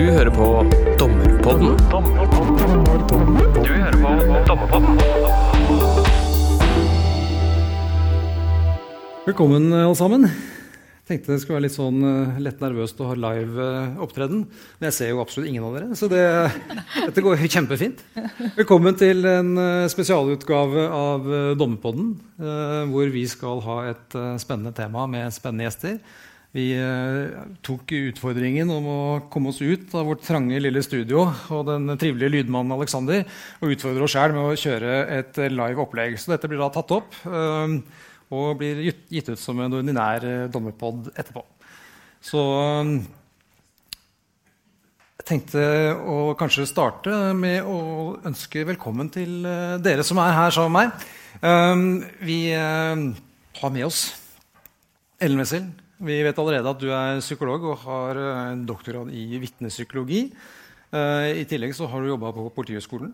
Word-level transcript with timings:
Du 0.00 0.06
hører 0.08 0.30
på 0.32 0.44
Dommerpodden. 0.96 1.74
Du 3.60 3.66
hører 3.68 3.96
på 4.00 4.12
Dommerpodden. 4.48 4.94
Velkommen, 9.26 9.66
alle 9.76 9.98
sammen. 9.98 10.24
Tenkte 11.04 11.34
det 11.34 11.42
skulle 11.42 11.58
være 11.58 11.66
litt 11.66 11.74
sånn 11.74 12.00
eh, 12.00 12.38
lett 12.46 12.64
nervøst 12.64 13.02
å 13.04 13.10
ha 13.10 13.18
live 13.26 13.66
eh, 13.66 14.00
opptreden. 14.00 14.46
Men 14.78 14.88
jeg 14.88 14.96
ser 15.02 15.12
jo 15.12 15.20
absolutt 15.20 15.52
ingen 15.52 15.68
av 15.68 15.76
dere, 15.76 15.92
så 16.00 16.08
det, 16.08 16.24
dette 16.96 17.26
går 17.26 17.44
kjempefint. 17.58 18.00
Velkommen 18.56 18.96
til 18.96 19.28
en 19.28 19.52
eh, 19.60 19.84
spesialutgave 19.92 20.88
av 20.96 21.28
Dommerpodden, 21.60 22.16
hvor 22.88 23.12
vi 23.12 23.28
skal 23.28 23.60
ha 23.68 23.78
et 23.92 24.18
spennende 24.40 24.72
tema 24.80 25.04
med 25.12 25.28
spennende 25.36 25.68
gjester. 25.68 26.00
Vi 26.50 26.72
eh, 26.74 27.42
tok 27.62 27.92
utfordringen 27.94 28.70
om 28.74 28.86
å 28.90 29.02
komme 29.30 29.52
oss 29.52 29.60
ut 29.62 29.92
av 29.94 30.08
vårt 30.08 30.24
trange 30.26 30.58
lille 30.58 30.82
studio 30.82 31.28
og 31.54 31.68
den 31.68 31.92
trivelige 31.94 32.32
lydmannen 32.34 32.74
Alexander 32.74 33.22
og 33.60 33.74
utfordre 33.76 34.02
oss 34.02 34.16
sjøl 34.16 34.34
med 34.34 34.48
å 34.48 34.56
kjøre 34.58 34.96
et 35.20 35.38
eh, 35.38 35.52
live 35.52 35.78
opplegg. 35.84 36.16
Så 36.18 36.32
dette 36.32 36.50
blir 36.50 36.58
da 36.58 36.66
tatt 36.74 36.90
opp 36.96 37.14
eh, 37.22 37.76
og 38.34 38.58
blir 38.58 38.82
gitt, 38.82 39.30
ut 39.30 39.38
som 39.38 39.62
en 39.62 39.76
ordinær 39.78 40.26
dommerpod 40.50 41.12
etterpå. 41.14 41.44
Så 42.22 42.42
jeg 45.18 45.26
tenkte 45.26 45.62
å 46.02 46.34
kanskje 46.38 46.66
starte 46.68 47.14
med 47.38 47.66
å 47.66 47.78
ønske 48.26 48.66
velkommen 48.68 49.10
til 49.14 49.42
dere 49.82 50.06
som 50.06 50.18
er 50.22 50.36
her 50.36 50.54
sammen 50.54 50.74
med 50.76 50.82
meg. 50.86 52.06
Vi 52.22 52.40
har 52.54 53.74
med 53.74 53.86
oss 53.88 54.04
Ellen 55.18 55.42
Wessel. 55.42 55.66
Vi 56.00 56.16
vet 56.24 56.38
allerede 56.40 56.70
at 56.72 56.80
du 56.80 56.88
er 56.96 57.20
psykolog 57.20 57.64
og 57.74 57.82
har 57.84 58.16
eh, 58.16 58.52
en 58.54 58.64
doktorgrad 58.68 59.10
i 59.12 59.36
vitnepsykologi. 59.42 60.22
Eh, 60.96 61.26
I 61.42 61.44
tillegg 61.48 61.74
så 61.76 61.88
har 61.92 62.00
du 62.00 62.08
jobba 62.08 62.30
på 62.32 62.46
Politihøgskolen. 62.56 63.12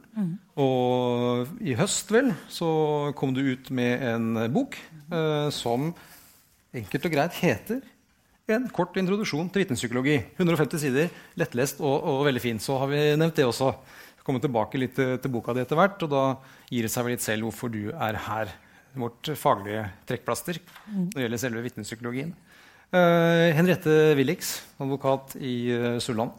Og 0.62 1.50
i 1.66 1.74
høst 1.78 2.12
vel, 2.14 2.30
så 2.46 2.68
kom 3.18 3.34
du 3.34 3.42
ut 3.42 3.72
med 3.74 4.04
en 4.06 4.38
bok 4.54 4.78
eh, 5.10 5.48
som 5.50 5.90
enkelt 6.76 7.10
og 7.10 7.16
greit 7.16 7.42
heter 7.42 7.82
en 8.54 8.68
kort 8.70 8.94
introduksjon 9.00 9.48
til 9.50 9.64
vitnepsykologi. 9.64 10.20
150 10.38 10.84
sider, 10.84 11.10
lettlest 11.40 11.82
og, 11.82 11.96
og 12.06 12.22
veldig 12.28 12.44
fin. 12.44 12.62
Så 12.62 12.78
har 12.78 12.92
vi 12.92 13.02
nevnt 13.18 13.34
det 13.34 13.48
også. 13.48 13.72
Vi 14.20 14.26
kommer 14.28 14.42
tilbake 14.44 14.78
litt 14.78 14.94
til, 14.94 15.16
til 15.18 15.34
boka 15.34 15.56
di 15.56 15.64
etter 15.64 15.78
hvert, 15.78 15.98
og 16.06 16.12
da 16.14 16.24
gir 16.70 16.86
det 16.86 16.92
seg 16.94 17.08
vel 17.08 17.16
litt 17.16 17.26
selv 17.26 17.48
hvorfor 17.48 17.74
du 17.74 17.88
er 17.90 18.22
her. 18.28 18.54
Vårt 18.96 19.34
faglige 19.36 19.88
trekkplaster 20.08 20.62
når 20.86 21.16
det 21.18 21.24
gjelder 21.26 21.42
selve 21.42 21.66
vitnepsykologien. 21.66 22.30
Eh, 22.94 23.48
Henriette 23.56 24.14
Willix, 24.14 24.60
advokat 24.78 25.34
i 25.40 25.72
uh, 25.74 25.96
Sulland. 26.02 26.34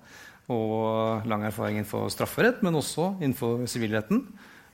Og 0.47 1.25
lang 1.27 1.43
erfaring 1.43 1.81
innenfor 1.81 2.07
strafferett, 2.13 2.61
men 2.63 2.77
også 2.79 3.17
innenfor 3.19 3.65
sivilretten. 3.67 4.21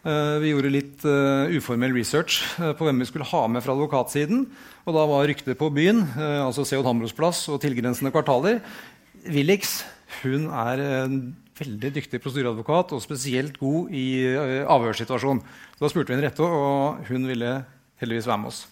Uh, 0.03 0.38
vi 0.44 0.51
gjorde 0.51 0.69
litt 0.73 1.05
eh, 1.07 1.53
uformell 1.55 1.95
research 1.95 2.41
eh, 2.59 2.73
på 2.75 2.85
hvem 2.85 2.99
vi 2.99 3.07
skulle 3.07 3.27
ha 3.29 3.45
med 3.47 3.63
fra 3.63 3.73
advokatsiden. 3.73 4.44
Og 4.83 4.97
da 4.97 5.05
var 5.07 5.25
ryktet 5.29 5.57
på 5.57 5.71
byen, 5.73 6.03
eh, 6.13 6.41
altså 6.44 6.66
C.H. 6.67 6.83
Hambros 6.83 7.16
plass 7.16 7.45
og 7.47 7.61
tilgrensende 7.63 8.11
kvartaler. 8.13 8.59
Willix 9.31 9.79
hun 10.21 10.49
er 10.51 10.83
en 10.83 11.16
veldig 11.57 11.94
dyktig 11.95 12.19
prosedyreadvokat 12.21 12.94
og 12.94 13.01
spesielt 13.03 13.57
god 13.61 13.94
i 13.95 14.05
uh, 14.35 14.66
avhørssituasjon. 14.73 15.41
Så 15.77 15.85
da 15.85 15.91
spurte 15.91 16.11
vi 16.11 16.17
Henriette, 16.17 16.45
og 16.45 17.03
hun 17.09 17.27
ville 17.29 17.55
heldigvis 18.01 18.29
være 18.29 18.41
med 18.44 18.53
oss. 18.53 18.63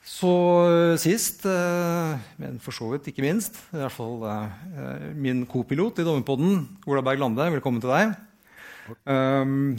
Så 0.00 0.30
eh, 0.64 0.96
sist, 1.00 1.44
eh, 1.44 2.12
men 2.40 2.56
for 2.64 2.72
så 2.72 2.88
vidt 2.94 3.10
ikke 3.10 3.24
minst, 3.24 3.58
i 3.74 3.80
hvert 3.82 3.92
fall 3.92 4.24
eh, 4.24 5.10
min 5.12 5.44
kopilot 5.48 6.00
i 6.00 6.06
Dommerpodden, 6.06 6.62
Ola 6.88 7.02
Berg 7.04 7.20
Lande. 7.20 7.50
Velkommen 7.52 7.82
til 7.84 7.92
deg. 7.92 8.14
Um, 9.04 9.76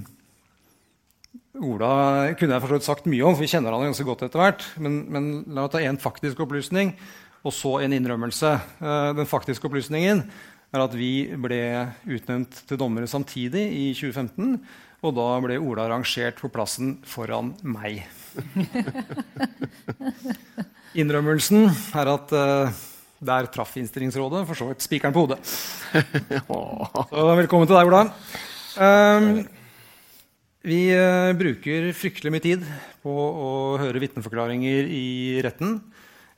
Ola 1.57 1.89
kunne 2.37 2.53
jeg 2.53 2.61
for 2.61 2.69
så 2.69 2.77
vidt 2.77 2.87
sagt 2.87 3.09
mye 3.09 3.25
om, 3.25 3.33
for 3.33 3.47
vi 3.47 3.49
kjenner 3.49 3.73
han 3.73 3.89
ganske 3.89 4.05
godt 4.05 4.27
etter 4.27 4.43
hvert. 4.43 4.67
Men, 4.77 5.01
men 5.09 5.33
la 5.49 5.65
meg 5.65 5.73
ta 5.73 5.81
én 5.81 5.99
faktisk 6.01 6.45
opplysning, 6.45 6.93
og 7.41 7.57
så 7.57 7.79
en 7.81 7.97
innrømmelse. 7.97 8.53
Den 9.17 9.27
faktiske 9.27 9.65
opplysningen 9.65 10.21
er 10.71 10.85
at 10.85 10.93
vi 10.95 11.25
ble 11.33 11.61
utnevnt 12.05 12.61
til 12.69 12.79
dommere 12.79 13.09
samtidig 13.09 13.65
i 13.73 13.85
2015. 13.97 14.59
Og 15.01 15.17
da 15.17 15.29
ble 15.41 15.57
Ola 15.57 15.89
rangert 15.89 16.37
på 16.39 16.53
plassen 16.53 16.99
foran 17.09 17.55
meg. 17.65 18.05
Innrømmelsen 21.01 21.65
er 21.67 22.07
at 22.11 22.31
uh, 22.35 22.69
der 23.21 23.45
traff 23.53 23.77
Innstillingsrådet 23.79 24.47
for 24.49 24.55
så 24.57 24.65
vidt 24.69 24.81
spikeren 24.83 25.13
på 25.15 25.21
hodet. 25.25 25.39
Så 27.11 27.19
velkommen 27.37 27.67
til 27.69 27.77
deg, 27.77 27.85
Ola. 27.89 28.01
Um, 28.79 29.25
vi 30.65 30.81
uh, 30.95 31.37
bruker 31.37 31.79
fryktelig 31.97 32.31
mye 32.33 32.43
tid 32.43 32.61
på 33.03 33.11
å 33.11 33.77
høre 33.81 34.01
vitneforklaringer 34.03 34.81
i 34.87 35.07
retten. 35.43 35.69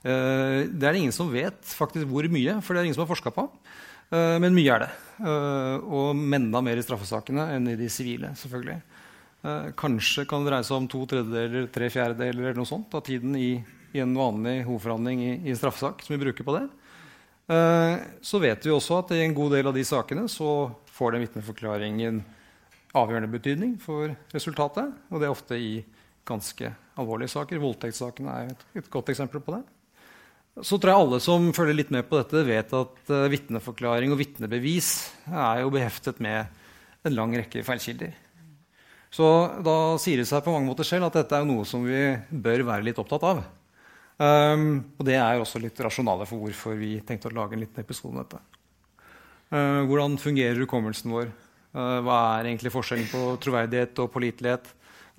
Uh, 0.04 0.60
det 0.68 0.84
er 0.84 0.92
det 0.92 1.00
ingen 1.04 1.16
som 1.16 1.34
vet 1.34 1.62
faktisk 1.78 2.06
hvor 2.10 2.24
mye, 2.32 2.54
for 2.62 2.70
det 2.74 2.80
er 2.82 2.86
ingen 2.90 2.98
som 2.98 3.06
har 3.06 3.14
forska 3.14 3.30
på. 3.36 3.44
Men 4.14 4.54
mye 4.54 4.70
er 4.70 4.80
det. 4.84 4.92
Og 5.90 6.14
enda 6.38 6.60
mer 6.62 6.78
i 6.78 6.86
straffesakene 6.86 7.44
enn 7.56 7.66
i 7.72 7.80
de 7.80 7.88
sivile. 7.90 8.30
selvfølgelig. 8.38 8.78
Eh, 9.44 9.72
kanskje 9.76 10.24
kan 10.30 10.46
det 10.46 10.54
dreie 10.54 10.64
seg 10.64 10.78
om 10.78 10.86
to 10.88 11.02
tredjedeler, 11.10 11.68
tre 11.74 11.90
fjerdedeler 11.92 12.50
eller 12.50 12.62
noe 12.62 12.70
sånt 12.70 12.94
av 12.96 13.04
tiden 13.04 13.36
i, 13.36 13.58
i 13.92 14.00
en 14.00 14.14
vanlig 14.16 14.62
hovedforhandling 14.70 15.20
i, 15.26 15.34
i 15.44 15.52
en 15.52 15.60
straffesak 15.60 16.06
som 16.06 16.16
vi 16.16 16.22
bruker 16.22 16.48
på 16.48 16.56
det. 16.56 16.64
Eh, 17.52 17.98
så 18.24 18.40
vet 18.40 18.64
vi 18.64 18.72
også 18.72 19.02
at 19.02 19.12
i 19.12 19.20
en 19.26 19.36
god 19.36 19.58
del 19.58 19.68
av 19.68 19.76
de 19.76 19.84
sakene 19.84 20.30
så 20.32 20.72
får 20.96 21.16
den 21.16 21.26
vitneforklaringen 21.26 22.24
avgjørende 22.96 23.34
betydning 23.34 23.76
for 23.84 24.16
resultatet. 24.32 24.96
Og 25.12 25.20
det 25.20 25.28
er 25.28 25.36
ofte 25.36 25.60
i 25.60 25.76
ganske 26.24 26.72
alvorlige 26.96 27.36
saker. 27.36 27.60
Voldtektssakene 27.60 28.40
er 28.40 28.54
et, 28.54 28.68
et 28.80 28.92
godt 28.94 29.12
eksempel 29.12 29.44
på 29.44 29.58
det. 29.58 29.64
Så 30.64 30.78
tror 30.78 30.94
jeg 30.94 31.04
alle 31.04 31.20
som 31.26 31.52
følger 31.52 31.76
litt 31.82 31.92
med 31.92 32.06
på 32.08 32.20
dette, 32.20 32.46
vet 32.46 32.76
at 32.78 33.10
uh, 33.10 33.30
vitneforklaring 33.34 34.14
og 34.14 34.20
vitnebevis 34.22 34.92
er 35.26 35.64
jo 35.64 35.74
beheftet 35.74 36.22
med 36.22 36.46
en 37.04 37.16
lang 37.18 37.34
rekke 37.34 37.66
feilkilder. 37.66 38.14
Så 39.14 39.28
da 39.62 39.76
sier 40.02 40.22
det 40.22 40.26
seg 40.26 40.42
på 40.42 40.54
mange 40.54 40.66
måter 40.72 40.88
selv 40.88 41.06
at 41.08 41.20
dette 41.20 41.38
er 41.38 41.46
noe 41.46 41.68
som 41.70 41.84
vi 41.86 42.00
bør 42.32 42.66
være 42.72 42.88
litt 42.88 43.02
opptatt 43.02 43.28
av. 43.30 43.44
Um, 44.18 44.66
og 44.98 45.06
det 45.06 45.18
er 45.18 45.42
også 45.42 45.62
litt 45.62 45.80
rasjonale 45.82 46.26
for 46.30 46.42
hvorfor 46.42 46.78
vi 46.78 46.96
tenkte 47.06 47.30
å 47.30 47.36
lage 47.36 47.58
en 47.58 47.64
liten 47.64 47.82
episode 47.82 48.14
om 48.14 48.22
dette. 48.22 48.42
Uh, 49.54 49.86
hvordan 49.90 50.18
fungerer 50.22 50.62
hukommelsen 50.64 51.14
vår? 51.14 51.30
Uh, 51.74 52.00
hva 52.06 52.18
er 52.40 52.50
egentlig 52.50 52.74
forskjellen 52.74 53.10
på 53.12 53.24
troverdighet 53.44 54.02
og 54.02 54.12
pålitelighet? 54.14 54.70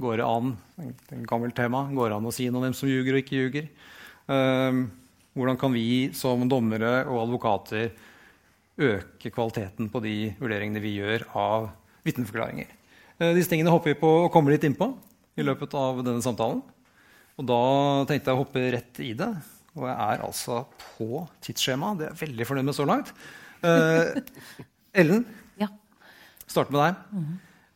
Går 0.02 0.18
det 0.18 0.26
an 0.26 0.54
en 0.82 1.26
gammelt 1.30 1.54
tema, 1.54 1.84
går 1.94 2.10
det 2.10 2.18
an 2.18 2.30
å 2.30 2.34
si 2.34 2.48
noe 2.48 2.58
om 2.58 2.66
hvem 2.66 2.74
som 2.74 2.90
ljuger 2.90 3.14
og 3.14 3.22
ikke 3.22 3.38
ljuger? 3.38 3.72
Uh, 4.26 4.84
hvordan 5.38 5.58
kan 5.58 5.74
vi 5.74 5.88
som 6.18 6.46
dommere 6.50 7.04
og 7.06 7.28
advokater 7.28 7.92
øke 8.74 9.30
kvaliteten 9.30 9.90
på 9.90 10.02
de 10.02 10.16
vurderingene 10.40 10.82
vi 10.82 10.96
gjør 10.98 11.28
av 11.38 11.68
vitneforklaringer? 12.06 12.70
Uh, 13.24 13.32
disse 13.36 13.48
tingene 13.50 13.72
hopper 13.72 13.94
vi 13.94 14.00
på 14.00 14.10
å 14.24 14.30
komme 14.32 14.52
litt 14.52 14.64
innpå 14.68 14.90
i 15.40 15.44
løpet 15.46 15.74
av 15.78 16.02
denne 16.04 16.22
samtalen. 16.24 16.60
Og 17.40 17.46
da 17.48 17.60
tenkte 18.06 18.30
jeg 18.30 18.36
å 18.36 18.42
hoppe 18.44 18.64
rett 18.76 19.00
i 19.02 19.14
det. 19.18 19.30
Og 19.74 19.88
jeg 19.88 19.94
er 19.94 20.20
altså 20.22 20.60
på 20.78 21.24
tidsskjema. 21.42 21.94
Det 21.98 22.06
er 22.06 22.12
jeg 22.12 22.20
veldig 22.28 22.46
fornøyd 22.46 22.68
med 22.68 22.76
så 22.76 22.86
langt. 22.86 23.10
Ellen, 24.94 25.24
Ja. 25.62 25.66
start 26.46 26.70
med 26.70 26.78
deg. 26.84 27.24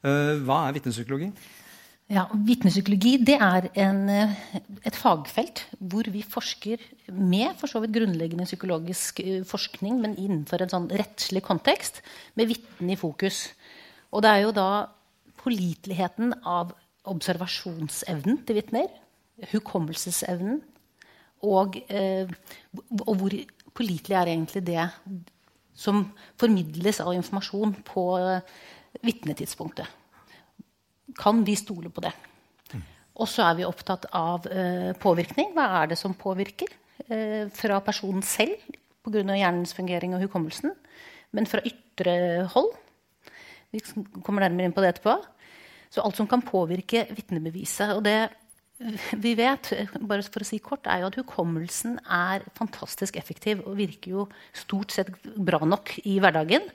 Eh, 0.06 0.34
hva 0.46 0.60
er 0.68 0.76
vitnepsykologi? 0.76 1.32
ja 2.08 2.22
Vitnepsykologi 2.32 3.16
det 3.26 3.34
er 3.42 3.66
en, 3.82 3.98
eh, 4.08 4.36
et 4.86 4.96
fagfelt 4.96 5.64
hvor 5.76 6.06
vi 6.08 6.22
forsker 6.22 6.80
med 7.10 7.58
for 7.58 7.68
så 7.68 7.82
vidt 7.82 7.96
grunnleggende 7.96 8.46
psykologisk 8.46 9.18
eh, 9.24 9.42
forskning, 9.48 9.98
men 10.04 10.14
innenfor 10.14 10.62
en 10.62 10.72
sånn 10.72 10.86
rettslig 10.88 11.42
kontekst, 11.44 11.98
med 12.38 12.52
vitnen 12.52 12.94
i 12.94 13.00
fokus. 13.00 13.48
Og 14.14 14.22
det 14.22 14.30
er 14.30 14.46
jo 14.46 14.54
da 14.56 14.68
påliteligheten 15.40 16.34
av 16.46 16.74
observasjonsevnen 17.08 18.42
til 18.46 18.58
vitner, 18.58 18.88
hukommelsesevnen, 19.52 20.60
og, 21.46 21.78
eh, 21.88 22.28
og 23.06 23.14
hvor 23.20 23.36
pålitelig 23.78 24.16
er 24.18 24.32
egentlig 24.32 24.64
det 24.66 24.88
som 25.78 26.02
formidles 26.40 26.98
av 27.04 27.14
informasjon 27.14 27.76
på 27.86 28.08
eh, 28.18 28.56
vitnetidspunktet. 29.06 29.86
Kan 31.18 31.44
vi 31.46 31.54
stole 31.56 31.90
på 31.90 32.02
det? 32.04 32.12
Og 33.18 33.26
så 33.26 33.48
er 33.48 33.56
vi 33.58 33.66
opptatt 33.66 34.06
av 34.14 34.46
eh, 34.46 34.92
påvirkning. 34.98 35.50
Hva 35.54 35.66
er 35.80 35.90
det 35.90 35.98
som 35.98 36.14
påvirker? 36.18 36.70
Eh, 37.06 37.46
fra 37.54 37.80
personen 37.82 38.22
selv 38.26 38.58
pga. 39.06 39.22
hjernens 39.34 39.74
fungering 39.74 40.14
og 40.14 40.22
hukommelsen, 40.26 40.74
men 41.32 41.46
fra 41.46 41.62
ytre 41.66 42.46
hold. 42.54 42.74
Vi 43.74 43.82
kommer 44.24 44.44
nærmere 44.44 44.68
inn 44.68 44.76
på 44.76 44.84
det 44.84 44.94
etterpå. 44.94 45.16
Så 45.92 46.04
alt 46.04 46.18
som 46.18 46.28
kan 46.28 46.44
påvirke 46.44 47.06
vitnebeviset. 47.12 47.94
Og 47.96 48.04
det 48.04 48.28
vi 49.18 49.32
vet, 49.34 49.72
bare 49.98 50.22
for 50.22 50.44
å 50.44 50.46
si 50.46 50.60
kort, 50.62 50.86
er 50.86 51.02
jo 51.02 51.08
at 51.10 51.18
hukommelsen 51.18 51.96
er 52.04 52.44
fantastisk 52.58 53.16
effektiv 53.18 53.64
og 53.66 53.78
virker 53.80 54.14
jo 54.14 54.26
stort 54.54 54.94
sett 54.94 55.10
bra 55.34 55.58
nok 55.66 55.96
i 56.06 56.18
hverdagen. 56.22 56.68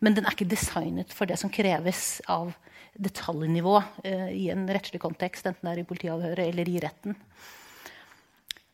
Men 0.00 0.16
den 0.16 0.28
er 0.28 0.36
ikke 0.36 0.48
designet 0.48 1.12
for 1.12 1.28
det 1.28 1.40
som 1.40 1.52
kreves 1.52 2.20
av 2.30 2.52
detaljnivå 3.00 3.74
eh, 4.04 4.30
i 4.36 4.46
en 4.52 4.64
rettslig 4.70 5.00
kontekst, 5.02 5.46
enten 5.46 5.66
det 5.66 5.74
er 5.74 5.82
i 5.82 5.88
politiavhøret 5.88 6.46
eller 6.46 6.70
i 6.70 6.80
retten. 6.82 7.16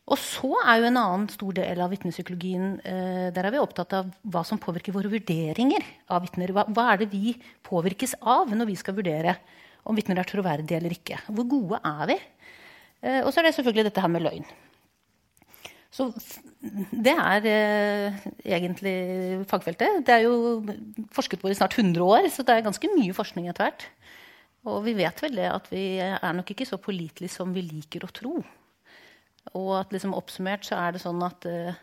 Og 0.07 0.19
så 0.21 0.49
er 0.63 0.79
jo 0.79 0.87
en 0.87 0.99
annen 1.01 1.27
stor 1.31 1.55
del 1.57 1.81
av 1.83 1.91
vitnepsykologien 1.91 2.77
eh, 2.87 3.27
Der 3.35 3.47
er 3.47 3.51
vi 3.53 3.59
opptatt 3.59 3.95
av 3.97 4.11
hva 4.23 4.43
som 4.47 4.59
påvirker 4.61 4.95
våre 4.95 5.11
vurderinger 5.11 5.83
av 6.15 6.23
vitner. 6.23 6.53
Hva, 6.55 6.63
hva, 6.71 6.93
er 6.93 7.01
det 7.01 7.09
vi 7.11 7.33
påvirkes 7.67 8.15
av 8.23 8.53
når 8.55 8.71
vi 8.71 8.77
skal 8.79 8.95
vurdere 8.95 9.35
om 9.87 9.97
vitner 9.97 10.21
er 10.21 10.29
troverdige 10.29 10.79
eller 10.79 10.95
ikke? 10.95 11.19
Hvor 11.27 11.49
gode 11.51 11.81
er 11.83 12.07
vi? 12.13 12.17
Eh, 13.03 13.19
og 13.19 13.33
så 13.33 13.41
er 13.41 13.49
det 13.49 13.57
selvfølgelig 13.57 13.89
dette 13.89 14.03
her 14.03 14.13
med 14.13 14.23
løgn. 14.23 14.47
Så 15.97 16.09
det 16.91 17.13
er 17.13 17.47
eh, 17.51 18.25
egentlig 18.45 18.95
fagfeltet. 19.49 20.05
Det 20.07 20.15
er 20.15 20.25
jo 20.27 20.61
forsket 21.15 21.41
på 21.41 21.51
i 21.51 21.57
snart 21.57 21.75
100 21.75 22.03
år, 22.03 22.29
så 22.31 22.47
det 22.47 22.55
er 22.55 22.67
ganske 22.67 22.91
mye 22.95 23.15
forskning 23.15 23.47
etter 23.51 23.67
hvert. 23.67 23.87
Og 24.67 24.81
vi 24.87 24.95
vet 24.97 25.19
vel 25.23 25.35
det 25.39 25.47
at 25.51 25.67
vi 25.71 25.85
er 26.03 26.35
nok 26.35 26.51
ikke 26.51 26.67
så 26.67 26.79
pålitelige 26.79 27.31
som 27.31 27.51
vi 27.55 27.63
liker 27.63 28.03
å 28.07 28.11
tro. 28.11 28.39
Og 29.55 29.73
at 29.79 29.93
liksom 29.95 30.15
oppsummert 30.17 30.67
så 30.67 30.79
er 30.81 30.95
det 30.95 31.03
sånn 31.03 31.21
at 31.25 31.47
uh, 31.47 31.75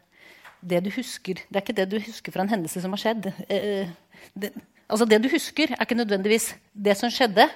det 0.65 0.81
du 0.87 0.91
husker 0.95 1.41
Det 1.43 1.59
er 1.59 1.63
ikke 1.63 1.77
det 1.77 1.89
du 1.93 1.99
husker 2.01 2.35
fra 2.35 2.45
en 2.45 2.53
hendelse 2.53 2.83
som 2.85 2.95
har 2.97 3.03
skjedd. 3.03 3.31
Uh, 3.49 3.93
det, 4.35 4.53
altså 4.89 5.09
det 5.09 5.21
du 5.25 5.31
husker, 5.33 5.75
er 5.75 5.85
ikke 5.85 6.01
nødvendigvis 6.01 6.53
det 6.73 6.97
som 7.01 7.13
skjedde. 7.13 7.49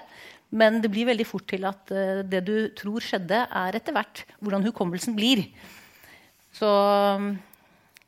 Men 0.49 0.81
det 0.81 0.89
blir 0.93 1.11
veldig 1.11 1.27
fort 1.29 1.49
til 1.51 1.67
at 1.69 1.93
uh, 1.93 2.23
det 2.25 2.45
du 2.47 2.55
tror 2.79 3.05
skjedde, 3.05 3.43
er 3.47 3.81
etter 3.81 3.97
hvert 3.97 4.25
hvordan 4.39 4.65
hukommelsen 4.69 5.17
blir. 5.19 5.45
Så, 6.57 6.69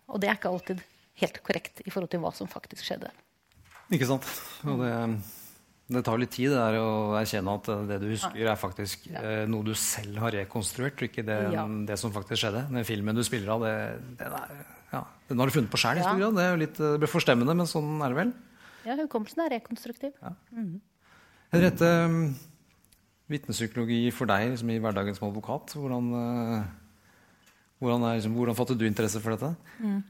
og 0.09 0.23
det 0.23 0.31
er 0.31 0.39
ikke 0.39 0.51
alltid 0.51 0.81
helt 1.21 1.43
korrekt 1.45 1.83
i 1.85 1.91
forhold 1.93 2.11
til 2.11 2.23
hva 2.23 2.33
som 2.35 2.49
faktisk 2.51 2.87
skjedde. 2.87 3.11
Ikke 3.93 4.09
sant. 4.09 4.27
Og 4.65 4.81
det 4.81 4.95
det 5.91 6.03
tar 6.07 6.21
litt 6.23 6.31
tid 6.35 6.53
det 6.53 6.59
er 6.63 6.77
å 6.79 6.91
erkjenne 7.19 7.55
at 7.59 7.69
det 7.89 7.97
du 8.03 8.07
husker, 8.13 8.43
er 8.45 8.59
faktisk 8.59 9.09
ja. 9.11 9.23
eh, 9.23 9.41
noe 9.51 9.67
du 9.67 9.73
selv 9.79 10.21
har 10.23 10.35
rekonstruert, 10.39 11.01
og 11.01 11.09
ikke 11.09 11.25
det, 11.27 11.39
ja. 11.55 11.65
det, 11.89 11.97
som 11.99 12.13
faktisk 12.15 12.45
skjedde. 12.45 12.63
Den 12.71 12.87
filmen 12.87 13.19
du 13.19 13.25
spiller 13.27 13.57
av, 13.57 13.65
det, 13.67 13.73
den, 14.21 14.37
er, 14.39 14.61
ja, 14.93 15.03
den 15.31 15.43
har 15.43 15.51
du 15.51 15.57
funnet 15.57 15.73
på 15.73 15.81
sjæl 15.83 15.99
i 15.99 16.05
stor 16.05 16.21
grad. 16.21 16.39
Det, 16.39 16.45
er 16.47 16.55
jo 16.55 16.63
litt, 16.63 16.79
det 16.79 17.03
ble 17.03 17.11
forstemmende, 17.11 17.59
men 17.59 17.71
sånn 17.71 17.99
er 17.99 18.15
det 18.15 18.21
vel? 18.21 18.33
Ja, 18.87 18.97
hukommelsen 19.03 19.45
er 19.45 19.55
rekonstruktiv. 19.57 20.15
Ja. 20.23 20.33
Mm. 20.55 20.79
Henriette, 21.51 21.93
vitnepsykologi 23.31 24.03
for 24.15 24.31
deg 24.31 24.53
liksom, 24.53 24.71
i 24.71 24.81
hverdagen 24.83 25.19
som 25.19 25.29
advokat, 25.29 25.75
hvordan, 25.75 26.11
uh, 26.15 27.01
hvordan, 27.83 28.07
er, 28.07 28.21
liksom, 28.21 28.39
hvordan 28.39 28.59
fattet 28.59 28.79
du 28.79 28.87
interesse 28.87 29.23
for 29.23 29.35
dette? 29.35 29.55
Mm. 29.83 30.03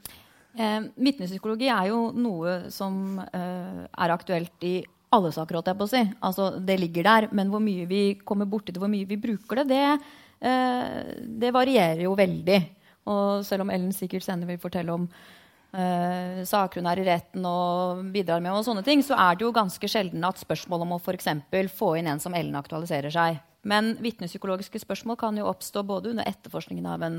Eh, 0.58 0.80
Vitnepsykologi 0.98 1.68
er 1.70 1.90
jo 1.92 2.08
noe 2.16 2.56
som 2.74 3.20
eh, 3.22 3.84
er 3.86 4.12
aktuelt 4.12 4.66
i 4.66 4.80
alle 5.10 5.32
saker, 5.34 5.58
holdt 5.58 5.70
jeg 5.72 5.78
på 5.78 5.86
å 5.86 5.90
si. 5.90 6.02
Altså, 6.26 6.48
det 6.62 6.78
ligger 6.78 7.06
der. 7.06 7.28
Men 7.34 7.50
hvor 7.50 7.62
mye 7.62 7.86
vi 7.90 8.02
kommer 8.26 8.48
borti 8.50 8.74
det, 8.74 8.80
hvor 8.82 8.90
mye 8.92 9.08
vi 9.08 9.18
bruker 9.20 9.62
det, 9.62 9.66
det, 9.72 10.14
eh, 10.46 11.10
det 11.42 11.50
varierer 11.54 12.04
jo 12.04 12.14
veldig. 12.18 12.60
Og 13.10 13.44
selv 13.46 13.64
om 13.64 13.72
Ellen 13.74 13.92
sikkert 13.96 14.26
senere 14.26 14.52
vil 14.52 14.62
fortelle 14.62 14.94
om 14.94 15.08
eh, 15.74 16.42
saker 16.46 16.80
hun 16.80 16.90
er 16.92 17.02
i 17.02 17.08
retten 17.08 17.46
og 17.48 18.04
bidrar 18.14 18.42
med, 18.44 18.54
og 18.54 18.66
sånne 18.66 18.86
ting, 18.86 19.02
så 19.02 19.18
er 19.18 19.38
det 19.38 19.46
jo 19.48 19.54
ganske 19.56 19.90
sjelden 19.90 20.26
at 20.28 20.38
spørsmål 20.42 20.86
om 20.86 20.96
å 20.96 21.02
for 21.02 21.18
få 21.18 21.92
inn 21.98 22.12
en 22.12 22.22
som 22.22 22.36
Ellen 22.36 22.58
aktualiserer 22.60 23.10
seg. 23.10 23.42
Men 23.66 23.96
vitnepsykologiske 24.00 24.78
spørsmål 24.80 25.18
kan 25.20 25.36
jo 25.36 25.50
oppstå 25.50 25.82
både 25.84 26.14
under 26.14 26.28
etterforskningen 26.30 26.86
av 26.88 27.02
en 27.04 27.18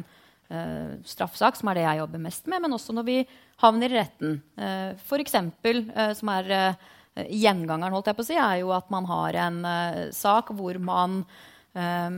uh, 0.50 0.96
straffesak, 1.06 1.60
som 1.60 1.70
er 1.70 1.78
det 1.78 1.84
jeg 1.84 2.00
jobber 2.00 2.24
mest 2.24 2.48
med, 2.50 2.64
men 2.64 2.74
også 2.74 2.96
når 2.98 3.06
vi 3.06 3.18
havner 3.62 3.94
i 3.94 4.00
retten. 4.00 4.40
Uh, 4.58 4.98
F.eks. 4.98 5.38
Uh, 5.38 6.08
som 6.18 6.34
er 6.34 6.50
uh, 6.50 6.90
Eh, 6.92 7.01
gjengangeren 7.16 7.94
holdt 7.94 8.12
jeg 8.12 8.18
på 8.18 8.24
å 8.24 8.30
si, 8.30 8.38
er 8.40 8.62
jo 8.62 8.74
at 8.76 8.92
man 8.94 9.08
har 9.10 9.38
en 9.48 9.64
uh, 9.66 10.04
sak 10.16 10.54
hvor, 10.56 10.78
man, 10.80 11.22
um, 11.76 12.18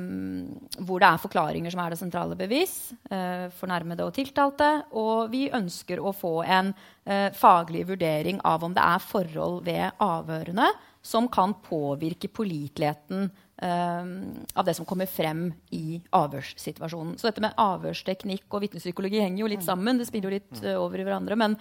hvor 0.86 1.02
det 1.02 1.10
er 1.10 1.24
forklaringer 1.24 1.74
som 1.74 1.82
er 1.84 1.94
det 1.94 2.02
sentrale 2.02 2.38
bevis. 2.38 2.94
Uh, 3.10 3.50
fornærmede 3.58 4.06
og 4.06 4.14
tiltalte. 4.16 4.70
Og 5.00 5.32
vi 5.34 5.48
ønsker 5.54 6.02
å 6.02 6.14
få 6.16 6.36
en 6.46 6.74
uh, 6.74 7.30
faglig 7.38 7.88
vurdering 7.90 8.42
av 8.46 8.66
om 8.66 8.76
det 8.76 8.86
er 8.86 9.08
forhold 9.08 9.64
ved 9.66 10.04
avhørene 10.04 10.70
som 11.04 11.26
kan 11.28 11.58
påvirke 11.66 12.30
påliteligheten 12.32 13.32
av 13.64 14.66
det 14.66 14.74
som 14.76 14.84
kommer 14.88 15.08
frem 15.08 15.46
i 15.72 16.00
avhørssituasjonen. 16.18 17.14
Så 17.20 17.30
dette 17.30 17.44
med 17.44 17.54
avhørsteknikk 17.60 18.48
og 18.50 18.64
vitnepsykologi 18.66 19.22
henger 19.22 19.44
jo 19.44 19.50
litt 19.52 19.64
sammen. 19.64 20.00
Det 20.00 20.08
spiller 20.10 20.32
jo 20.32 20.40
litt 20.40 20.64
over 20.74 21.00
i 21.00 21.06
hverandre. 21.06 21.38
men 21.40 21.56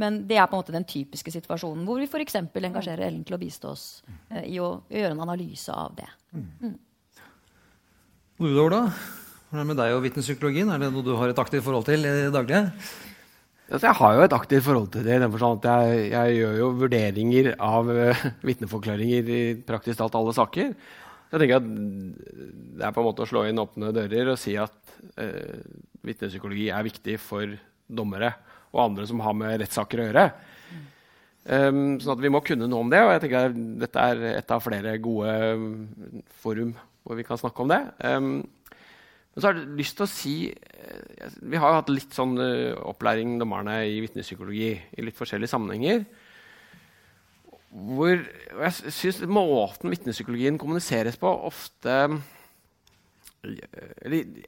men 0.00 0.24
det 0.26 0.38
er 0.40 0.48
på 0.50 0.56
en 0.56 0.62
måte 0.64 0.74
den 0.74 0.86
typiske 0.88 1.30
situasjonen 1.30 1.84
hvor 1.86 2.00
vi 2.02 2.08
f.eks. 2.08 2.40
engasjerer 2.42 3.06
Ellen 3.06 3.22
til 3.26 3.36
å 3.36 3.40
bistå 3.40 3.70
oss 3.70 3.86
eh, 4.30 4.46
i 4.56 4.58
å 4.62 4.80
gjøre 4.90 5.14
en 5.14 5.22
analyse 5.22 5.74
av 5.74 5.94
det. 5.98 6.08
Mm. 6.34 6.74
Og 8.40 8.48
du, 8.48 8.58
Ola? 8.64 8.82
Hvordan 8.90 9.60
er 9.60 9.62
det 9.62 9.70
med 9.70 9.78
deg 9.78 9.94
og 9.94 10.02
vitnepsykologien? 10.02 10.70
Er 10.74 10.82
det 10.82 10.90
noe 10.90 11.06
du 11.06 11.12
har 11.14 11.30
et 11.30 11.38
aktivt 11.38 11.62
forhold 11.62 11.86
til 11.86 12.02
i 12.10 12.14
daglig? 12.34 12.64
Altså, 13.70 13.86
jeg 13.86 13.96
har 14.00 14.16
jo 14.16 14.24
et 14.24 14.34
aktivt 14.36 14.64
forhold 14.66 14.90
til 14.92 15.06
det. 15.06 15.20
at 15.22 15.68
jeg, 15.68 16.00
jeg, 16.10 16.34
gjør 16.40 16.56
jo 16.58 16.70
vurderinger 16.80 17.52
av 17.62 17.88
uh, 17.88 18.24
vitneforklaringer 18.50 19.30
i 19.30 19.42
praktisk 19.62 20.00
talt 20.02 20.18
alle 20.18 20.34
saker. 20.34 20.74
Jeg 21.30 21.40
tenker 21.40 21.60
at 21.60 21.70
Det 21.70 22.84
er 22.84 22.92
på 22.94 23.00
en 23.00 23.08
måte 23.08 23.22
å 23.22 23.30
slå 23.30 23.46
inn 23.46 23.62
åpne 23.62 23.94
dører 23.94 24.34
og 24.34 24.42
si 24.42 24.56
at 24.58 24.74
uh, 25.22 25.62
vitnepsykologi 26.02 26.68
er 26.74 26.84
viktig 26.90 27.16
for 27.22 27.54
dommere 27.86 28.34
og 28.74 28.82
andre 28.88 29.06
som 29.08 29.22
har 29.24 29.38
med 29.38 29.56
rettssaker 29.62 30.02
å 30.02 30.08
gjøre. 30.08 30.26
Um, 31.44 32.00
sånn 32.00 32.14
at 32.14 32.22
vi 32.24 32.32
må 32.32 32.40
kunne 32.40 32.66
noe 32.70 32.86
om 32.86 32.90
det, 32.92 33.02
og 33.04 33.10
jeg 33.12 33.24
tenker 33.26 33.56
dette 33.82 34.04
er 34.10 34.22
et 34.38 34.52
av 34.54 34.62
flere 34.64 34.96
gode 35.04 35.32
um, 35.52 35.72
forum 36.40 36.72
hvor 37.04 37.18
vi 37.18 37.26
kan 37.26 37.36
snakke 37.36 37.64
om 37.64 37.68
det. 37.68 37.80
Um, 38.00 38.30
men 39.34 39.42
så 39.42 39.50
har 39.50 39.58
jeg 39.58 39.76
lyst 39.76 39.98
til 39.98 40.06
å 40.06 40.10
si 40.10 40.34
uh, 40.48 41.34
Vi 41.42 41.58
har 41.60 41.72
jo 41.72 41.80
hatt 41.80 41.92
litt 41.92 42.16
sånn 42.16 42.32
uh, 42.40 42.78
opplæring 42.88 43.36
dommerne 43.40 43.80
i 43.90 43.98
vitnepsykologi 44.06 44.70
i 44.72 45.04
litt 45.04 45.18
forskjellige 45.18 45.52
sammenhenger. 45.52 46.06
Hvor 47.74 48.14
jeg 48.14 48.94
syns 48.94 49.20
måten 49.26 49.92
vitnepsykologien 49.92 50.56
kommuniseres 50.62 51.18
på, 51.20 51.28
ofte 51.28 51.98
uh, 52.08 52.16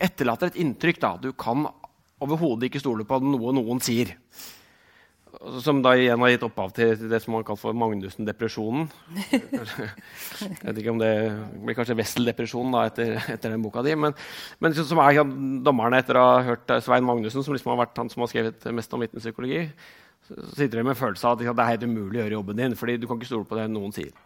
etterlater 0.00 0.48
et 0.48 0.60
inntrykk. 0.64 1.02
Da. 1.02 1.16
Du 1.20 1.34
kan 1.36 1.68
overhodet 2.22 2.70
ikke 2.70 2.82
stole 2.82 3.06
på 3.08 3.18
noe 3.24 3.54
noen 3.56 3.82
sier. 3.84 4.14
Som 5.60 5.82
da 5.84 5.92
igjen 5.98 6.22
har 6.22 6.30
gitt 6.32 6.46
opphav 6.46 6.70
til 6.76 7.02
det 7.10 7.18
som 7.20 7.34
man 7.36 7.44
kaller 7.44 7.60
for 7.60 7.76
Magnussen-depresjonen. 7.76 8.86
Jeg 9.34 10.62
vet 10.62 10.80
ikke 10.80 10.94
om 10.94 11.02
det 11.02 11.10
blir 11.60 11.76
kanskje 11.76 11.98
Wessel-depresjonen 11.98 12.78
etter, 12.80 13.18
etter, 13.20 13.52
den 13.52 13.64
boka 13.64 13.84
di. 13.84 13.92
Men, 14.00 14.16
men 14.64 14.76
som 14.78 15.02
er 15.04 15.20
dommerne 15.66 16.00
etter 16.00 16.16
å 16.16 16.24
ha 16.30 16.40
hørt 16.46 16.72
Svein 16.86 17.04
Magnussen, 17.04 17.44
som 17.44 17.56
liksom 17.56 17.74
har 17.74 17.82
vært 17.84 18.00
han 18.00 18.10
som 18.12 18.24
har 18.24 18.32
skrevet 18.32 18.64
mest 18.78 18.96
om 18.96 19.04
vitnepsykologi, 19.04 19.66
sitter 20.56 20.80
de 20.80 20.86
med 20.88 20.98
følelse 20.98 21.28
av 21.28 21.36
at 21.36 21.44
det 21.44 21.66
er 21.66 21.74
helt 21.74 21.84
umulig 21.86 22.18
å 22.18 22.22
gjøre 22.24 22.38
jobben 22.38 22.62
din. 22.62 22.78
fordi 22.80 22.96
du 22.96 23.06
kan 23.06 23.20
ikke 23.20 23.28
stole 23.28 23.50
på 23.50 23.60
det 23.60 23.68
noen 23.70 23.92
sier. 23.94 24.16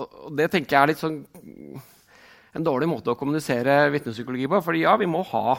Og, 0.00 0.30
det 0.38 0.52
tenker 0.54 0.76
jeg 0.76 0.82
er 0.82 0.92
litt 0.92 1.02
sånn 1.02 1.18
en 2.54 2.66
dårlig 2.66 2.88
måte 2.90 3.10
å 3.12 3.18
kommunisere 3.18 3.82
vitnepsykologi 3.90 4.46
på. 4.50 4.62
fordi 4.64 4.86
ja, 4.86 4.94
vi 4.98 5.10
må 5.10 5.22
ha 5.34 5.58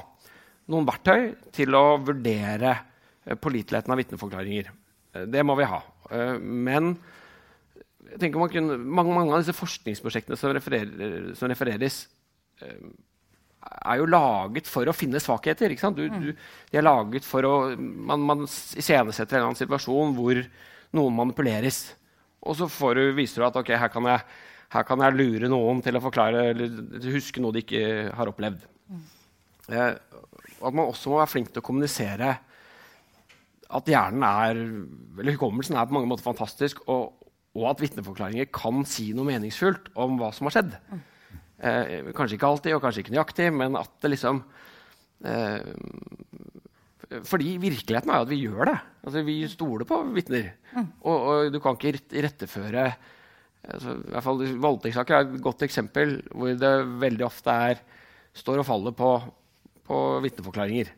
noen 0.72 0.88
verktøy 0.88 1.32
til 1.56 1.77
å 1.77 1.98
vurdere 2.01 2.75
eh, 2.75 3.38
påliteligheten 3.39 3.94
av 3.94 4.01
vitneforklaringer. 4.01 4.72
Eh, 5.15 5.27
det 5.32 5.44
må 5.48 5.56
vi 5.60 5.70
ha. 5.70 5.82
Eh, 6.12 6.36
men 6.41 6.94
kunne, 8.20 8.77
mange, 8.77 9.13
mange, 9.13 9.32
av 9.32 9.41
disse 9.41 9.56
forskningsprosjektene 9.58 10.38
som, 10.39 10.53
referer, 10.56 11.32
som, 11.38 11.48
refereres, 11.51 12.03
er 12.62 14.01
jo 14.01 14.10
laget 14.10 14.68
for 14.70 14.89
å 14.89 14.96
finne 14.96 15.22
svakheter. 15.22 15.74
Du, 15.96 16.03
du, 16.10 16.30
de 16.34 16.77
er 16.77 16.86
laget 16.86 17.25
for 17.25 17.46
å 17.48 17.56
Man, 17.77 18.25
man 18.27 18.44
iscenesetter 18.46 19.38
en 19.38 19.39
eller 19.39 19.51
annen 19.51 19.62
situasjon 19.62 20.15
hvor 20.18 20.41
noen 20.98 21.18
manipuleres. 21.18 21.84
Og 22.41 22.58
så 22.58 22.68
du, 22.98 23.03
viser 23.18 23.41
du 23.41 23.48
at 23.48 23.60
okay, 23.60 23.77
her, 23.77 23.91
kan 23.94 24.08
jeg, 24.10 24.25
her, 24.74 24.86
kan 24.88 25.03
jeg, 25.06 25.18
lure 25.18 25.50
noen 25.51 25.82
til 25.86 25.98
å 25.98 26.03
forklare 26.03 26.50
eller 26.51 27.10
huske 27.13 27.44
noe 27.44 27.56
de 27.56 27.63
ikke 27.63 27.84
har 28.18 28.32
opplevd. 28.32 28.65
Mm. 28.89 29.03
Eh, 29.72 29.91
at 30.62 30.75
man 30.77 30.89
også 30.89 31.12
må 31.12 31.20
være 31.20 31.32
flink 31.34 31.51
til 31.51 31.62
å 31.62 31.65
kommunisere 31.65 32.36
at 33.72 33.88
hjernen 33.88 34.24
er, 34.27 34.60
eller 35.22 35.38
hukommelsen 35.38 35.77
er 35.80 35.88
på 35.88 35.96
mange 35.96 36.10
måter 36.12 36.25
fantastisk, 36.25 36.84
og, 36.91 37.13
og 37.56 37.70
at 37.72 37.84
vitneforklaringer 37.84 38.50
kan 38.53 38.84
si 38.88 39.12
noe 39.15 39.27
meningsfullt 39.30 39.91
om 40.00 40.18
hva 40.20 40.32
som 40.36 40.50
har 40.50 40.58
skjedd. 40.58 40.75
Eh, 41.62 42.12
kanskje 42.18 42.38
ikke 42.38 42.50
alltid, 42.50 42.75
og 42.75 42.84
kanskje 42.84 43.06
ikke 43.06 43.15
nøyaktig, 43.15 43.48
men 43.56 43.77
at 43.80 43.91
det 44.01 44.13
liksom 44.15 44.41
eh, 45.30 45.62
Fordi 47.27 47.58
virkeligheten 47.62 48.10
er 48.10 48.22
jo 48.22 48.25
at 48.25 48.32
vi 48.32 48.41
gjør 48.41 48.72
det. 48.72 48.77
Altså, 49.06 49.24
vi 49.27 49.38
stoler 49.51 49.88
på 49.88 50.00
vitner. 50.15 50.53
Og, 51.03 51.15
og, 51.15 51.50
du 51.53 51.60
kan 51.63 51.75
ikke 51.75 52.22
retteføre 52.24 52.86
altså, 52.88 53.98
i 53.98 54.13
hvert 54.13 54.25
fall 54.25 54.46
Voldtektssaker 54.63 55.18
er 55.18 55.25
et 55.27 55.44
godt 55.44 55.65
eksempel 55.68 56.22
hvor 56.32 56.56
det 56.56 56.72
veldig 57.03 57.27
ofte 57.27 57.58
er 57.72 57.84
står 58.32 58.62
og 58.62 58.68
faller 58.68 58.96
på, 58.96 59.10
på 59.91 60.00
vitneforklaringer. 60.24 60.91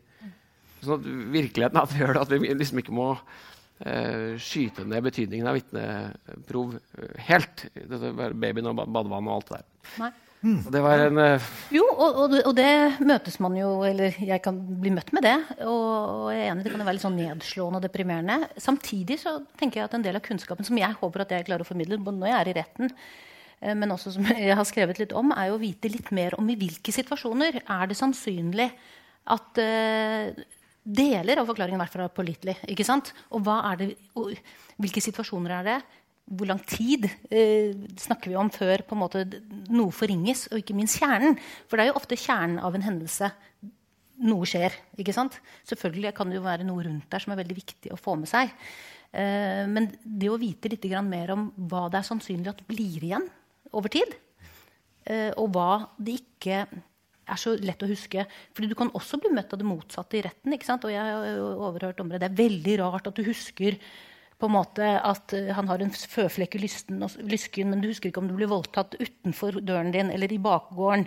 Sånn 0.84 0.98
at 1.00 1.06
virkeligheten 1.34 1.80
at 1.80 1.92
vi 1.94 2.02
gjør 2.02 2.14
det 2.18 2.22
at 2.26 2.32
vi 2.34 2.54
liksom 2.54 2.80
ikke 2.82 2.94
må 2.94 3.10
eh, 3.14 4.34
skyte 4.40 4.84
ned 4.88 5.06
betydningen 5.06 5.48
av 5.48 5.56
vitneprov 5.58 6.74
eh, 6.76 7.14
helt. 7.30 7.64
Dette 7.74 8.12
babyen 8.16 8.68
og 8.70 8.82
badevannet 8.84 9.32
og 9.32 9.38
alt 9.38 9.50
det 9.50 9.58
der. 9.62 9.72
Nei. 10.04 10.12
Mm. 10.44 10.58
det 10.68 10.80
var 10.84 11.00
en 11.06 11.16
uh... 11.16 11.44
Jo, 11.72 11.86
og, 11.88 12.18
og, 12.20 12.26
det- 12.34 12.42
og 12.44 12.52
det 12.58 13.04
møtes 13.08 13.38
man 13.40 13.54
jo 13.56 13.68
Eller 13.88 14.12
jeg 14.20 14.42
kan 14.44 14.58
bli 14.82 14.90
møtt 14.92 15.08
med 15.16 15.24
det. 15.24 15.38
Og, 15.64 15.70
og 16.26 16.26
jeg 16.34 16.42
er 16.42 16.50
enig, 16.52 16.66
det 16.66 16.72
kan 16.74 16.82
være 16.84 16.98
litt 16.98 17.04
sånn 17.06 17.16
nedslående 17.16 17.80
og 17.80 17.86
deprimerende. 17.86 18.36
Samtidig 18.60 19.16
så 19.22 19.38
tenker 19.56 19.80
jeg 19.80 19.88
at 19.88 19.96
en 19.96 20.04
del 20.04 20.20
av 20.20 20.24
kunnskapen 20.26 20.68
som 20.68 20.76
jeg 20.76 20.98
håper 21.00 21.24
at 21.24 21.32
jeg 21.32 21.46
klarer 21.48 21.64
å 21.64 21.68
formidle, 21.70 21.96
når 22.04 22.28
jeg 22.28 22.36
er 22.42 22.50
i 22.52 22.56
retten, 22.60 22.92
men 23.72 23.94
også 23.94 24.12
som 24.16 24.26
jeg 24.46 24.58
har 24.58 24.68
skrevet 24.68 25.00
litt 25.00 25.14
om, 25.16 25.32
er 25.32 25.54
å 25.54 25.60
vite 25.60 25.88
litt 25.88 26.10
mer 26.12 26.36
om 26.40 26.50
i 26.52 26.58
hvilke 26.60 26.92
situasjoner 26.92 27.62
er 27.62 27.88
det 27.88 27.96
sannsynlig 27.98 28.68
at 29.32 29.60
eh, 29.62 30.44
deler 30.84 31.40
av 31.40 31.48
forklaringen 31.48 31.80
hvert 31.80 31.96
er 31.96 32.12
pålitelig. 32.12 32.56
ikke 32.68 32.86
sant? 32.86 33.14
Og 33.32 33.46
det, 33.80 33.94
og 34.20 34.34
hvilke 34.76 35.02
situasjoner 35.04 35.58
er 35.58 35.68
det? 35.70 35.78
Hvor 36.24 36.48
lang 36.48 36.60
tid 36.64 37.06
eh, 37.28 37.72
snakker 38.00 38.32
vi 38.32 38.36
om 38.40 38.50
før 38.52 38.84
på 38.84 38.96
en 38.96 39.02
måte 39.02 39.24
noe 39.72 39.92
forringes? 39.92 40.46
Og 40.52 40.60
ikke 40.60 40.76
minst 40.76 41.00
kjernen. 41.00 41.38
For 41.68 41.76
det 41.76 41.86
er 41.86 41.92
jo 41.92 42.00
ofte 42.00 42.20
kjernen 42.20 42.60
av 42.64 42.76
en 42.76 42.84
hendelse 42.84 43.30
noe 44.24 44.48
skjer. 44.48 44.76
ikke 45.00 45.14
sant? 45.16 45.40
Selvfølgelig 45.68 46.14
kan 46.16 46.30
det 46.30 46.38
jo 46.38 46.44
være 46.44 46.66
noe 46.68 46.84
rundt 46.86 47.08
der 47.12 47.22
som 47.22 47.34
er 47.34 47.40
veldig 47.40 47.56
viktig 47.56 47.92
å 47.92 48.00
få 48.00 48.16
med 48.20 48.30
seg. 48.30 48.52
Eh, 49.12 49.64
men 49.70 49.88
det 50.04 50.30
å 50.32 50.40
vite 50.40 50.70
litt 50.72 50.86
mer 51.04 51.32
om 51.34 51.48
hva 51.68 51.88
det 51.88 52.00
er 52.00 52.08
sannsynlig 52.12 52.52
at 52.52 52.64
blir 52.68 53.08
igjen 53.08 53.28
over 53.74 53.92
tid, 53.92 54.16
eh, 55.06 55.30
og 55.36 55.52
hva 55.54 55.84
det 55.98 56.20
ikke 56.22 56.64
er 57.24 57.40
så 57.40 57.54
lett 57.56 57.82
å 57.84 57.88
huske. 57.88 58.26
Fordi 58.54 58.70
du 58.70 58.76
kan 58.78 58.92
også 58.96 59.20
bli 59.22 59.32
møtt 59.34 59.52
av 59.54 59.60
det 59.60 59.68
motsatte 59.68 60.18
i 60.18 60.24
retten. 60.26 60.54
Og 60.54 60.90
jeg 60.92 61.00
har 61.00 61.38
overhørt 61.40 62.00
dommere. 62.00 62.20
Det 62.20 62.30
er 62.30 62.42
veldig 62.42 62.74
rart 62.82 63.08
at 63.08 63.16
du 63.16 63.24
husker 63.26 63.78
på 64.40 64.48
en 64.50 64.56
måte 64.56 64.88
at 64.98 65.32
eh, 65.36 65.52
han 65.54 65.70
har 65.70 65.82
en 65.82 65.94
føflekk 65.94 66.58
i 66.58 66.64
lysken, 66.66 67.70
men 67.70 67.80
du 67.80 67.88
husker 67.88 68.10
ikke 68.10 68.20
om 68.22 68.28
du 68.28 68.36
blir 68.36 68.50
voldtatt 68.50 68.96
utenfor 68.98 69.60
døren 69.64 69.92
din 69.94 70.10
eller 70.12 70.32
i 70.32 70.42
bakgården. 70.42 71.06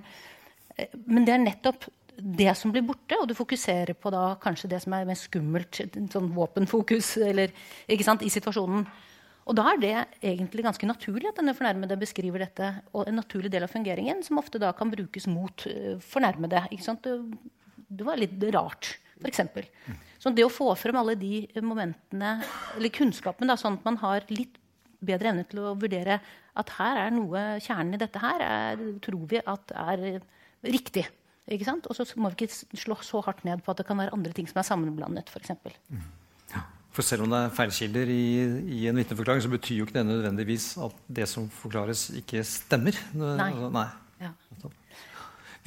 Eh, 0.78 0.94
Men 1.06 1.28
det 1.28 1.36
er 1.36 1.44
nettopp 1.44 1.90
det 2.18 2.50
som 2.58 2.72
blir 2.74 2.82
borte, 2.82 3.18
og 3.20 3.28
du 3.30 3.36
fokuserer 3.38 3.94
på 3.94 4.10
da 4.10 4.32
kanskje 4.42 4.72
det 4.72 4.80
som 4.82 4.96
er 4.98 5.06
mest 5.06 5.28
skummelt, 5.28 5.84
sånn 6.10 6.32
våpenfokus 6.34 7.18
eller, 7.22 7.54
i 7.88 7.98
situasjonen. 8.34 8.88
Og 9.48 9.56
da 9.56 9.64
er 9.72 9.80
det 9.80 9.94
egentlig 10.20 10.66
ganske 10.66 10.90
naturlig 10.90 11.30
at 11.30 11.38
denne 11.40 11.56
fornærmede 11.56 11.96
beskriver 12.00 12.44
dette, 12.44 12.72
og 12.92 13.08
en 13.08 13.16
naturlig 13.22 13.52
del 13.54 13.64
av 13.64 13.72
fungeringen, 13.72 14.20
som 14.26 14.42
ofte 14.42 14.60
da 14.60 14.74
kan 14.76 14.92
brukes 14.92 15.28
mot 15.32 15.64
eh, 15.72 15.96
fornærmede. 16.04 16.66
Ikke 16.76 16.84
sant? 16.84 17.08
Det, 17.08 18.04
var 18.04 18.20
litt 18.20 18.36
rart, 18.52 18.98
f.eks. 19.22 19.46
Så 20.20 20.34
det 20.36 20.44
å 20.44 20.52
få 20.52 20.68
frem 20.76 21.00
alle 21.00 21.16
de 21.20 21.46
momentene, 21.64 22.38
eller 22.76 22.92
kunnskapen, 22.94 23.48
da, 23.48 23.56
sånn 23.60 23.80
at 23.80 23.88
man 23.88 24.02
har 24.04 24.28
litt 24.34 24.60
bedre 25.00 25.32
evne 25.32 25.46
til 25.48 25.62
å 25.62 25.76
vurdere 25.78 26.20
at 26.58 26.74
her 26.80 27.00
er 27.06 27.14
noe 27.14 27.44
Kjernen 27.62 27.96
i 27.96 28.02
dette 28.02 28.22
her 28.22 28.44
er, 28.44 28.84
tror 29.06 29.28
vi 29.30 29.40
at 29.40 29.74
er 29.78 30.06
riktig. 30.66 31.06
Ikke 31.48 31.68
sant? 31.68 31.88
Og 31.88 31.96
så 31.96 32.06
må 32.20 32.34
vi 32.34 32.44
ikke 32.44 32.82
slå 32.82 32.98
så 33.06 33.22
hardt 33.24 33.46
ned 33.48 33.62
på 33.64 33.72
at 33.72 33.80
det 33.80 33.88
kan 33.88 34.00
være 34.02 34.16
andre 34.18 34.34
ting 34.36 34.50
som 34.50 34.60
er 34.60 34.68
sammenblandet. 34.68 35.30
For. 35.32 35.46
For 36.98 37.06
selv 37.06 37.28
om 37.28 37.30
det 37.30 37.38
er 37.46 37.52
feilkilder 37.54 38.10
i, 38.10 38.24
i 38.74 38.88
en 38.90 38.98
vitneforklaring, 38.98 39.44
så 39.46 39.52
betyr 39.54 39.84
jo 39.84 39.86
ikke 39.86 40.00
det 40.00 40.06
nødvendigvis 40.08 40.72
at 40.82 40.96
det 41.20 41.28
som 41.30 41.46
forklares, 41.54 42.08
ikke 42.18 42.42
stemmer. 42.48 42.98
Nei. 43.14 43.36
Altså, 43.52 43.70
Nei. 43.76 43.88
Ja. 44.24 44.32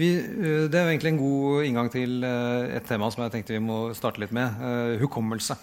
Vi, 0.01 0.09
eh, 0.17 0.65
det 0.67 0.75
er 0.75 0.87
jo 0.89 0.93
egentlig 0.95 1.13
en 1.13 1.21
god 1.21 1.67
inngang 1.69 1.91
til 1.93 2.25
eh, 2.27 2.71
et 2.81 2.87
tema 2.89 3.11
som 3.13 3.23
jeg 3.23 3.35
tenkte 3.37 3.55
vi 3.55 3.63
må 3.63 3.83
starte 3.95 4.23
litt 4.23 4.33
med. 4.35 4.59
eh, 4.59 4.97
hukommelse. 5.05 5.55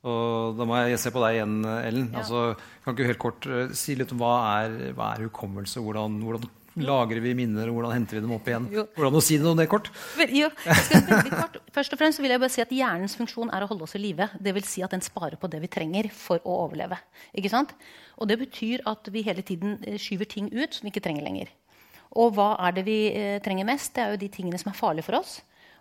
Og 0.00 0.56
da 0.56 0.64
må 0.68 0.76
jeg 0.80 1.00
se 1.00 1.12
på 1.12 1.20
deg 1.24 1.38
igjen, 1.38 1.56
Ellen. 1.64 2.06
Ja. 2.12 2.20
Altså, 2.22 2.44
kan 2.84 2.92
ikke 2.94 3.04
du 3.04 3.10
helt 3.10 3.24
kort 3.24 3.48
si 3.76 3.96
litt 3.96 4.12
om 4.14 4.20
hva 4.20 4.34
er, 4.64 4.76
hva 4.96 5.14
er 5.14 5.26
hukommelse? 5.28 5.80
Hvordan, 5.84 6.20
hvordan 6.24 6.46
lagrer 6.78 7.22
vi 7.24 7.34
minner, 7.34 7.70
og 7.70 7.78
hvordan 7.78 7.94
henter 7.96 8.18
vi 8.18 8.22
dem 8.24 8.34
opp 8.36 8.48
igjen? 8.50 8.68
Jo. 8.74 8.84
Hvordan 8.96 9.18
å 9.18 9.22
si 9.24 9.38
noe 9.42 9.54
om 9.54 9.58
det 9.60 9.66
kort? 9.70 9.90
Jo, 10.30 10.50
kort. 10.54 11.58
Først 11.74 11.94
og 11.96 12.00
fremst 12.00 12.22
vil 12.22 12.30
jeg 12.30 12.42
bare 12.42 12.52
si 12.52 12.62
at 12.62 12.74
Hjernens 12.74 13.16
funksjon 13.18 13.50
er 13.54 13.64
å 13.64 13.70
holde 13.70 13.86
oss 13.86 13.96
i 13.98 14.02
live. 14.02 14.28
Dvs. 14.38 14.68
Si 14.70 14.84
at 14.86 14.94
den 14.94 15.04
sparer 15.04 15.40
på 15.40 15.50
det 15.50 15.62
vi 15.64 15.70
trenger 15.72 16.10
for 16.14 16.42
å 16.44 16.60
overleve. 16.66 16.98
Ikke 17.34 17.52
sant? 17.52 17.74
Og 18.20 18.30
det 18.30 18.38
betyr 18.40 18.84
at 18.90 19.10
vi 19.10 19.24
hele 19.26 19.42
tiden 19.46 19.78
eh, 19.82 19.98
skyver 20.00 20.30
ting 20.30 20.50
ut 20.52 20.76
som 20.76 20.86
vi 20.86 20.94
ikke 20.94 21.02
trenger 21.04 21.26
lenger. 21.26 21.50
Og 22.18 22.34
hva 22.34 22.52
er 22.66 22.74
det 22.74 22.84
vi 22.88 22.98
eh, 23.14 23.38
trenger 23.42 23.68
mest? 23.68 23.94
Det 23.94 24.02
er 24.02 24.14
jo 24.14 24.20
de 24.22 24.30
tingene 24.32 24.58
som 24.60 24.72
er 24.72 24.78
farlige 24.78 25.06
for 25.06 25.20
oss. 25.20 25.38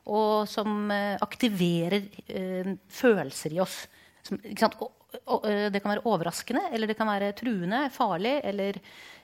Og 0.10 0.50
som 0.50 0.89
eh, 0.93 1.17
aktiverer 1.22 2.10
eh, 2.27 2.74
følelser 3.01 3.55
i 3.55 3.62
oss. 3.63 3.81
Som? 4.25 4.41
Og, 4.79 4.89
og, 5.25 5.48
det 5.74 5.81
kan 5.81 5.96
være 5.96 6.05
overraskende, 6.05 6.67
eller 6.74 6.89
det 6.89 6.98
kan 7.00 7.10
være 7.10 7.31
truende, 7.38 7.88
farlig, 7.93 8.36
eller 8.46 8.77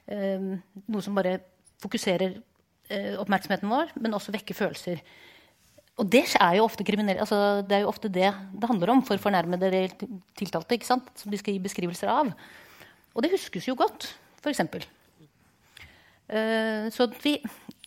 noe 0.05 1.01
som 1.01 1.17
bare 1.17 1.39
fokuserer 1.83 2.37
eh, 2.89 3.15
oppmerksomheten 3.21 3.71
vår, 3.71 3.93
men 3.99 4.17
også 4.17 4.33
vekker 4.35 4.57
følelser. 4.57 5.01
Og 5.95 6.09
det 6.11 6.25
er 6.41 6.57
jo 6.57 6.65
ofte 6.67 6.83
kriminelle, 6.87 7.23
altså 7.23 7.63
det 7.63 7.77
er 7.77 7.85
jo 7.85 7.91
ofte 7.91 8.11
det 8.11 8.27
det 8.33 8.69
handler 8.69 8.91
om 8.91 9.03
for 9.07 9.21
fornærmede 9.21 9.69
eller 9.69 9.95
tiltalte. 10.35 10.75
ikke 10.75 10.89
sant? 10.89 11.07
Som 11.15 11.31
de 11.31 11.39
skal 11.39 11.55
gi 11.55 11.63
beskrivelser 11.63 12.11
av. 12.11 12.33
Og 13.15 13.23
det 13.23 13.31
huskes 13.31 13.67
jo 13.69 13.77
godt, 13.79 14.09
f.eks. 14.43 14.59
Uh, 16.25 16.91
så 16.91 17.07
vi, 17.23 17.37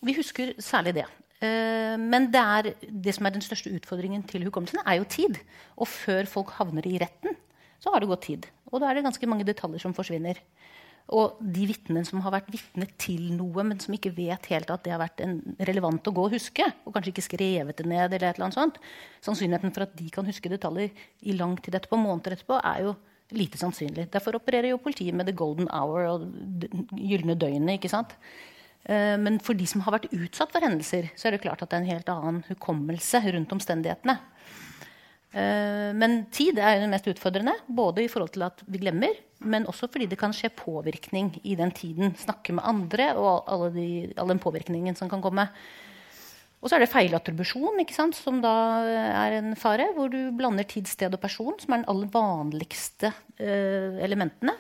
vi 0.01 0.15
husker 0.17 0.55
særlig 0.63 0.95
det. 1.03 1.09
Eh, 1.39 1.95
men 2.01 2.27
det, 2.35 2.41
er, 2.43 2.73
det 2.91 3.15
som 3.15 3.29
er 3.29 3.35
den 3.37 3.45
største 3.45 3.71
utfordringen 3.71 4.25
til 4.27 4.47
hukommelsen, 4.49 4.81
er 4.85 4.99
jo 4.99 5.07
tid. 5.11 5.39
Og 5.79 5.91
før 5.91 6.27
folk 6.31 6.55
havner 6.59 6.87
i 6.89 6.99
retten, 7.03 7.37
så 7.79 7.93
har 7.95 8.03
det 8.03 8.11
gått 8.11 8.27
tid. 8.27 8.49
Og 8.73 8.83
da 8.83 8.89
er 8.89 8.99
det 8.99 9.07
ganske 9.07 9.31
mange 9.31 9.47
detaljer 9.47 9.83
som 9.83 9.95
forsvinner. 9.95 10.41
Og 11.09 11.39
de 11.41 11.65
vitnene 11.71 12.05
som 12.05 12.21
har 12.21 12.35
vært 12.35 12.51
vitne 12.53 12.85
til 13.01 13.31
noe, 13.33 13.65
men 13.65 13.79
som 13.81 13.95
ikke 13.97 14.13
vet 14.13 14.49
helt 14.53 14.69
at 14.73 14.83
det 14.85 14.93
har 14.93 15.01
vært 15.01 15.23
relevant 15.71 16.11
å 16.11 16.13
gå 16.13 16.27
og 16.27 16.35
huske, 16.37 16.67
og 16.85 16.93
kanskje 16.93 17.15
ikke 17.15 17.25
skrevet 17.25 17.81
det 17.81 17.87
ned, 17.89 18.13
eller 18.13 18.29
et 18.29 18.37
eller 18.37 18.49
annet 18.51 18.59
sånt, 18.59 18.81
sannsynligheten 19.25 19.73
for 19.73 19.87
at 19.87 19.97
de 19.97 20.11
kan 20.13 20.29
huske 20.29 20.53
detaljer 20.53 20.93
i 21.25 21.37
lang 21.39 21.57
tid 21.65 21.79
etterpå, 21.79 21.97
måneder 22.03 22.37
etterpå, 22.37 22.61
er 22.61 22.85
jo 22.85 22.95
lite 23.37 23.61
sannsynlig. 23.61 24.09
Derfor 24.13 24.37
opererer 24.37 24.73
jo 24.73 24.83
politiet 24.85 25.17
med 25.17 25.29
the 25.29 25.37
golden 25.37 25.69
hour 25.73 26.05
og 26.13 26.29
gylne 26.97 27.37
døgnet. 27.37 27.77
ikke 27.77 27.93
sant? 27.93 28.15
Eh, 28.85 29.17
Men 29.17 29.39
for 29.41 29.55
de 29.55 29.67
som 29.67 29.81
har 29.85 29.99
vært 29.99 30.13
utsatt 30.13 30.53
for 30.53 30.65
hendelser, 30.65 31.11
så 31.17 31.29
er 31.29 31.37
det 31.37 31.43
klart 31.45 31.63
at 31.63 31.71
det 31.71 31.77
er 31.77 31.85
en 31.85 31.93
helt 31.93 32.09
annen 32.09 32.45
hukommelse 32.49 33.21
rundt 33.33 33.53
omstendighetene. 33.53 34.19
Eh, 35.33 35.91
Men 35.93 36.23
tid 36.33 36.59
er 36.59 36.81
det 36.81 36.89
mest 36.89 37.09
utfordrende, 37.11 37.55
både 37.69 38.05
i 38.05 38.09
forhold 38.09 38.33
til 38.33 38.47
at 38.47 38.63
vi 38.67 38.81
glemmer, 38.81 39.13
men 39.41 39.67
også 39.67 39.89
fordi 39.91 40.09
det 40.09 40.19
kan 40.19 40.33
skje 40.33 40.51
påvirkning 40.57 41.35
i 41.45 41.55
den 41.55 41.71
tiden. 41.71 42.15
Snakke 42.17 42.55
med 42.57 42.65
andre 42.65 43.13
og 43.17 43.45
all 43.47 43.69
de, 43.75 44.13
den 44.17 44.41
påvirkningen 44.43 44.97
som 44.97 45.11
kan 45.11 45.23
komme. 45.23 45.49
Og 46.59 46.67
så 46.67 46.75
er 46.75 46.83
det 46.83 46.91
feilattribusjon, 46.91 47.79
som 48.19 48.41
da 48.43 48.55
er 48.83 49.37
en 49.37 49.55
fare, 49.55 49.93
hvor 49.95 50.11
du 50.11 50.33
blander 50.35 50.67
tid, 50.67 50.89
sted 50.91 51.15
og 51.15 51.21
person, 51.23 51.55
som 51.61 51.73
er 51.73 51.83
den 51.85 51.91
aller 51.93 52.11
vanligste 52.11 53.13
eh, 53.39 54.01
elementene. 54.03 54.57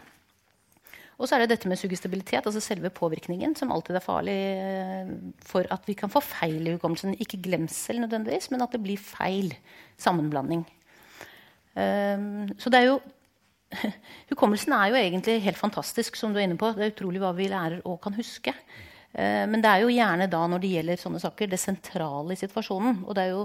Og 1.18 1.26
så 1.26 1.34
er 1.34 1.42
det 1.42 1.50
dette 1.50 1.70
med 1.70 1.78
suggestibilitet, 1.80 2.46
altså 2.46 2.62
selve 2.62 2.92
påvirkningen, 2.94 3.56
som 3.58 3.72
alltid 3.74 3.98
er 3.98 4.04
farlig 4.04 4.36
eh, 4.38 5.08
for 5.42 5.66
at 5.74 5.86
vi 5.90 5.96
kan 5.98 6.12
få 6.12 6.22
feil 6.22 6.62
i 6.62 6.74
hukommelsen. 6.76 7.16
Ikke 7.18 7.40
glemsel 7.42 7.98
nødvendigvis, 8.04 8.52
men 8.54 8.62
at 8.62 8.74
det 8.74 8.82
blir 8.84 9.02
feil 9.02 9.50
sammenblanding. 9.98 10.62
Um, 11.78 12.46
så 12.58 12.70
det 12.70 12.80
er 12.80 12.86
jo 12.88 12.98
Hukommelsen 14.30 14.72
er 14.72 14.88
jo 14.88 14.96
egentlig 14.96 15.42
helt 15.44 15.58
fantastisk, 15.60 16.16
som 16.16 16.32
du 16.32 16.38
er 16.40 16.46
inne 16.46 16.56
på. 16.56 16.70
Det 16.72 16.86
er 16.86 16.94
utrolig 16.94 17.20
hva 17.20 17.34
vi 17.36 17.50
lærer 17.50 17.82
og 17.84 17.98
kan 18.00 18.16
huske. 18.16 18.54
Eh, 19.12 19.44
men 19.50 19.60
det 19.64 19.70
er 19.70 19.82
jo 19.82 19.92
gjerne 19.92 20.28
da, 20.30 20.44
når 20.48 20.62
det 20.62 20.70
gjelder 20.76 21.02
sånne 21.02 21.20
saker, 21.22 21.50
det 21.50 21.60
sentrale 21.60 22.32
i 22.32 22.40
situasjonen. 22.40 23.02
Og 23.04 23.18
det 23.18 23.26
er 23.26 23.34
jo 23.34 23.42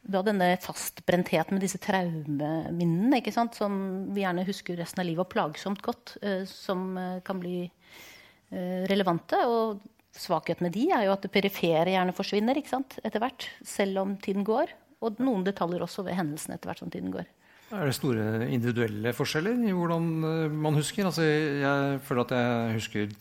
da 0.00 0.22
denne 0.24 0.54
fastbrentheten 0.62 1.56
med 1.56 1.64
disse 1.64 1.80
traumeminnene, 1.82 3.20
ikke 3.20 3.34
sant, 3.34 3.56
som 3.58 3.74
vi 4.14 4.24
gjerne 4.24 4.46
husker 4.48 4.78
resten 4.80 5.02
av 5.02 5.08
livet, 5.08 5.24
og 5.24 5.32
plagsomt 5.32 5.82
godt, 5.84 6.16
eh, 6.24 6.44
som 6.48 6.94
eh, 6.98 7.18
kan 7.26 7.40
bli 7.42 7.62
eh, 7.66 8.86
relevante. 8.90 9.40
Og 9.46 9.82
svakheten 10.16 10.66
med 10.66 10.74
de 10.76 10.88
er 10.96 11.06
jo 11.06 11.14
at 11.14 11.26
det 11.26 11.32
perifere 11.34 11.92
gjerne 11.92 12.16
forsvinner 12.16 12.58
ikke 12.58 12.74
sant, 12.74 12.96
etter 13.04 13.22
hvert, 13.22 13.50
selv 13.66 14.02
om 14.02 14.16
tiden 14.22 14.46
går. 14.46 14.72
Og 15.04 15.20
noen 15.22 15.44
detaljer 15.46 15.84
også 15.84 16.04
ved 16.08 16.18
hendelsene 16.18 16.56
etter 16.56 16.72
hvert 16.72 16.82
som 16.82 16.92
tiden 16.92 17.12
går. 17.14 17.28
Er 17.70 17.86
det 17.86 17.94
store 17.94 18.48
individuelle 18.50 19.12
forskjeller 19.14 19.60
i 19.68 19.72
hvordan 19.72 20.08
man 20.50 20.74
husker? 20.74 21.06
Altså, 21.06 21.22
jeg 21.22 22.00
føler 22.02 22.24
at 22.24 22.32
jeg 22.34 22.78
husker 22.80 23.12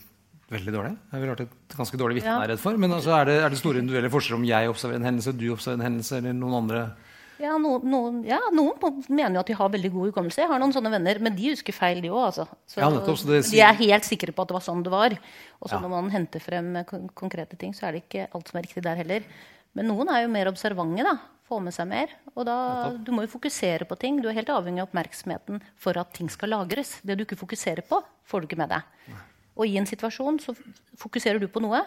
veldig 0.51 0.73
dårlig. 0.73 0.97
Jeg 1.11 1.21
ville 1.21 1.33
vært 1.35 1.43
et 1.45 1.77
ganske 1.77 1.97
dårlig 2.01 2.15
vitne, 2.19 2.33
Ja. 2.33 2.41
er 2.43 2.47
redd 2.53 2.59
for. 2.59 2.77
Men 2.77 2.91
altså, 2.91 3.13
er, 3.19 3.25
det, 3.25 3.37
er 3.43 3.49
det 3.49 3.59
store 3.59 3.79
individuelle 3.79 4.09
forskjeller 4.09 4.39
om 4.39 4.45
jeg 4.49 4.69
observerer 4.69 4.95
en 5.01 5.07
hendelse, 5.09 5.33
du 5.37 5.47
observerer 5.53 5.79
en 5.79 5.87
hendelse, 5.91 6.17
eller 6.17 6.33
noen 6.33 6.57
andre 6.63 6.81
Ja, 7.39 7.53
noen, 7.57 7.83
noen, 7.87 8.15
ja, 8.27 8.37
noen 8.51 8.75
mener 9.07 9.37
jo 9.37 9.39
at 9.39 9.47
de 9.47 9.53
har 9.55 9.69
veldig 9.71 9.91
god 9.93 10.09
hukommelse. 10.11 10.41
Jeg 10.41 10.49
har 10.49 10.59
noen 10.59 10.73
sånne 10.75 10.91
venner, 10.91 11.19
men 11.23 11.35
de 11.37 11.53
husker 11.53 11.71
feil, 11.71 12.01
de 12.03 12.09
òg. 12.09 12.25
Altså. 12.33 12.47
Så 12.67 12.81
Ja, 12.81 12.89
nettopp, 12.89 13.21
det 13.29 13.45
De 13.51 13.61
er 13.61 13.73
helt 13.79 14.03
sikre 14.03 14.33
på 14.35 14.41
at 14.41 14.49
det 14.49 14.57
var 14.57 14.65
sånn 14.65 14.83
det 14.83 14.91
var. 14.91 15.11
Og 15.61 15.69
så 15.69 15.75
Ja. 15.75 15.79
når 15.79 15.89
man 15.89 16.09
henter 16.11 16.41
frem 16.41 16.73
konkrete 17.15 17.57
ting, 17.57 17.71
så 17.71 17.87
er 17.87 17.91
det 17.93 18.03
ikke 18.09 18.27
alt 18.35 18.47
som 18.49 18.57
er 18.59 18.63
riktig 18.63 18.83
der 18.83 18.95
heller. 18.97 19.23
Men 19.73 19.87
noen 19.87 20.09
er 20.09 20.23
jo 20.23 20.27
mer 20.27 20.47
observante, 20.51 21.01
da. 21.03 21.17
Får 21.49 21.61
med 21.63 21.73
seg 21.73 21.87
mer. 21.87 22.07
Og 22.35 22.45
da, 22.45 22.91
du 22.91 23.11
må 23.13 23.21
jo 23.25 23.39
fokusere 23.39 23.87
på 23.87 23.97
ting. 23.97 24.21
Du 24.21 24.27
er 24.27 24.33
helt 24.33 24.47
avhengig 24.49 24.81
av 24.81 24.89
oppmerksomheten 24.89 25.61
for 25.77 25.97
at 25.97 26.13
ting 26.13 26.27
skal 26.29 26.49
lagres. 26.49 26.99
Det 27.05 27.17
du 27.17 27.23
ikke 27.23 27.39
fokuserer 27.39 27.81
på, 27.87 28.03
får 28.27 28.41
du 28.41 28.47
ikke 28.47 28.57
med 28.57 28.69
deg. 28.69 28.83
Og 29.59 29.67
i 29.67 29.75
en 29.79 29.87
situasjon 29.89 30.37
så 30.43 30.53
fokuserer 30.99 31.41
du 31.41 31.49
på 31.51 31.61
noe, 31.63 31.81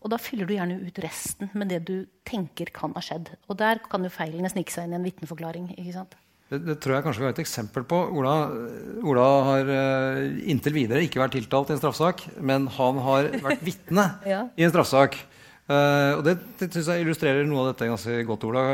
og 0.00 0.10
da 0.10 0.16
fyller 0.18 0.48
du 0.48 0.54
gjerne 0.56 0.78
ut 0.80 0.98
resten 1.04 1.50
med 1.60 1.68
det 1.70 1.82
du 1.86 1.94
tenker 2.26 2.70
kan 2.74 2.94
ha 2.96 3.02
skjedd. 3.04 3.28
Og 3.52 3.58
der 3.60 3.82
kan 3.84 4.02
jo 4.06 4.10
feilene 4.12 4.48
snike 4.50 4.72
seg 4.72 4.88
inn 4.88 4.94
i 4.96 4.98
en 4.98 5.04
vitneforklaring. 5.06 5.68
ikke 5.76 5.92
sant? 5.94 6.16
Det, 6.50 6.58
det 6.66 6.78
tror 6.82 6.96
jeg 6.96 7.04
kanskje 7.04 7.22
vi 7.22 7.26
har 7.28 7.34
et 7.36 7.42
eksempel 7.44 7.84
på. 7.86 7.98
Ola, 8.18 8.32
Ola 9.06 9.26
har 9.46 9.68
uh, 9.70 10.22
inntil 10.50 10.74
videre 10.74 11.04
ikke 11.06 11.20
vært 11.22 11.36
tiltalt 11.36 11.70
i 11.70 11.76
en 11.76 11.82
straffesak, 11.82 12.24
men 12.42 12.66
han 12.78 12.98
har 13.04 13.28
vært 13.44 13.62
vitne 13.68 14.06
Ja. 14.32 14.40
i 14.58 14.66
en 14.66 14.72
straffesak. 14.72 15.20
Uh, 15.70 16.16
og 16.16 16.24
det, 16.26 16.38
det 16.58 16.72
synes 16.72 16.88
jeg 16.90 17.04
illustrerer 17.04 17.46
noe 17.46 17.62
av 17.62 17.70
dette 17.70 17.86
ganske 17.92 18.16
godt, 18.26 18.48
Ola. 18.48 18.64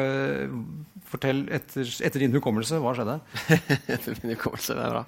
Fortell 1.10 1.42
etter, 1.54 1.90
etter 2.06 2.22
din 2.24 2.32
hukommelse, 2.38 2.78
hva 2.82 2.94
skjedde? 2.96 3.18
Etter 3.98 4.16
min 4.22 4.32
hukommelse, 4.38 4.74
det 4.78 4.86
er 4.86 4.94
bra. 4.96 5.04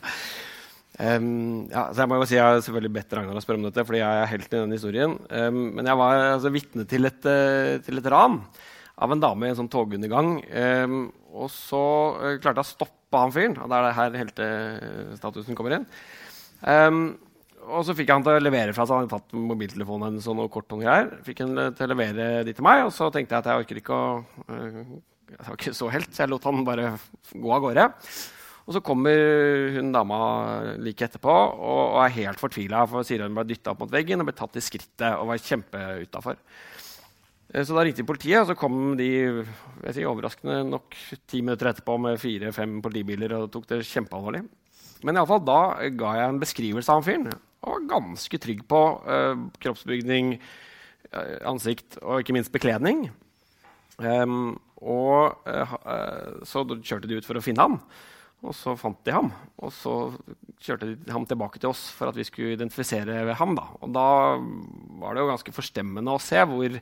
Ehm, 0.98 1.68
ja, 1.70 1.84
så 1.92 2.02
jeg 2.02 2.10
må 2.10 2.18
jo 2.18 2.26
si 2.26 2.34
jeg 2.34 2.42
har 2.42 2.58
selvfølgelig 2.64 2.94
bedt 2.96 3.12
Ragnar 3.14 3.38
å 3.38 3.42
spørre 3.42 3.60
om 3.60 3.68
dette, 3.68 3.84
fordi 3.86 4.00
jeg 4.00 4.22
er 4.22 4.32
helt 4.32 4.48
i 4.50 4.56
den 4.56 4.74
historien. 4.74 5.14
Um, 5.30 5.60
men 5.76 5.86
jeg 5.86 6.00
var 6.00 6.22
altså, 6.34 6.50
vitne 6.54 6.86
til, 6.90 7.06
et, 7.06 7.28
eh, 7.30 7.76
til 7.86 8.00
et 8.00 8.08
ran 8.10 8.40
av 8.98 9.14
en 9.14 9.22
dame 9.22 9.46
i 9.46 9.52
en 9.52 9.60
sånn 9.60 9.70
togundergang. 9.70 10.32
Um, 10.50 10.98
og 11.38 11.52
så 11.54 11.84
uh, 12.18 12.34
klarte 12.42 12.64
jeg 12.64 12.66
å 12.66 12.72
stoppe 12.72 13.22
han 13.22 13.34
fyren. 13.34 13.54
Og 13.62 13.70
det 13.70 13.78
er 13.78 13.86
det 13.86 13.96
her 14.00 14.18
heltestatusen 14.24 15.58
kommer 15.58 15.76
inn. 15.78 15.86
Og 17.68 17.84
så 17.84 17.94
fikk 17.94 18.08
jeg 18.08 18.16
han 18.16 18.24
til 18.24 18.34
å 18.34 18.42
levere 18.42 18.74
fra 18.74 18.86
seg. 18.88 18.96
Han 18.96 19.06
hadde 19.06 19.20
tatt 19.20 19.36
mobiltelefonen 19.36 20.08
hennes 20.08 20.26
og 20.28 20.38
noe 20.40 20.50
kort 20.52 20.72
og 20.74 20.82
greier. 20.82 21.12
Fikk 21.24 21.44
han 21.44 21.54
til 21.78 21.86
å 21.86 21.92
levere 21.92 22.26
de 22.48 22.56
til 22.56 22.66
meg, 22.66 22.82
og 22.88 22.90
så 22.96 23.12
tenkte 23.14 23.36
jeg 23.36 23.44
at 23.44 23.52
jeg 23.52 23.62
orker 23.62 23.80
ikke 23.80 24.00
å 24.00 24.10
uh, 24.50 24.82
Jeg 25.28 25.46
var 25.46 25.60
ikke 25.60 25.76
så 25.76 25.92
helt, 25.94 26.10
så 26.10 26.24
jeg 26.24 26.32
lot 26.32 26.50
han 26.50 26.66
bare 26.66 26.90
gå 27.36 27.54
av 27.54 27.64
gårde. 27.68 27.86
Og 28.68 28.74
så 28.76 28.82
kommer 28.84 29.16
hun 29.78 29.94
dama 29.94 30.16
like 30.76 31.06
etterpå 31.06 31.32
og, 31.32 31.84
og 31.96 32.02
er 32.04 32.16
helt 32.18 32.40
fortvila. 32.40 32.82
For 32.90 33.06
sier 33.08 33.24
hun 33.24 33.36
ble 33.38 33.46
dytta 33.48 33.72
opp 33.72 33.80
mot 33.80 33.94
veggen 33.94 34.20
og 34.20 34.28
ble 34.28 34.34
tatt 34.36 34.58
i 34.60 34.64
skrittet 34.64 35.14
og 35.16 35.30
var 35.30 35.40
kjempeutafor. 35.40 36.36
Eh, 37.48 37.64
Så 37.64 37.72
da 37.72 37.80
ringte 37.80 38.02
de 38.02 38.08
politiet, 38.10 38.42
og 38.42 38.50
så 38.50 38.56
kom 38.58 38.92
de 38.98 39.08
jeg 39.08 39.94
sier, 39.94 40.08
overraskende 40.10 40.60
nok 40.68 40.96
ti 41.24 41.40
minutter 41.40 41.70
etterpå 41.70 41.96
med 42.04 42.20
fire-fem 42.20 42.82
politibiler 42.84 43.38
og 43.38 43.48
tok 43.54 43.70
det 43.72 43.86
kjempealvorlig. 43.88 44.44
Men 45.00 45.16
i 45.16 45.22
alle 45.22 45.30
fall, 45.30 45.44
da 45.46 45.60
ga 45.96 46.12
jeg 46.18 46.34
en 46.34 46.42
beskrivelse 46.42 46.92
av 46.92 47.00
han 47.00 47.06
fyren. 47.06 47.40
Og 47.64 47.72
var 47.72 47.88
ganske 47.94 48.40
trygg 48.42 48.60
på 48.68 48.82
uh, 49.06 49.46
kroppsbygning, 49.62 50.34
eh, 51.08 51.34
ansikt 51.48 51.96
og 52.02 52.20
ikke 52.20 52.36
minst 52.36 52.52
bekledning. 52.54 53.06
Um, 53.98 54.58
og 54.78 55.40
uh, 55.48 56.44
så 56.46 56.66
kjørte 56.76 57.08
de 57.10 57.18
ut 57.18 57.26
for 57.26 57.38
å 57.38 57.42
finne 57.42 57.64
ham. 57.64 57.80
Og 58.46 58.54
så 58.54 58.76
fant 58.78 58.98
de 59.06 59.14
ham. 59.14 59.30
Og 59.58 59.72
så 59.74 59.94
kjørte 60.62 60.92
de 60.94 61.12
ham 61.14 61.26
tilbake 61.26 61.58
til 61.58 61.72
oss 61.72 61.88
for 61.94 62.10
at 62.10 62.18
vi 62.18 62.26
skulle 62.26 62.54
identifisere 62.54 63.34
ham. 63.38 63.54
Da. 63.58 63.66
Og 63.82 63.94
da 63.94 64.08
var 65.00 65.14
det 65.14 65.24
jo 65.24 65.30
ganske 65.32 65.54
forstemmende 65.56 66.14
å 66.14 66.22
se 66.22 66.42
hvor 66.46 66.78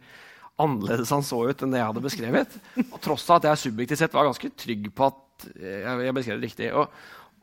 annerledes 0.63 1.13
han 1.13 1.25
så 1.25 1.43
ut 1.49 1.63
enn 1.63 1.73
det 1.73 1.81
jeg 1.81 1.91
hadde 1.91 2.05
beskrevet. 2.05 2.59
Og 2.87 2.99
tross 3.05 3.25
at 3.33 3.49
jeg 3.49 3.63
subjektivt 3.67 4.03
sett 4.05 4.17
var 4.17 4.29
ganske 4.29 4.53
trygg 4.57 4.91
på 4.97 5.09
at 5.09 5.49
jeg, 5.53 6.05
jeg 6.07 6.17
beskrev 6.17 6.41
det 6.41 6.51
riktig. 6.51 6.69
Og, 6.77 6.93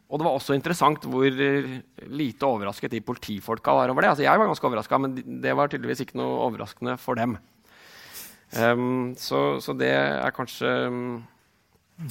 og 0.09 0.21
det 0.21 0.27
var 0.27 0.37
også 0.37 0.57
interessant 0.57 1.09
hvor 1.09 1.25
eh, 1.25 1.73
lite 2.09 2.49
overrasket 2.49 2.93
de 2.93 3.01
politifolka 3.05 3.73
var 3.79 3.93
over 3.93 4.05
det. 4.05 4.13
Altså, 4.13 4.25
jeg 4.27 4.41
var 4.41 4.49
ganske 4.49 4.69
overraska, 4.69 5.01
men 5.01 5.17
det 5.41 5.57
var 5.57 5.73
tydeligvis 5.73 6.05
ikke 6.05 6.21
noe 6.21 6.41
overraskende 6.47 6.97
for 7.01 7.17
dem. 7.17 7.37
Um, 8.53 9.13
så, 9.17 9.57
så 9.65 9.73
det 9.73 9.89
er 9.89 10.33
kanskje 10.35 10.69
um, 10.85 11.23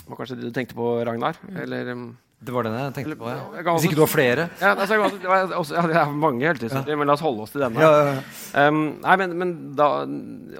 var 0.09 0.19
kanskje 0.21 0.37
det 0.39 0.49
du 0.51 0.53
tenkte 0.55 0.77
på, 0.79 0.91
Ragnar? 1.07 1.39
Eller 1.59 1.91
um, 1.93 2.05
Det 2.43 2.55
var 2.55 2.67
den 2.67 2.75
jeg 2.79 2.95
tenkte 2.97 3.17
på. 3.19 3.29
Ja. 3.31 3.63
Kan 3.63 3.77
Hvis 3.77 3.87
ikke 3.89 3.99
du 3.99 4.05
har 4.05 4.11
flere? 4.11 4.47
ja, 4.61 4.73
altså, 4.75 4.95
jeg 4.97 5.03
kan 5.23 5.57
også- 5.59 5.75
det 5.75 5.79
ja, 5.79 5.87
det 5.91 5.97
er 6.03 6.15
mange 6.25 6.47
heltehistorier, 6.47 6.97
men 6.99 7.07
la 7.11 7.15
oss 7.15 7.23
holde 7.23 7.43
oss 7.45 7.53
til 7.55 7.63
denne. 7.63 7.81
Ja, 7.83 7.91
ja, 7.91 8.15
ja. 8.17 8.69
Um, 8.69 8.81
nei, 9.03 9.17
men, 9.23 9.37
men 9.39 9.53
da, 9.79 9.91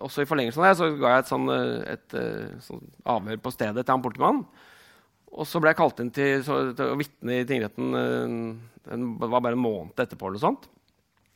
også 0.03 0.23
i 0.23 0.29
forlengelsen 0.31 0.63
av 0.63 0.69
det 0.71 0.79
så 0.79 0.91
ga 0.99 1.15
jeg 1.17 1.25
et, 1.25 1.33
sånn, 1.33 1.49
et, 1.55 1.97
et, 1.97 2.19
eh, 2.21 2.53
sånn 2.67 2.85
avhør 3.17 3.41
på 3.43 3.55
stedet 3.55 3.83
til 3.87 3.95
han 3.97 4.05
politimannen. 4.05 4.45
Og 5.33 5.47
så 5.49 5.63
ble 5.65 5.73
jeg 5.73 5.81
kalt 5.81 6.01
inn 6.05 6.13
til, 6.13 6.43
så, 6.45 6.61
til 6.77 6.93
å 6.93 6.99
vitne 7.01 7.41
i 7.41 7.49
tingretten 7.49 7.95
eh, 7.97 8.93
en, 8.93 9.09
det 9.19 9.29
var 9.31 9.41
bare 9.41 9.57
en 9.57 9.63
måned 9.65 9.97
etterpå. 10.03 10.29
eller 10.29 10.43
sånt. 10.43 10.69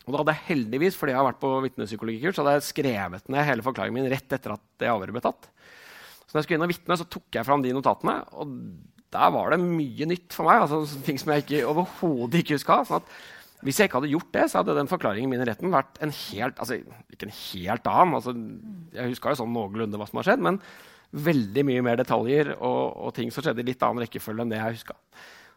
Og 0.07 0.13
da 0.15 0.21
hadde 0.21 0.37
jeg 0.37 0.47
heldigvis, 0.53 0.95
fordi 0.99 1.15
jeg 1.15 1.19
har 1.19 1.27
vært 1.27 1.43
på 1.43 1.51
vitnepsykologikurs, 1.65 2.37
så 2.37 2.45
hadde 2.45 2.59
jeg 2.61 2.69
skrevet 2.69 3.31
ned 3.33 3.47
hele 3.49 3.65
forklaringen 3.67 3.99
min 3.99 4.11
rett 4.13 4.31
etter 4.37 4.55
at 4.55 4.63
det 4.79 4.91
avhøret 4.93 5.17
ble 5.17 5.23
tatt. 5.25 5.49
Når 6.37 6.43
jeg 6.43 6.49
skulle 6.51 6.61
inn 6.61 6.67
og 6.67 6.73
vitne, 6.75 6.99
tok 7.17 7.39
jeg 7.39 7.49
fram 7.49 7.65
de 7.65 7.73
notatene. 7.73 8.19
Og 8.37 8.51
der 9.17 9.31
var 9.33 9.55
det 9.55 9.63
mye 9.63 10.09
nytt 10.11 10.37
for 10.37 10.45
meg. 10.45 10.67
altså 10.67 11.01
Ting 11.07 11.17
som 11.23 11.33
jeg 11.33 11.47
ikke, 11.47 11.63
ikke 11.65 12.59
huska. 12.59 12.83
Sånn 12.85 13.09
hvis 13.65 13.79
jeg 13.81 13.89
ikke 13.89 14.03
hadde 14.03 14.11
gjort 14.13 14.35
det, 14.35 14.43
så 14.51 14.61
hadde 14.61 14.75
den 14.77 14.91
forklaringen 14.91 15.31
min 15.33 15.41
i 15.41 15.47
retten 15.49 15.73
vært 15.73 15.97
en 16.05 16.13
helt 16.13 16.59
altså 16.61 16.77
Ikke 17.13 17.31
en 17.31 17.39
helt 17.39 17.89
annen. 17.89 18.19
altså 18.19 18.35
Jeg 18.93 19.15
huska 19.15 19.33
jo 19.33 19.41
sånn 19.41 19.55
noenlunde 19.55 19.97
hva 19.97 20.09
som 20.11 20.21
har 20.21 20.29
skjedd, 20.29 20.45
men 20.45 20.61
veldig 21.17 21.65
mye 21.65 21.85
mer 21.87 21.97
detaljer 21.97 22.53
og, 22.59 22.83
og 23.07 23.15
ting 23.17 23.33
som 23.33 23.45
skjedde 23.45 23.63
i 23.65 23.71
litt 23.71 23.83
annen 23.87 24.05
rekkefølge 24.05 24.45
enn 24.45 24.53
det 24.53 24.61
jeg 24.61 24.77
huska. 24.77 24.99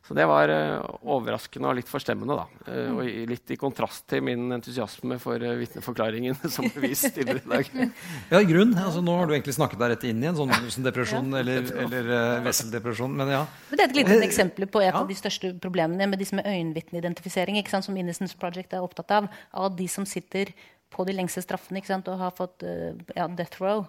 Så 0.08 0.16
det 0.18 0.26
var 0.26 0.50
eh, 0.50 0.86
overraskende 1.06 1.70
og 1.70 1.78
litt 1.78 1.90
forstemmende. 1.90 2.38
da. 2.38 2.72
Eh, 2.72 2.92
og 2.94 3.30
litt 3.30 3.54
i 3.54 3.58
kontrast 3.62 4.08
til 4.10 4.24
min 4.26 4.48
entusiasme 4.56 5.20
for 5.22 5.42
uh, 5.42 5.54
vitneforklaringen 5.60 6.38
som 6.56 6.66
bevis 6.74 7.04
tidligere 7.08 7.44
i 7.44 7.52
dag. 7.52 7.92
Ja, 8.32 8.42
i 8.42 8.50
grunn. 8.50 8.74
Altså, 8.74 9.04
nå 9.06 9.18
har 9.20 9.30
du 9.30 9.36
egentlig 9.36 9.58
snakket 9.58 9.82
deg 9.82 9.94
rett 9.94 10.08
inn 10.10 10.24
i 10.24 10.32
en 10.32 10.40
sånn 10.40 10.86
depresjon 10.86 11.30
eller, 11.42 11.70
eller 11.86 12.10
uh, 12.10 12.40
Wessel-depresjon. 12.48 13.14
Men 13.22 13.36
ja. 13.36 13.44
Men 13.70 13.82
det 13.82 13.86
er 13.86 13.92
et 13.92 14.00
lite 14.02 14.20
Eh, 14.20 14.28
eksempel 14.28 14.68
på 14.68 14.82
et 14.82 14.92
ja. 14.92 15.00
av 15.00 15.08
de 15.10 15.18
største 15.18 15.54
problemene 15.62 16.08
med 16.10 16.20
disse 16.22 16.36
med 16.38 16.48
øyenvitneidentifisering, 16.48 17.60
som 17.70 17.98
Innocence 17.98 18.38
Project 18.38 18.74
er 18.74 18.84
opptatt 18.84 19.12
av. 19.12 19.30
Av 19.54 19.76
de 19.76 19.88
som 19.88 20.06
sitter 20.06 20.54
på 20.90 21.06
de 21.06 21.14
lengste 21.14 21.44
straffene 21.46 21.80
ikke 21.80 21.94
sant, 21.94 22.08
og 22.10 22.20
har 22.20 22.34
fått 22.36 22.66
uh, 22.66 22.94
ja, 23.16 23.28
death 23.28 23.62
row. 23.62 23.86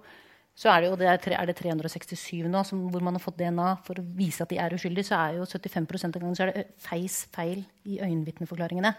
Så 0.60 0.68
er 0.68 0.82
det 0.82 0.90
jo 0.90 0.96
det 1.00 1.08
er, 1.08 1.22
er 1.38 1.48
det 1.48 1.56
367 1.56 2.44
nå 2.52 2.60
som, 2.68 2.82
hvor 2.92 3.00
man 3.04 3.16
har 3.16 3.22
fått 3.24 3.38
DNA 3.38 3.70
for 3.86 3.96
å 3.96 4.04
vise 4.18 4.44
at 4.44 4.50
de 4.52 4.58
er 4.60 4.74
uskyldige. 4.76 5.08
Så 5.08 5.16
er 5.16 5.38
jo 5.38 5.48
75 5.48 5.88
av 6.10 6.18
gangen 6.18 6.36
så 6.36 6.44
er 6.44 6.52
det 6.52 6.66
feis 6.84 7.22
feil 7.32 7.62
i 7.88 7.96
øyenvitneforklaringene. 8.04 8.92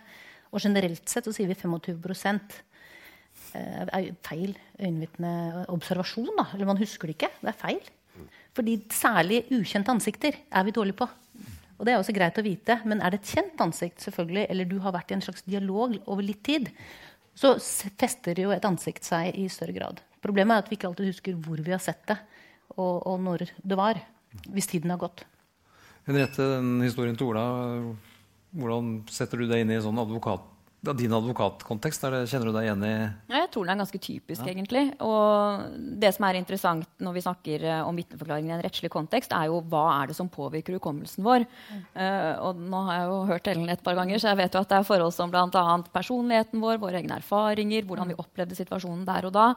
Og 0.52 0.65
generelt 0.65 1.06
sett 1.10 1.30
så 1.30 1.36
sier 1.36 1.52
vi 1.52 1.60
25 1.60 2.02
eh, 3.54 3.86
er 3.86 4.10
feil 4.26 4.58
øyenvitneobservasjon. 4.82 6.34
Eller 6.50 6.71
man 6.71 6.82
husker 6.82 7.12
det 7.12 7.19
ikke. 7.19 7.34
Det 7.43 7.54
er 7.54 7.62
feil. 7.62 7.82
Fordi 8.58 8.80
særlig 8.91 9.43
ukjente 9.54 9.93
ansikter 9.93 10.41
er 10.41 10.65
vi 10.65 10.74
dårlige 10.76 10.97
på. 11.04 11.12
Og 11.78 11.86
det 11.86 11.93
er 11.93 12.02
også 12.02 12.13
greit 12.13 12.38
å 12.38 12.45
vite, 12.45 12.82
Men 12.86 13.02
er 13.02 13.13
det 13.13 13.21
et 13.21 13.34
kjent 13.38 13.62
ansikt, 13.62 14.02
selvfølgelig, 14.02 14.50
eller 14.50 14.65
du 14.65 14.80
har 14.82 14.93
vært 14.93 15.13
i 15.13 15.17
en 15.17 15.26
slags 15.26 15.45
dialog 15.45 15.95
over 16.06 16.21
litt 16.21 16.43
tid, 16.45 16.69
så 17.34 17.56
fester 17.97 18.38
jo 18.38 18.52
et 18.54 18.65
ansikt 18.65 19.08
seg 19.08 19.34
i 19.34 19.47
større 19.50 19.74
grad. 19.74 20.02
Problemet 20.22 20.56
er 20.56 20.64
at 20.64 20.70
vi 20.70 20.78
ikke 20.78 20.90
alltid 20.92 21.10
husker 21.10 21.38
hvor 21.42 21.62
vi 21.66 21.74
har 21.74 21.82
sett 21.82 22.04
det, 22.10 22.18
og, 22.78 23.02
og 23.10 23.20
når 23.22 23.48
det 23.58 23.78
var. 23.78 24.00
Hvis 24.48 24.70
tiden 24.72 24.94
har 24.94 25.02
gått. 25.02 25.26
Henriette, 26.08 26.46
den 26.56 26.80
historien 26.86 27.18
til 27.20 27.34
Ola, 27.34 27.44
hvordan 28.56 28.94
setter 29.12 29.42
du 29.42 29.50
deg 29.50 29.64
inn 29.64 29.74
i 29.74 29.82
sånn 29.84 30.00
advokat, 30.02 30.46
ja, 30.82 30.94
din 30.98 31.13
advokatkontekst? 31.13 32.04
Er 32.08 32.15
det, 32.15 32.22
kjenner 32.32 32.50
du 32.50 32.56
deg 32.56 32.65
igjen 32.65 32.86
i 32.88 32.91
Ja, 33.30 33.41
jeg 33.44 33.50
tror 33.54 33.67
den 33.67 33.74
er 33.76 33.82
ganske 33.84 34.02
typisk, 34.02 34.41
egentlig. 34.50 34.84
Og 35.06 35.78
det 36.02 36.10
som 36.15 36.26
er 36.26 36.39
interessant 36.39 36.88
når 37.04 37.17
vi 37.17 37.24
snakker 37.26 37.65
eh, 37.70 37.82
om 37.86 38.00
vitneforklaringen 38.00 38.50
i 38.50 38.56
en 38.58 38.63
rettslig 38.65 38.89
kontekst, 38.94 39.36
er 39.38 39.52
jo 39.52 39.62
hva 39.62 39.84
er 40.00 40.10
det 40.12 40.17
som 40.17 40.32
påvirker 40.32 40.80
hukommelsen 40.80 41.26
vår. 41.28 41.46
Eh, 41.94 42.34
og 42.41 42.58
nå 42.58 42.84
har 42.89 43.00
jeg 43.00 43.10
jo 43.12 43.20
hørt 43.30 43.52
Ellen 43.54 43.70
et 43.70 43.84
par 43.86 44.00
ganger, 44.00 44.17
så 44.17 44.32
jeg 44.32 44.41
vet 44.41 44.58
jo 44.58 44.63
at 44.65 44.74
det 44.74 44.80
er 44.80 44.89
forhold 44.89 45.13
som 45.13 45.34
bl.a. 45.34 45.65
personligheten 45.94 46.63
vår, 46.63 46.82
våre 46.82 47.02
egne 47.02 47.22
erfaringer, 47.22 47.86
hvordan 47.86 48.13
vi 48.13 48.20
opplevde 48.22 48.58
situasjonen 48.58 49.06
der 49.06 49.30
og 49.30 49.36
da. 49.38 49.52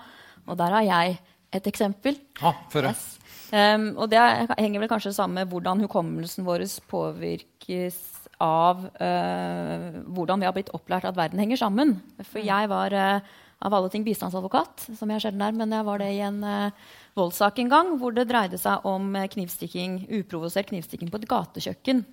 Og 0.45 0.59
der 0.61 0.77
har 0.77 0.85
jeg 0.85 1.19
et 1.55 1.69
eksempel. 1.71 2.19
Ja, 2.43 2.53
føre. 2.73 2.93
Yes. 2.93 3.21
Um, 3.55 3.93
og 3.97 4.11
det 4.11 4.19
er- 4.19 4.49
henger 4.59 4.81
vel 4.83 4.89
kanskje 4.91 5.15
sammen 5.15 5.35
med 5.41 5.49
hvordan 5.49 5.81
hukommelsen 5.85 6.45
vår 6.45 6.65
påvirkes 6.91 8.14
av 8.43 8.87
eh, 9.03 10.01
hvordan 10.11 10.43
vi 10.43 10.49
har 10.49 10.55
blitt 10.57 10.73
opplært 10.75 11.07
at 11.09 11.19
verden 11.19 11.43
henger 11.43 11.61
sammen. 11.61 11.97
For 12.27 12.43
jeg 12.43 12.71
var 12.71 12.95
eh, 12.97 13.35
av 13.65 13.75
alle 13.75 13.91
ting 13.93 14.05
bistandsadvokat, 14.07 14.89
som 14.99 15.13
jeg 15.13 15.25
sjelden 15.25 15.45
er, 15.45 15.55
men 15.57 15.73
jeg 15.73 15.87
var 15.87 16.03
det 16.03 16.11
i 16.13 16.21
en 16.27 16.43
eh, 16.45 16.91
voldssak 17.17 17.63
en 17.63 17.73
gang 17.73 17.95
hvor 18.01 18.15
det 18.17 18.29
dreide 18.31 18.61
seg 18.61 18.85
om 18.89 19.15
eh, 19.17 19.31
knivstikking, 19.33 20.05
uprovosert 20.21 20.73
knivstikking 20.73 21.13
på 21.13 21.23
et 21.23 21.31
gatekjøkken. 21.31 22.05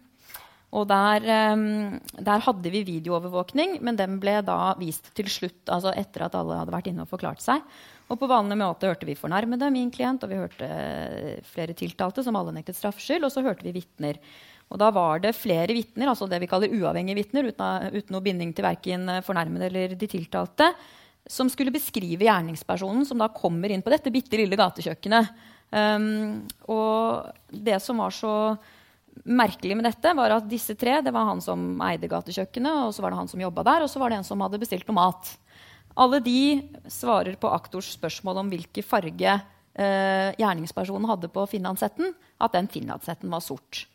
Og 0.72 0.86
der, 0.88 1.26
eh, 1.28 1.64
der, 2.16 2.46
hadde 2.46 2.72
vi 2.72 2.86
videoovervåkning, 2.88 3.80
men 3.84 4.00
den 4.00 4.20
ble 4.24 4.38
da 4.48 4.76
vist 4.80 5.12
til 5.18 5.28
slutt. 5.32 5.66
altså 5.68 5.92
etter 5.92 6.28
at 6.28 6.38
alle 6.40 6.62
hadde 6.62 6.76
vært 6.76 6.88
inne 6.92 7.04
og 7.04 7.12
forklart 7.12 7.44
seg. 7.44 7.66
Og 8.12 8.20
på 8.20 8.28
vanlig 8.28 8.58
måte 8.60 8.88
hørte 8.88 9.08
vi 9.08 9.16
fornærmede, 9.16 9.72
min 9.72 9.92
klient, 9.92 10.24
og 10.24 10.32
vi 10.32 10.40
hørte 10.40 10.68
flere 11.48 11.76
tiltalte 11.76 12.24
som 12.24 12.36
alle 12.36 12.52
nektet 12.56 12.76
straffskyld, 12.76 13.24
og 13.24 13.32
så 13.32 13.44
hørte 13.44 13.64
vi 13.64 13.76
vitner. 13.80 14.20
Og 14.72 14.80
da 14.80 14.88
var 14.96 15.20
det 15.24 15.36
flere 15.36 15.76
vitner, 15.76 16.10
altså 16.12 16.30
det 16.32 16.40
vi 16.42 16.50
kaller 16.50 16.72
uavhengige 16.72 17.20
vitner, 17.20 17.50
uten, 17.52 17.92
uten 17.92 18.16
noe 18.16 18.24
binding 18.24 18.54
til 18.56 18.66
verken 18.66 19.18
fornærmede 19.26 19.68
eller 19.68 19.96
de 20.00 20.10
tiltalte, 20.10 20.72
som 21.28 21.50
skulle 21.52 21.74
beskrive 21.74 22.26
gjerningspersonen 22.26 23.06
som 23.08 23.20
da 23.22 23.30
kommer 23.34 23.72
inn 23.72 23.84
på 23.84 23.92
dette 23.94 24.14
bitte 24.14 24.40
lille 24.40 24.58
gatekjøkkenet. 24.58 25.28
Um, 25.72 26.42
og 26.72 27.30
det 27.52 27.78
som 27.84 28.02
var 28.02 28.16
så 28.16 28.34
merkelig 29.28 29.78
med 29.78 29.86
dette, 29.88 30.16
var 30.18 30.34
at 30.38 30.50
disse 30.50 30.76
tre 30.80 30.98
det 31.04 31.14
var 31.14 31.28
han 31.30 31.44
som 31.44 31.76
eide 31.86 32.10
gatekjøkkenet, 32.12 32.88
og 32.88 32.96
så 32.96 33.04
var 33.04 33.14
det 33.14 33.22
han 33.22 33.32
som 33.32 33.44
jobba 33.44 33.66
der, 33.68 33.86
og 33.86 33.92
så 33.92 34.02
var 34.02 34.12
det 34.12 34.22
en 34.22 34.28
som 34.28 34.42
hadde 34.44 34.60
bestilt 34.62 34.88
noe 34.90 34.98
mat. 34.98 35.36
Alle 36.00 36.22
de 36.24 36.42
svarer 36.90 37.36
på 37.40 37.52
aktors 37.52 37.92
spørsmål 37.98 38.42
om 38.42 38.52
hvilken 38.52 38.88
farge 38.88 39.36
eh, 39.36 40.32
gjerningspersonen 40.40 41.10
hadde 41.12 41.32
på 41.34 41.46
finlandshetten, 41.52 42.16
at 42.42 42.56
den 42.56 42.72
finlandshetten 42.72 43.32
var 43.32 43.44
sort. 43.44 43.86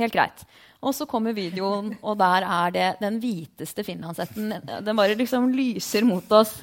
Helt 0.00 0.14
greit. 0.14 0.46
Og 0.84 0.92
så 0.96 1.06
kommer 1.08 1.36
videoen, 1.36 1.94
og 2.04 2.18
der 2.20 2.44
er 2.44 2.72
det 2.74 2.88
den 3.00 3.20
hviteste 3.22 3.84
finlandshetten. 3.86 4.56
Den 4.84 4.98
bare 4.98 5.16
liksom 5.16 5.52
lyser 5.54 6.04
mot 6.06 6.32
oss. 6.36 6.58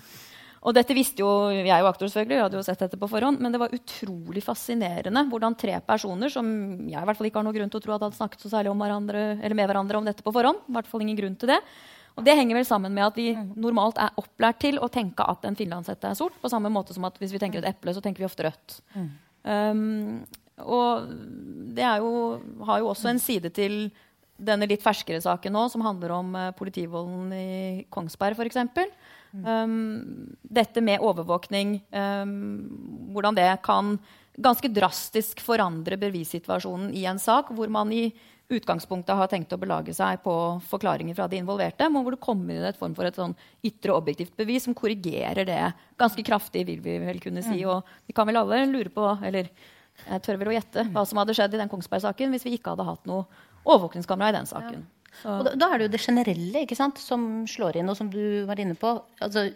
Og 0.62 0.76
dette 0.78 0.94
visste 0.94 1.24
jo 1.24 1.50
jeg 1.50 1.74
og 1.74 1.90
aktor, 1.90 2.06
selvfølgelig, 2.06 2.42
hadde 2.44 2.60
jo 2.60 2.66
sett 2.66 2.84
dette 2.84 3.00
på 3.02 3.10
forhånd, 3.10 3.40
men 3.42 3.54
det 3.54 3.62
var 3.64 3.74
utrolig 3.74 4.44
fascinerende 4.46 5.24
hvordan 5.32 5.56
tre 5.58 5.80
personer 5.82 6.30
som 6.30 6.46
jeg 6.86 7.00
i 7.00 7.08
hvert 7.08 7.18
fall 7.18 7.30
ikke 7.32 7.42
har 7.42 7.48
noen 7.48 7.56
grunn 7.56 7.72
til 7.74 7.82
å 7.82 7.86
tro 7.88 7.96
at 7.96 8.06
hadde 8.06 8.20
snakket 8.20 8.46
så 8.46 8.52
særlig 8.52 8.70
om 8.70 8.84
hverandre, 8.84 9.24
eller 9.40 9.58
med 9.58 9.72
hverandre 9.72 9.98
om 9.98 10.06
dette 10.06 10.26
på 10.26 10.36
forhånd. 10.36 10.62
I 10.70 10.78
hvert 10.78 10.92
fall 10.92 11.02
ingen 11.02 11.18
grunn 11.18 11.40
til 11.42 11.56
det. 11.56 11.58
Og 12.20 12.28
det 12.28 12.36
henger 12.38 12.60
vel 12.60 12.68
sammen 12.68 12.94
med 12.94 13.08
at 13.08 13.18
vi 13.18 13.32
normalt 13.34 13.98
er 14.04 14.14
opplært 14.22 14.62
til 14.62 14.78
å 14.78 14.92
tenke 14.92 15.26
at 15.26 15.48
en 15.48 15.58
finlandshette 15.58 16.12
er 16.12 16.20
sort, 16.20 16.38
på 16.44 16.52
samme 16.52 16.70
måte 16.70 16.94
som 16.94 17.08
at 17.10 17.18
hvis 17.18 17.34
vi 17.34 17.42
tenker 17.42 17.64
et 17.64 17.72
eple, 17.72 17.96
så 17.96 18.04
tenker 18.04 18.22
vi 18.22 18.30
ofte 18.30 18.46
rødt. 18.46 18.78
Mm. 18.94 19.10
Um, 19.42 20.41
og 20.66 21.12
det 21.76 21.88
jo, 22.04 22.14
har 22.68 22.82
jo 22.82 22.90
også 22.92 23.12
en 23.12 23.22
side 23.22 23.52
til 23.56 23.86
denne 24.42 24.68
litt 24.70 24.84
ferskere 24.84 25.22
saken 25.22 25.54
nå, 25.54 25.68
som 25.70 25.84
handler 25.86 26.16
om 26.16 26.34
uh, 26.36 26.50
politivolden 26.58 27.30
i 27.36 27.52
Kongsberg 27.94 28.40
f.eks. 28.40 28.58
Mm. 29.32 29.46
Um, 29.46 29.76
dette 30.42 30.82
med 30.84 31.04
overvåkning, 31.06 31.78
um, 31.94 32.34
hvordan 33.14 33.38
det 33.38 33.52
kan 33.66 33.96
ganske 34.42 34.72
drastisk 34.72 35.44
forandre 35.44 36.00
bevissituasjonen 36.00 36.92
i 36.96 37.06
en 37.10 37.20
sak 37.22 37.52
hvor 37.56 37.72
man 37.72 37.92
i 37.94 38.10
utgangspunktet 38.52 39.16
har 39.16 39.30
tenkt 39.32 39.54
å 39.56 39.60
belage 39.60 39.94
seg 39.96 40.20
på 40.26 40.34
forklaringer 40.68 41.16
fra 41.16 41.28
de 41.32 41.40
involverte, 41.40 41.88
men 41.88 42.04
hvor 42.04 42.16
det 42.16 42.24
kommer 42.24 42.56
inn 42.56 42.68
et 42.68 42.80
form 42.80 42.96
for 42.98 43.08
et 43.08 43.16
sånn 43.16 43.36
ytre 43.68 43.96
objektivt 43.96 44.36
bevis 44.40 44.68
som 44.68 44.76
korrigerer 44.76 45.48
det 45.48 45.62
ganske 46.00 46.26
kraftig, 46.28 46.66
vil 46.68 46.82
vi 46.84 46.98
vel 47.00 47.22
kunne 47.24 47.44
si. 47.46 47.62
Mm. 47.62 47.70
Og 47.72 48.10
vi 48.10 48.16
kan 48.18 48.28
vel 48.28 48.42
alle 48.42 48.66
lure 48.68 48.92
på, 48.92 49.06
eller 49.24 49.48
jeg 50.02 50.24
tør 50.26 50.40
vel 50.42 50.52
å 50.52 50.56
gjette 50.56 50.86
hva 50.94 51.04
som 51.08 51.20
hadde 51.22 51.36
skjedd 51.38 51.56
i 51.56 51.62
den 51.62 51.72
Kongsberg-saken 51.72 52.34
hvis 52.34 52.48
vi 52.48 52.56
ikke 52.58 52.74
hadde 52.74 52.88
hatt 52.88 53.10
noe 53.10 53.26
overvåkningskamera 53.62 54.34
i 54.34 54.38
den 54.40 54.50
saken. 54.50 54.86
Ja. 55.22 55.36
Da, 55.46 55.54
da, 55.60 55.68
er 55.68 55.78
det 55.78 55.90
jo 55.90 55.94
det 55.94 56.02
generelle 56.02 56.64
ikke 56.66 56.78
sant, 56.78 57.02
som 57.02 57.44
slår 57.50 57.82
inn, 57.82 57.92
og 57.92 57.98
som 58.00 58.10
du 58.10 58.48
var 58.48 58.62
inne 58.64 58.78
på. 58.80 58.94
Altså, 59.22 59.50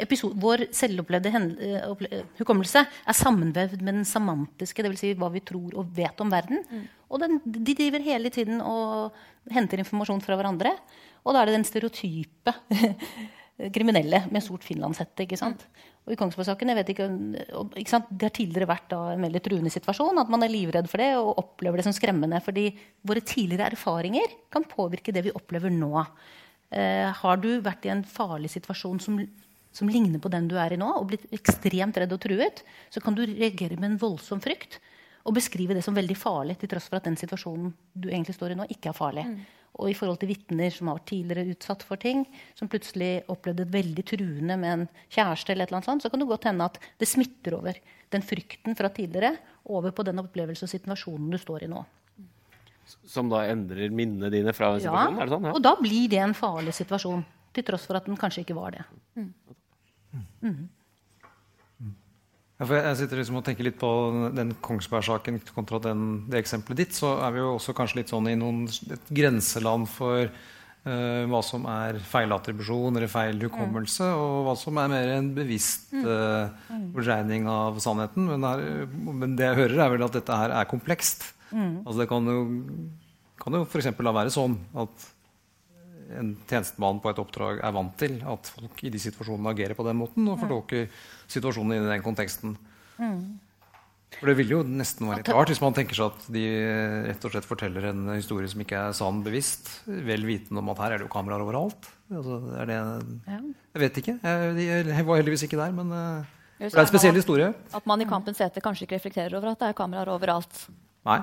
episode, 0.00 0.38
vår 0.40 0.68
selvopplevde 0.74 1.32
uh, 1.34 2.04
hukommelse 2.38 2.84
er 2.86 3.18
sammenvevd 3.18 3.82
med 3.82 4.00
den 4.00 4.08
semantiske, 4.08 4.86
dvs. 4.86 5.02
Si 5.02 5.12
hva 5.18 5.30
vi 5.34 5.42
tror 5.46 5.76
og 5.80 5.90
vet 5.96 6.22
om 6.24 6.32
verden. 6.32 6.62
Mm. 6.70 6.84
Og 7.10 7.22
den, 7.22 7.40
de 7.44 7.76
driver 7.76 8.06
hele 8.06 8.32
tiden 8.34 8.62
og 8.64 9.14
henter 9.54 9.82
informasjon 9.82 10.22
fra 10.24 10.38
hverandre. 10.38 10.72
Og 11.24 11.34
da 11.34 11.42
er 11.42 11.50
det 11.50 11.58
den 11.58 11.68
stereotype 11.68 12.54
kriminelle 13.74 14.24
med 14.34 14.42
sort 14.42 14.64
finlandshette. 14.66 15.24
ikke 15.24 15.38
sant? 15.38 15.62
Og 16.04 16.12
i 16.12 16.18
Kongsberg-saken 16.20 16.72
jeg 16.72 16.78
vet 16.80 16.90
ikke, 16.92 17.06
ikke 17.80 17.92
sant? 17.92 18.08
Det 18.10 18.28
har 18.28 18.34
tidligere 18.34 18.68
vært 18.68 18.94
en 18.96 19.22
veldig 19.24 19.42
truende 19.44 19.72
situasjon. 19.72 20.18
At 20.20 20.32
man 20.32 20.42
er 20.44 20.52
livredd 20.52 20.90
for 20.90 21.00
det 21.00 21.12
og 21.20 21.38
opplever 21.40 21.80
det 21.80 21.86
som 21.86 21.94
skremmende. 21.96 22.42
Fordi 22.44 22.66
våre 23.06 23.22
tidligere 23.24 23.70
erfaringer 23.72 24.34
kan 24.52 24.66
påvirke 24.68 25.14
det 25.14 25.26
vi 25.28 25.36
opplever 25.38 25.72
nå. 25.72 25.94
Eh, 26.74 27.08
har 27.14 27.40
du 27.40 27.52
vært 27.62 27.86
i 27.86 27.94
en 27.94 28.02
farlig 28.04 28.50
situasjon 28.56 28.98
som, 29.00 29.20
som, 29.70 29.90
ligner 29.90 30.18
på 30.18 30.32
den 30.32 30.48
du 30.50 30.56
er 30.58 30.74
i 30.74 30.80
nå, 30.80 30.90
og 30.98 31.12
blitt 31.12 31.28
ekstremt 31.36 31.96
redd 32.00 32.12
og 32.16 32.22
truet, 32.24 32.64
så 32.90 33.02
kan 33.04 33.14
du 33.14 33.22
reagere 33.22 33.78
med 33.78 33.92
en 33.92 34.00
voldsom 34.02 34.42
frykt 34.42 34.80
og 35.24 35.36
beskrive 35.36 35.76
det 35.76 35.82
som 35.84 35.96
veldig 35.96 36.16
farlig, 36.18 36.58
til 36.60 36.70
tross 36.70 36.90
for 36.90 37.00
at 37.00 37.06
den 37.08 37.16
situasjonen 37.16 37.72
du 37.96 38.10
egentlig 38.10 38.36
står 38.36 38.52
i 38.52 38.58
nå, 38.58 38.66
ikke 38.72 38.90
er 38.92 38.96
farlig. 38.96 39.24
Mm. 39.28 39.38
Og 39.74 39.88
i 39.90 39.96
forhold 39.96 40.20
til 40.22 40.30
vitner 40.30 40.70
som 40.70 40.90
har 40.90 41.00
vært 41.00 41.08
tidligere 41.10 41.54
utsatt 41.54 41.82
for 41.82 41.98
ting, 41.98 42.22
som 42.54 42.70
plutselig 42.70 43.24
opplevde 43.32 43.64
det 43.64 43.74
veldig 43.74 44.04
truende 44.06 44.58
med 44.60 44.74
en 44.74 44.84
kjæreste, 45.08 45.50
eller 45.50 45.64
et 45.64 45.72
eller 45.72 45.80
annet 45.80 45.88
sånt, 45.88 46.04
så 46.04 46.12
kan 46.12 46.22
det 46.22 46.28
godt 46.30 46.46
hende 46.50 46.68
at 46.68 46.78
det 47.00 47.08
smitter 47.10 47.56
over 47.58 47.80
den 48.14 48.22
frykten 48.24 48.78
fra 48.78 48.92
tidligere 48.94 49.34
over 49.74 49.96
på 49.96 50.04
den 50.06 50.20
opplevelse 50.22 50.68
og 50.68 50.70
situasjonen 50.70 51.32
du 51.32 51.40
står 51.40 51.66
i 51.66 51.72
nå. 51.72 51.82
Som 53.08 53.32
da 53.32 53.46
endrer 53.48 53.90
minnene 53.90 54.28
dine 54.30 54.52
fra 54.54 54.74
situasjonen? 54.76 55.16
Ja, 55.16 55.24
er 55.24 55.30
det 55.30 55.34
sånn? 55.34 55.48
Ja. 55.48 55.56
og 55.56 55.64
da 55.64 55.74
blir 55.80 56.06
det 56.12 56.20
en 56.20 56.36
farlig 56.36 56.76
situasjon. 56.76 57.24
Til 57.54 57.64
tross 57.66 57.88
for 57.88 57.96
at 57.96 58.06
den 58.10 58.18
kanskje 58.18 58.42
ikke 58.44 58.56
var 58.58 58.74
det. 58.74 58.84
Mm. 59.16 59.28
Mm. 60.44 60.64
Ja, 62.54 62.68
jeg 62.70 62.98
sitter 63.00 63.18
liksom 63.18 63.40
og 63.40 63.46
tenker 63.46 63.66
litt 63.66 63.80
på 63.80 63.88
den 64.34 64.52
Kongsberg-saken 64.62 65.40
kontra 65.56 65.80
den, 65.82 66.24
det 66.30 66.38
eksempelet 66.44 66.84
ditt. 66.84 66.94
Så 66.94 67.16
er 67.18 67.34
vi 67.34 67.42
jo 67.42 67.54
også 67.56 67.74
kanskje 67.74 67.98
litt 68.00 68.12
sånn 68.12 68.30
i 68.30 68.36
noen, 68.38 68.68
et 68.94 69.08
grenseland 69.10 69.88
for 69.90 70.28
uh, 70.28 71.22
hva 71.32 71.40
som 71.42 71.66
er 71.70 71.98
feilattribusjon 72.12 72.94
eller 72.94 73.10
feil 73.10 73.42
hukommelse, 73.42 74.06
mm. 74.06 74.22
og 74.22 74.36
hva 74.46 74.54
som 74.60 74.78
er 74.84 74.92
mer 74.92 75.14
en 75.16 75.32
bevisst 75.34 75.96
uh, 75.98 76.46
av 77.50 77.82
sannheten. 77.82 78.30
Men, 78.30 78.46
her, 78.46 78.86
men, 78.94 79.34
det 79.34 79.50
jeg 79.50 79.60
hører, 79.64 79.80
er 79.88 79.96
vel 79.96 80.06
at 80.06 80.20
dette 80.20 80.38
her 80.44 80.54
er 80.54 80.70
komplekst. 80.70 81.26
Mm. 81.50 81.82
Altså 81.82 82.04
det 82.04 82.10
kan 82.12 82.30
jo, 82.30 82.38
kan 83.42 83.58
jo 83.58 83.66
f.eks. 83.66 83.90
la 83.98 84.14
være 84.14 84.34
sånn 84.34 84.60
at 84.78 85.10
en 86.18 86.34
tjenestemann 86.50 87.00
på 87.02 87.10
et 87.10 87.20
oppdrag 87.22 87.62
er 87.64 87.74
vant 87.74 87.96
til 88.00 88.18
at 88.28 88.50
folk 88.56 88.84
i 88.84 88.92
de 88.92 89.00
situasjonene 89.02 89.54
agerer 89.54 89.78
på 89.78 89.86
den 89.86 89.98
måten 90.00 90.28
og 90.30 90.40
fortolker 90.42 90.86
situasjonen 91.30 91.76
i 91.78 91.88
den 91.88 92.04
konteksten. 92.04 92.56
Mm. 92.98 93.40
For 94.14 94.30
Det 94.30 94.36
ville 94.38 94.54
jo 94.54 94.60
nesten 94.66 95.08
være 95.08 95.22
litt 95.22 95.30
rart 95.34 95.50
hvis 95.50 95.62
man 95.62 95.74
tenker 95.76 95.98
seg 95.98 96.12
at 96.12 96.28
de 96.34 96.44
rett 97.08 97.26
og 97.26 97.34
slett 97.34 97.48
forteller 97.48 97.88
en 97.90 98.12
historie 98.14 98.50
som 98.50 98.62
ikke 98.62 98.84
er 98.88 98.94
sann 98.96 99.24
bevisst, 99.26 99.70
vel 99.86 100.26
vitende 100.28 100.62
om 100.62 100.70
at 100.70 100.84
her 100.84 100.94
er 100.94 101.02
det 101.02 101.08
jo 101.08 101.12
kameraer 101.12 101.42
overalt. 101.42 101.90
Altså, 102.12 102.38
er 102.60 102.70
det, 102.70 102.78
jeg 103.26 103.82
vet 103.82 104.00
ikke. 104.02 104.16
Jeg, 104.22 104.70
jeg, 104.92 105.06
var 105.08 105.20
heldigvis 105.20 105.46
ikke 105.48 105.58
der, 105.58 105.74
men 105.74 105.90
uh, 105.90 106.32
det 106.60 106.70
er 106.70 106.84
en 106.84 106.92
spesiell 106.92 107.18
historie. 107.18 107.50
At 107.74 107.86
man 107.90 108.02
i 108.04 108.08
Kampens 108.08 108.42
hete 108.44 108.62
kanskje 108.62 108.86
ikke 108.86 109.00
reflekterer 109.00 109.34
over 109.40 109.54
at 109.54 109.62
det 109.62 109.72
er 109.72 109.78
kameraer 109.78 110.12
overalt. 110.14 110.66
Nei. 111.04 111.18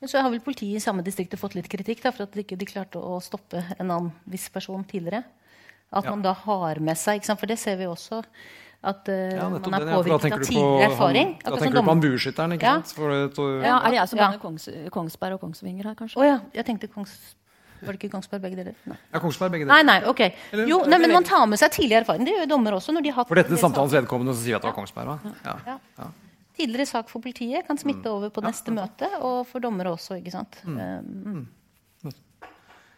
Men 0.00 0.10
så 0.10 0.20
har 0.24 0.32
vel 0.32 0.42
politiet 0.44 0.78
i 0.78 0.82
samme 0.82 1.04
distriktet 1.04 1.40
fått 1.40 1.56
litt 1.58 1.68
kritikk 1.68 2.02
da, 2.04 2.12
for 2.14 2.24
at 2.24 2.36
de 2.36 2.44
ikke 2.44 2.68
klarte 2.68 3.00
å 3.00 3.18
stoppe 3.24 3.60
en 3.76 3.88
annen 3.90 4.12
viss 4.32 4.48
person 4.52 4.84
tidligere. 4.88 5.24
At 5.92 6.06
ja. 6.06 6.12
man 6.12 6.22
da 6.24 6.32
har 6.34 6.80
med 6.82 6.98
seg 6.98 7.22
For 7.28 7.46
det 7.46 7.60
ser 7.62 7.76
vi 7.78 7.86
også. 7.86 8.22
At 8.86 9.08
uh, 9.08 9.14
ja, 9.14 9.46
man 9.48 9.74
er 9.76 9.88
påvirket 9.88 10.34
av 10.34 10.42
tidligere 10.44 10.88
erfaring. 10.90 11.32
Han, 11.40 11.54
da 11.54 11.60
tenker 11.60 11.78
du 11.78 11.82
på 11.82 11.92
han 11.92 12.02
bueskytteren, 12.02 12.54
ikke 12.56 12.68
ja. 12.68 12.74
sant? 12.82 13.32
Det, 13.38 13.46
ja, 13.64 13.78
Er 13.78 13.94
det 13.94 13.98
jeg 13.98 14.10
som 14.10 14.20
blander 14.20 14.42
Kongs, 14.42 14.68
Kongsberg 14.94 15.38
og 15.38 15.42
Kongsvinger 15.46 15.90
her, 15.90 15.96
kanskje? 15.98 16.20
Oh, 16.20 16.26
ja. 16.26 16.38
Jeg 16.56 16.68
tenkte 16.68 16.90
Kongs... 16.92 17.16
Var 17.76 17.92
det 17.92 18.00
ikke 18.00 18.14
Kongsberg 18.14 18.40
begge 18.40 18.56
deler? 18.56 18.76
Nei. 18.88 18.96
Ja, 19.12 19.20
Kongsberg 19.20 19.52
begge 19.52 19.66
deler. 19.66 19.74
Nei, 19.74 19.82
nei, 19.84 19.96
ok. 20.08 20.22
Eller, 20.26 20.70
jo, 20.70 20.78
nei, 20.88 21.00
men 21.02 21.12
Man 21.12 21.26
tar 21.28 21.44
med 21.50 21.60
seg 21.60 21.74
tidligere 21.74 22.06
erfaring. 22.06 22.24
Det 22.28 22.36
gjør 22.38 22.52
dommer 22.54 22.78
også. 22.78 22.94
når 22.96 23.04
de 23.04 23.12
har 23.18 23.26
For 23.28 23.40
dette 23.40 23.58
samtalens 23.60 23.96
vedkommende 23.96 24.36
så 24.36 24.44
sier 24.44 24.54
vi 24.54 24.60
at 24.60 24.64
det 24.64 24.70
var 24.70 24.78
Kongsberg? 24.78 25.12
Va? 25.12 25.34
Ja. 25.44 25.78
Ja 26.06 26.08
tidligere 26.56 26.88
sak 26.88 27.10
for 27.12 27.24
politiet 27.24 27.66
kan 27.68 27.78
smitte 27.80 28.08
mm. 28.08 28.14
over 28.14 28.32
på 28.34 28.44
neste 28.44 28.74
møte, 28.74 29.08
og 29.20 29.44
for 29.48 29.64
dommere 29.64 29.92
også. 29.96 30.18
ikke 30.20 30.34
sant? 30.34 30.58
Mm. 30.66 31.44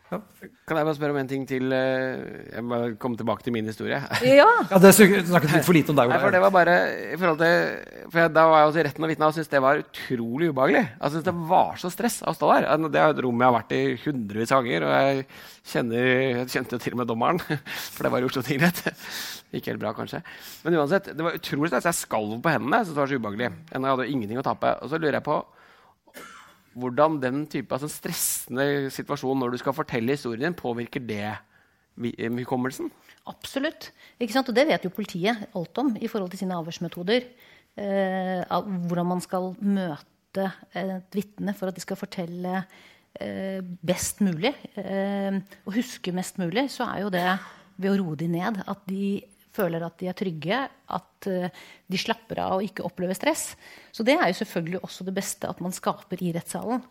Ja. 0.08 0.18
Kan 0.64 0.78
jeg 0.78 0.86
bare 0.88 0.96
spørre 0.96 1.12
om 1.12 1.18
en 1.20 1.28
ting 1.28 1.42
til? 1.48 1.72
Eh, 1.74 2.20
jeg 2.54 2.64
må 2.64 2.78
komme 3.00 3.18
tilbake 3.20 3.44
til 3.44 3.52
min 3.52 3.66
historie. 3.68 3.98
Ja, 4.24 4.46
ja 4.70 4.78
Det 4.80 4.92
snakket 4.96 5.52
litt 5.52 5.66
for 5.66 5.76
lite 5.76 5.92
om 5.92 5.98
deg. 5.98 6.08
Nei, 6.08 6.20
for 6.22 6.32
det 6.32 6.40
var 6.40 6.54
bare, 6.54 6.76
i 7.12 7.18
forhold 7.20 7.42
til, 7.42 8.06
for 8.14 8.32
Da 8.32 8.44
var 8.48 8.62
jeg 8.62 8.70
også 8.70 8.80
i 8.80 8.86
retten 8.86 9.04
og 9.04 9.12
vitne 9.12 9.28
og 9.28 9.36
syntes 9.36 9.52
det 9.52 9.62
var 9.64 9.82
utrolig 9.82 10.48
ubehagelig. 10.48 10.84
Jeg 10.94 11.14
synes 11.14 11.26
Det 11.28 11.34
var 11.50 11.82
så 11.82 11.92
stress 11.92 12.20
å 12.24 12.34
stå 12.36 12.52
der. 12.54 12.68
Det 12.88 13.02
er 13.02 13.12
et 13.12 13.22
rom 13.26 13.44
jeg 13.44 13.50
har 13.50 13.58
vært 13.58 13.76
i 13.76 13.82
hundrevis 14.06 14.54
av 14.56 14.64
ganger. 14.64 14.88
Og 14.88 14.96
jeg, 14.96 15.28
kjenner, 15.74 16.08
jeg 16.08 16.48
kjente 16.54 16.78
jo 16.78 16.84
til 16.86 16.96
og 16.96 17.02
med 17.02 17.12
dommeren, 17.12 17.42
for 17.94 18.08
det 18.08 18.14
var 18.14 18.24
i 18.24 18.30
Oslo 18.30 18.44
tingrett. 18.46 18.80
Ikke 19.52 19.74
helt 19.74 19.84
bra, 19.84 19.92
kanskje. 19.96 20.22
Men 20.64 20.80
uansett, 20.80 21.12
det 21.12 21.24
var 21.24 21.36
utrolig 21.36 21.72
stress. 21.74 21.92
Jeg 21.92 22.00
skalv 22.00 22.40
på 22.44 22.56
hendene. 22.56 22.80
Jeg 22.80 22.88
synes 22.88 22.96
det 22.96 23.04
var 23.04 23.12
så 23.12 23.20
ubehagelig. 23.20 23.52
Jeg 23.74 23.88
hadde 23.92 24.10
ingenting 24.14 24.40
å 24.40 24.48
tape. 24.48 24.74
Og 24.80 24.88
så 24.88 25.00
lurer 25.00 25.20
jeg 25.20 25.28
på 25.28 25.38
hvordan 26.78 27.18
den 27.22 27.44
type 27.50 27.74
altså 27.74 27.90
stressende 27.90 28.88
situasjon 28.94 29.38
når 29.42 29.54
du 29.54 29.60
skal 29.62 29.76
fortelle 29.76 30.14
historien 30.16 30.48
din, 30.48 30.58
påvirker 30.58 31.02
det 31.04 31.36
hukommelsen? 31.98 32.90
Absolutt. 33.28 33.90
Og 34.20 34.52
det 34.54 34.66
vet 34.68 34.84
jo 34.86 34.94
politiet 34.94 35.48
alt 35.54 35.80
om 35.82 35.96
i 36.00 36.08
forhold 36.08 36.30
til 36.32 36.44
sine 36.44 36.56
avhørsmetoder. 36.56 37.26
Eh, 37.78 38.60
hvordan 38.88 39.06
man 39.06 39.20
skal 39.22 39.52
møte 39.60 40.48
et 40.76 41.14
vitne 41.14 41.54
for 41.56 41.70
at 41.70 41.76
de 41.76 41.82
skal 41.82 41.98
fortelle 41.98 42.62
eh, 43.20 43.60
best 43.62 44.22
mulig, 44.24 44.54
eh, 44.78 45.38
og 45.66 45.76
huske 45.76 46.14
mest 46.14 46.38
mulig, 46.38 46.68
så 46.74 46.88
er 46.88 47.04
jo 47.04 47.12
det 47.14 47.26
ved 47.78 47.92
å 47.92 47.98
roe 48.00 48.18
de 48.18 48.30
ned. 48.30 48.62
At 48.66 48.82
de 48.90 49.20
føler 49.58 49.84
at 49.86 49.96
de 50.00 50.10
er 50.10 50.18
trygge, 50.18 50.64
at 50.98 51.30
eh, 51.30 51.62
de 51.88 52.00
slapper 52.00 52.42
av 52.46 52.58
og 52.58 52.66
ikke 52.66 52.86
opplever 52.86 53.18
stress. 53.18 53.50
Så 53.92 54.06
det 54.06 54.16
er 54.18 54.30
jo 54.30 54.40
selvfølgelig 54.40 54.84
også 54.84 55.08
det 55.08 55.16
beste 55.16 55.50
at 55.50 55.64
man 55.64 55.74
skaper 55.74 56.22
i 56.24 56.32
rettssalen. 56.36 56.84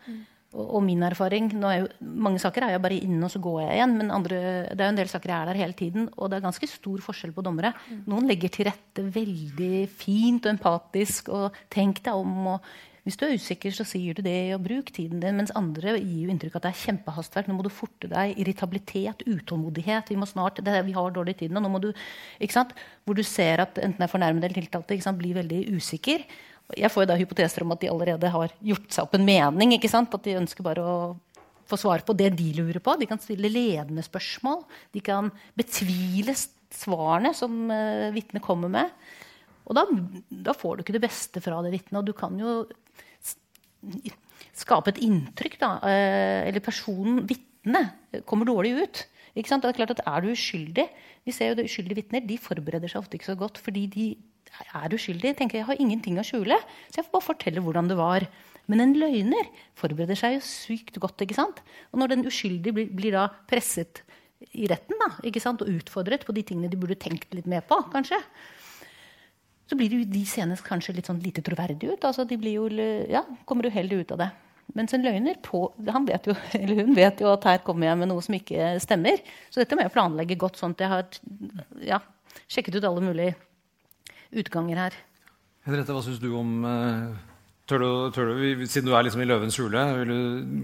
Og, 0.55 0.63
og 0.79 0.83
min 0.85 1.03
erfaring 1.03 1.49
nå 1.59 1.69
er 1.69 1.79
jo, 1.81 1.87
Mange 2.27 2.39
saker 2.39 2.63
er 2.63 2.75
jeg 2.75 2.83
bare 2.83 2.99
inne, 3.03 3.23
og 3.27 3.31
så 3.33 3.41
går 3.43 3.61
jeg 3.65 3.77
igjen. 3.77 3.95
Men 3.99 4.13
andre, 4.15 4.41
det 4.71 4.79
er 4.79 4.89
jo 4.89 4.95
en 4.95 4.99
del 5.01 5.11
saker 5.11 5.33
jeg 5.33 5.37
er 5.39 5.51
der 5.51 5.61
hele 5.63 5.79
tiden, 5.79 6.11
og 6.15 6.29
det 6.29 6.39
er 6.39 6.47
ganske 6.47 6.69
stor 6.71 7.07
forskjell 7.07 7.33
på 7.35 7.45
dommere. 7.45 7.73
Noen 8.09 8.29
legger 8.29 8.53
til 8.53 8.69
rette 8.69 9.07
veldig 9.15 9.87
fint 9.99 10.47
og 10.47 10.55
empatisk, 10.55 11.33
og 11.35 11.65
tenk 11.73 12.03
deg 12.05 12.21
om. 12.25 12.53
og 12.55 12.69
hvis 13.07 13.15
du 13.15 13.23
er 13.23 13.37
usikker, 13.39 13.71
så 13.71 13.85
sier 13.87 14.17
du 14.17 14.19
det, 14.25 14.51
og 14.51 14.65
bruk 14.65 14.89
tiden 14.91 15.21
din. 15.23 15.37
Mens 15.39 15.53
andre 15.55 15.93
gir 15.95 16.25
jo 16.25 16.33
inntrykk 16.33 16.57
av 16.57 16.59
at 16.59 16.65
det 16.65 16.71
er 16.73 16.81
kjempehastverk. 16.81 17.47
Nå 17.47 17.55
må 17.55 17.63
du 17.63 17.71
forte 17.71 18.09
deg. 18.11 18.33
Irritabilitet, 18.43 19.23
utålmodighet. 19.23 20.11
Vi 20.11 20.27
snart, 20.27 20.59
det, 20.65 20.73
vi 20.83 20.95
har 20.97 21.13
dårlig 21.15 21.37
tid 21.39 21.55
nå. 21.55 21.63
nå 21.63 21.79
du? 21.85 21.93
Hvor 23.07 23.15
du 23.15 23.23
ser 23.23 23.63
at 23.63 23.79
enten 23.79 24.01
det 24.01 24.09
er 24.09 24.11
fornærmede 24.11 24.49
eller 24.49 24.59
tiltalte 24.59 25.13
blir 25.15 25.39
veldig 25.39 25.61
usikker. 25.77 26.25
Jeg 26.75 26.91
får 26.91 27.05
jo 27.05 27.09
da 27.13 27.15
hypoteser 27.15 27.63
om 27.63 27.71
at 27.71 27.79
de 27.79 27.91
allerede 27.93 28.31
har 28.33 28.51
gjort 28.59 28.89
seg 28.91 29.07
opp 29.07 29.15
en 29.15 29.27
mening. 29.27 29.77
At 29.77 30.17
de 30.25 30.35
ønsker 30.41 30.67
bare 30.67 30.83
å 30.83 30.97
få 31.67 31.79
svar 31.79 32.03
på 32.03 32.15
det 32.19 32.33
de 32.35 32.49
lurer 32.59 32.81
på. 32.83 32.97
De 32.99 33.07
kan 33.07 33.21
stille 33.23 33.51
ledende 33.51 34.03
spørsmål. 34.03 34.65
De 34.91 34.99
kan 34.99 35.31
betvile 35.55 36.35
svarene 36.35 37.31
som 37.35 37.71
uh, 37.71 38.11
vitnet 38.11 38.43
kommer 38.43 38.71
med. 38.71 38.91
Og 39.67 39.75
da, 39.75 39.83
da, 40.27 40.55
får 40.55 40.75
du 40.75 40.83
ikke 40.83 40.95
det 40.95 41.03
beste 41.07 41.43
fra 41.43 41.59
det 41.63 41.73
vitnet. 41.75 41.99
Og 41.99 42.07
du 42.07 42.13
kan 42.15 42.35
jo 42.39 42.59
skape 44.57 44.93
et 44.93 45.01
inntrykk, 45.05 45.59
da. 45.61 45.71
Uh, 45.83 46.47
eller 46.49 46.63
personen, 46.63 47.21
vitnet, 47.29 47.93
kommer 48.29 48.47
dårlig 48.47 48.75
ut. 48.81 49.03
Ikke 49.37 49.51
sant? 49.51 49.63
Det 49.63 49.69
er 49.69 49.77
klart 49.77 49.93
at 49.93 50.01
Er 50.07 50.23
du 50.23 50.31
uskyldig 50.31 50.87
Vi 51.27 51.33
ser 51.35 51.51
jo 51.51 51.57
det 51.59 51.67
uskyldige 51.67 51.99
vitner 51.99 52.23
de 52.25 52.39
forbereder 52.41 52.89
seg 52.89 53.03
ofte 53.03 53.19
ikke 53.19 53.27
så 53.27 53.35
godt 53.37 53.59
fordi 53.61 53.83
de 53.93 54.05
er 54.73 54.93
uskyldige. 54.95 55.35
tenker 55.37 55.59
Jeg 55.59 55.67
har 55.67 55.79
ingenting 55.79 56.17
å 56.17 56.25
skjule, 56.25 56.55
så 56.89 57.01
jeg 57.01 57.05
får 57.05 57.13
bare 57.17 57.27
fortelle 57.27 57.61
hvordan 57.61 57.89
det 57.91 57.97
var. 57.99 58.25
Men 58.67 58.83
en 58.83 58.95
løgner 58.97 59.49
forbereder 59.77 60.17
seg 60.17 60.37
jo 60.37 60.43
sykt 60.43 60.97
godt. 60.99 61.21
ikke 61.21 61.37
sant? 61.37 61.61
Og 61.91 61.99
når 62.01 62.15
den 62.15 62.27
uskyldige 62.27 62.73
blir, 62.73 62.87
blir 62.89 63.15
da 63.15 63.27
presset 63.49 64.01
i 64.53 64.67
retten 64.69 64.97
da, 65.01 65.11
ikke 65.25 65.41
sant? 65.41 65.61
og 65.61 65.71
utfordret 65.71 66.25
på 66.25 66.35
de 66.35 66.43
tingene 66.45 66.69
de 66.71 66.79
burde 66.79 66.97
tenkt 66.99 67.31
litt 67.33 67.47
mer 67.49 67.63
på, 67.65 67.79
kanskje, 67.93 68.19
så 69.67 69.77
blir 69.77 69.91
de, 69.91 70.03
de 70.07 70.23
senest 70.27 70.65
kanskje 70.65 70.95
litt 70.97 71.09
sånn 71.09 71.21
lite 71.23 71.43
troverdige 71.45 71.95
ut. 71.95 72.05
altså 72.07 72.25
De 72.27 72.37
blir 72.39 72.57
jo, 72.57 72.67
ja, 73.11 73.23
kommer 73.45 73.67
uheldig 73.67 74.03
ut 74.03 74.13
av 74.15 74.21
det. 74.23 74.29
Mens 74.75 74.93
en 74.95 75.03
løgner 75.03 75.39
på, 75.43 75.61
han 75.87 76.05
vet 76.07 76.27
jo, 76.27 76.35
eller 76.59 76.83
hun 76.83 76.95
vet 76.95 77.23
jo 77.23 77.31
at 77.31 77.47
her 77.47 77.63
kommer 77.67 77.89
jeg 77.89 77.99
med 78.01 78.11
noe 78.11 78.23
som 78.23 78.35
ikke 78.37 78.75
stemmer. 78.83 79.19
Så 79.51 79.63
dette 79.63 79.77
må 79.77 79.85
jeg 79.85 79.95
planlegge 79.95 80.39
godt. 80.39 80.59
sånn 80.59 80.75
at 80.75 80.83
jeg 80.85 80.93
har 80.93 81.19
ja, 81.95 82.01
sjekket 82.47 82.79
ut 82.79 82.87
alle 82.87 83.03
mulige 83.03 83.35
utganger 84.37 84.87
her. 84.87 84.97
Henriette, 85.67 85.95
hva 85.95 86.03
syns 86.03 86.19
du 86.23 86.29
om 86.35 86.63
uh, 86.63 87.15
tør 87.67 87.83
du, 87.83 87.89
tør 88.15 88.29
du, 88.31 88.63
Siden 88.69 88.87
du 88.89 88.93
er 88.95 89.05
liksom 89.05 89.21
i 89.23 89.27
løvens 89.27 89.57
hule, 89.59 89.83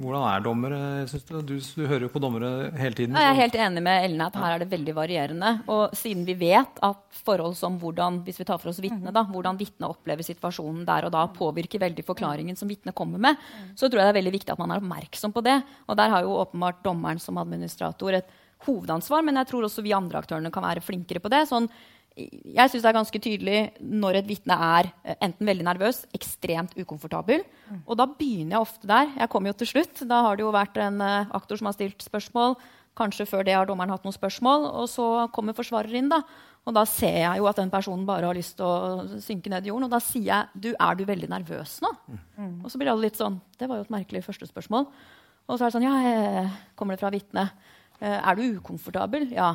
hvordan 0.02 0.26
er 0.30 0.44
dommere? 0.46 0.80
Du? 1.10 1.42
du? 1.44 1.56
Du 1.60 1.84
hører 1.89 2.06
jo 2.08 2.12
på 2.13 2.22
dommere 2.24 2.72
hele 2.80 2.98
tiden. 2.98 3.18
Jeg 3.20 3.30
er 3.30 3.39
helt 3.39 3.58
enig 3.66 3.84
med 3.86 4.08
Ellen 4.08 4.24
at 4.26 4.38
her 4.39 4.56
er 4.56 4.63
det 4.63 4.70
veldig 4.72 4.96
varierende. 4.98 5.52
Og 5.72 5.96
siden 5.98 6.26
vi 6.28 6.36
vet 6.39 6.80
at 6.86 7.02
forhold 7.24 7.58
som 7.60 7.78
hvordan 7.82 8.22
hvis 8.28 8.39
vi 8.42 8.48
tar 8.48 8.62
for 8.62 8.72
oss 8.72 8.82
vitne, 8.84 9.13
da, 9.16 9.26
hvordan 9.30 9.60
vitnet 9.60 9.89
opplever 9.89 10.26
situasjonen 10.26 10.86
der 10.88 11.10
og 11.10 11.16
da, 11.16 11.26
påvirker 11.34 11.84
veldig 11.84 12.06
forklaringen 12.08 12.60
som 12.60 12.72
vitnet 12.72 12.96
kommer 12.98 13.22
med, 13.22 13.42
så 13.76 13.88
tror 13.88 14.02
jeg 14.02 14.10
det 14.10 14.13
er 14.16 14.22
veldig 14.22 14.38
viktig 14.38 14.56
at 14.56 14.63
man 14.63 14.74
er 14.74 14.84
oppmerksom 14.84 15.36
på 15.36 15.44
det. 15.46 15.60
Og 15.88 16.00
der 16.00 16.13
har 16.13 16.26
jo 16.26 16.38
åpenbart 16.39 16.84
dommeren 16.86 17.22
som 17.22 17.42
administrator 17.42 18.20
et 18.20 18.39
hovedansvar, 18.63 19.26
men 19.28 19.42
jeg 19.42 19.50
tror 19.50 19.68
også 19.68 19.84
vi 19.84 19.96
andre 19.96 20.22
aktørene 20.24 20.52
kan 20.54 20.63
være 20.63 20.84
flinkere 20.84 21.20
på 21.24 21.32
det. 21.32 21.44
sånn 21.50 21.68
jeg 22.13 22.69
syns 22.69 22.84
det 22.84 22.89
er 22.89 22.95
ganske 22.95 23.19
tydelig 23.26 23.60
når 23.82 24.19
et 24.19 24.30
vitne 24.30 24.54
er 24.54 24.89
eh, 25.02 25.17
enten 25.26 25.49
veldig 25.49 25.65
nervøs, 25.65 26.04
ekstremt 26.13 26.76
ukomfortabel. 26.78 27.41
Og 27.88 27.97
da 27.97 28.06
begynner 28.10 28.58
jeg 28.58 28.67
ofte 28.67 28.89
der. 28.89 29.10
Jeg 29.17 29.32
kommer 29.34 29.52
jo 29.52 29.58
til 29.62 29.71
slutt. 29.73 30.04
Da 30.10 30.21
har 30.28 30.38
det 30.38 30.45
jo 30.45 30.54
vært 30.54 30.78
en 30.82 31.02
uh, 31.02 31.34
aktor 31.34 31.60
som 31.60 31.69
har 31.69 31.78
stilt 31.78 32.06
spørsmål. 32.06 32.58
Kanskje 32.97 33.26
før 33.26 33.45
det 33.47 33.56
har 33.58 33.65
dommeren 33.69 33.93
hatt 33.95 34.06
noen 34.06 34.15
spørsmål. 34.15 34.67
Og 34.84 34.89
så 34.91 35.08
kommer 35.34 35.58
forsvarer 35.58 35.97
inn. 35.97 36.12
da. 36.13 36.21
Og 36.63 36.78
da 36.78 36.86
ser 36.88 37.17
jeg 37.23 37.41
jo 37.41 37.49
at 37.49 37.60
den 37.60 37.73
personen 37.73 38.06
bare 38.08 38.30
har 38.30 38.38
lyst 38.38 38.56
til 38.60 38.69
å 38.69 39.19
synke 39.23 39.52
ned 39.52 39.65
i 39.65 39.73
jorden. 39.73 39.89
Og 39.89 39.95
da 39.95 39.99
sier 40.04 40.30
jeg 40.30 40.63
du, 40.67 40.71
er 40.78 40.99
du 40.99 41.04
veldig 41.10 41.32
nervøs 41.34 41.80
nå? 41.84 41.91
Mm. 42.38 42.56
Og 42.62 42.69
så 42.69 42.80
blir 42.80 42.93
alle 42.93 43.10
litt 43.10 43.19
sånn 43.19 43.41
Det 43.60 43.67
var 43.69 43.82
jo 43.82 43.88
et 43.88 43.95
merkelig 43.97 44.23
første 44.30 44.47
spørsmål. 44.47 44.88
Og 45.49 45.58
så 45.58 45.65
er 45.65 45.71
det 45.71 45.76
sånn 45.76 45.88
Ja, 45.89 46.45
kommer 46.80 46.95
det 46.95 47.04
fra 47.04 47.12
vitnet? 47.13 47.58
Eh, 48.04 48.20
er 48.20 48.36
du 48.36 48.44
ukomfortabel? 48.58 49.30
Ja. 49.32 49.54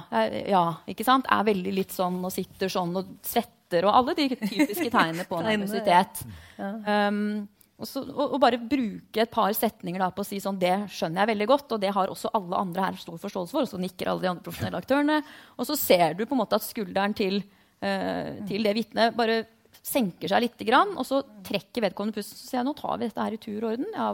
ja. 0.49 0.65
ikke 0.89 1.05
sant? 1.05 1.29
Er 1.29 1.45
veldig 1.51 1.75
litt 1.83 1.93
sånn 1.93 2.17
og 2.25 2.33
sitter 2.33 2.73
sånn 2.73 2.97
og 2.97 3.11
svetter 3.27 3.85
og 3.85 3.93
alle 3.93 4.15
de 4.17 4.31
typiske 4.33 4.89
tegnene 4.89 5.27
på 5.29 5.41
nervøsitet. 5.45 6.23
Um, 6.57 7.45
og, 7.77 7.85
så, 7.87 8.01
og, 8.07 8.25
og, 8.25 8.39
bare 8.43 8.61
bruke 8.63 9.21
et 9.23 9.31
par 9.35 9.53
setninger 9.55 10.01
da, 10.01 10.09
på 10.15 10.25
å 10.25 10.27
si 10.27 10.41
sånn 10.43 10.57
Det 10.59 10.73
skjønner 10.91 11.23
jeg 11.23 11.31
veldig 11.35 11.49
godt, 11.53 11.77
og 11.77 11.83
det 11.85 11.93
har 11.95 12.11
også 12.11 12.33
alle 12.35 12.63
andre 12.65 12.89
her 12.89 12.99
stor 13.03 13.21
forståelse 13.21 13.55
for. 13.55 13.69
Og 13.69 13.71
så 13.75 13.83
nikker 13.85 14.09
alle 14.09 14.25
de 14.25 14.33
andre 14.33 14.47
profesjonelle 14.49 14.81
aktørene. 14.81 15.21
Og 15.59 15.69
så 15.69 15.77
ser 15.79 16.17
du 16.17 16.25
på 16.25 16.33
en 16.33 16.43
måte 16.43 16.57
at 16.57 16.65
skulderen 16.65 17.15
til, 17.19 17.43
uh, 17.85 18.33
til 18.49 18.65
det 18.65 18.77
vitnet 18.81 19.17
bare 19.19 19.43
senker 19.85 20.33
seg 20.33 20.43
litt, 20.47 20.69
og 20.73 21.05
så 21.07 21.21
trekker 21.45 21.85
vedkommende 21.85 22.17
pusten. 22.17 22.37
Så 22.37 22.49
sier 22.49 22.63
jeg 22.63 22.69
nå 22.69 22.77
tar 22.81 22.97
vi 22.97 23.09
dette 23.09 23.25
her 23.29 23.37
i 23.37 23.41
tur 23.45 23.61
og 23.61 23.75
orden. 23.75 23.93
Ja, 23.93 24.11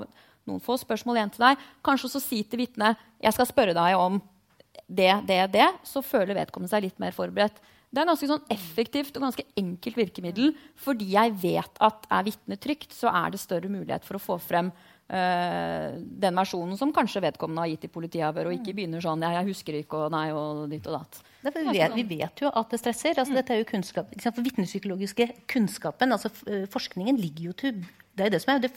noen 0.48 0.62
få 0.62 0.76
spørsmål 0.80 1.20
igjen 1.20 1.34
til 1.34 1.46
deg. 1.46 1.66
Kanskje 1.84 2.10
også 2.10 2.22
si 2.22 2.42
til 2.44 2.64
vitnet 2.64 3.00
jeg 3.22 3.36
skal 3.36 3.48
spørre 3.48 3.76
deg 3.76 3.98
om 3.98 4.20
det, 4.86 5.12
det, 5.28 5.40
det. 5.54 5.68
Så 5.86 6.04
føler 6.04 6.36
vedkommende 6.36 6.72
seg 6.72 6.84
litt 6.86 7.00
mer 7.02 7.14
forberedt. 7.16 7.60
Det 7.94 8.02
er 8.02 8.08
ganske 8.08 8.26
sånn 8.26 8.48
effektivt 8.50 9.14
og 9.14 9.28
ganske 9.28 9.44
enkelt 9.60 10.00
virkemiddel. 10.00 10.50
Fordi 10.82 11.12
jeg 11.14 11.36
vet 11.40 11.78
at 11.84 12.08
er 12.10 12.26
vitnet 12.26 12.62
trygt, 12.62 12.90
så 12.96 13.12
er 13.12 13.32
det 13.32 13.42
større 13.42 13.70
mulighet 13.70 14.06
for 14.06 14.18
å 14.18 14.22
få 14.22 14.38
frem 14.42 14.72
øh, 14.74 16.00
den 16.24 16.40
versjonen 16.40 16.78
som 16.80 16.92
kanskje 16.96 17.22
vedkommende 17.22 17.62
har 17.62 17.70
gitt 17.70 17.86
i 17.86 17.92
politiavhør, 17.94 18.50
og 18.50 18.56
ikke 18.58 18.74
begynner 18.74 19.04
sånn 19.04 19.22
'Jeg, 19.22 19.38
'Jeg 19.38 19.50
husker 19.52 19.78
ikke', 19.78 20.00
og 20.00 20.10
'nei', 20.10 20.34
og 20.34 20.68
ditt 20.70 20.86
og 20.90 20.98
datt. 20.98 21.22
Vi 21.44 21.78
vet, 21.78 21.94
vi 21.94 22.04
vet, 22.18 22.40
jo 22.40 22.50
at 22.50 22.70
det 22.70 22.80
stresser. 22.80 23.14
Altså, 23.14 23.34
dette 23.34 23.52
er 23.54 23.62
jo 23.62 23.70
kunnskap, 23.70 24.10
Vitnepsykologiske 24.10 25.46
kunnskapen, 25.46 26.10
altså 26.10 26.32
forskningen, 26.72 27.16
ligger 27.16 27.52
jo 27.52 27.52
til 27.52 27.84
det 28.14 28.26
er 28.26 28.34
det 28.34 28.40
som 28.42 28.54
er 28.54 28.62
det 28.64 28.72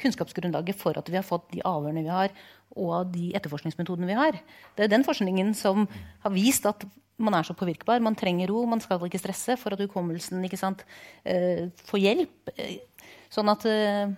kunnskapsgrunnlaget 0.00 0.76
for 0.76 0.96
at 0.98 1.08
vi 1.10 1.16
har 1.18 1.26
fått 1.26 1.46
de 1.54 1.62
avhørene 1.64 2.04
vi 2.04 2.12
har, 2.12 2.34
og 2.74 3.12
de 3.14 3.30
etterforskningsmetodene 3.38 4.08
vi 4.08 4.18
har. 4.18 4.38
Det 4.76 4.86
er 4.86 4.92
den 4.92 5.06
forskningen 5.06 5.54
som 5.56 5.86
har 6.24 6.34
vist 6.34 6.66
at 6.68 6.84
man 7.16 7.36
er 7.38 7.46
så 7.46 7.54
påvirkbar. 7.54 8.02
Man 8.02 8.16
trenger 8.18 8.50
ro, 8.50 8.64
man 8.66 8.82
skal 8.82 9.02
ikke 9.06 9.22
stresse 9.22 9.56
for 9.60 9.74
at 9.74 9.82
hukommelsen 9.84 10.42
ikke 10.46 10.58
sant, 10.58 10.82
uh, 11.28 11.70
får 11.86 12.02
hjelp. 12.02 12.54
Sånn 13.32 13.52
at 13.52 13.66
uh, 13.70 14.10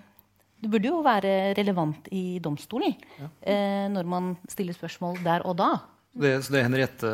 det 0.62 0.70
burde 0.72 0.88
jo 0.88 1.02
være 1.04 1.34
relevant 1.58 2.08
i 2.16 2.40
domstolen 2.42 2.96
ja. 3.20 3.28
uh, 3.28 3.86
når 3.92 4.08
man 4.08 4.32
stiller 4.48 4.76
spørsmål 4.76 5.20
der 5.26 5.44
og 5.46 5.58
da. 5.60 5.70
Det, 6.16 6.30
det, 6.48 6.62
Henriette 6.64 7.10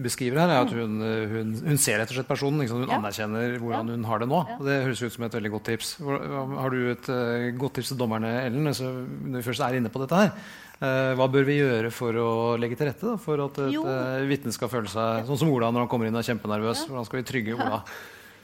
beskriver 0.00 0.40
her, 0.40 0.52
er 0.54 0.62
at 0.64 0.72
hun, 0.72 0.96
hun, 1.32 1.52
hun 1.66 1.80
ser 1.80 2.00
rett 2.00 2.12
og 2.12 2.16
slett 2.16 2.30
personen. 2.30 2.64
Hun 2.64 2.86
ja. 2.86 2.96
anerkjenner 2.96 3.58
hvordan 3.60 3.92
hun 3.92 4.06
har 4.08 4.22
det 4.22 4.30
nå. 4.30 4.40
Ja. 4.48 4.56
Og 4.56 4.68
det 4.68 4.78
høres 4.86 5.02
ut 5.04 5.16
som 5.16 5.26
et 5.26 5.36
veldig 5.36 5.52
godt 5.56 5.68
tips. 5.68 5.92
Har 6.00 6.72
du 6.72 6.78
et 6.94 7.10
uh, 7.12 7.50
godt 7.60 7.78
tips 7.78 7.92
til 7.92 8.00
dommerne, 8.00 8.32
Ellen, 8.46 8.70
altså, 8.70 8.94
når 9.04 9.42
vi 9.42 9.46
først 9.50 9.64
er 9.66 9.76
inne 9.76 9.92
på 9.92 10.02
dette 10.04 10.22
her? 10.22 10.32
Uh, 10.80 11.12
hva 11.18 11.26
bør 11.28 11.44
vi 11.44 11.58
gjøre 11.58 11.90
for 11.92 12.16
å 12.16 12.30
legge 12.60 12.78
til 12.80 12.88
rette 12.88 13.04
da, 13.04 13.18
for 13.20 13.42
at 13.44 13.60
et 13.66 13.76
uh, 13.76 14.22
vitne 14.30 14.54
skal 14.56 14.72
føle 14.72 14.88
seg 14.88 15.28
sånn 15.28 15.42
som 15.42 15.52
Ola 15.52 15.68
når 15.68 15.84
han 15.84 15.92
kommer 15.92 16.08
inn 16.08 16.16
og 16.16 16.22
er 16.22 16.30
kjempenervøs? 16.30 16.86
Hvordan 16.88 17.08
skal 17.08 17.20
vi 17.20 17.26
trygge 17.28 17.56
Ola? 17.60 17.82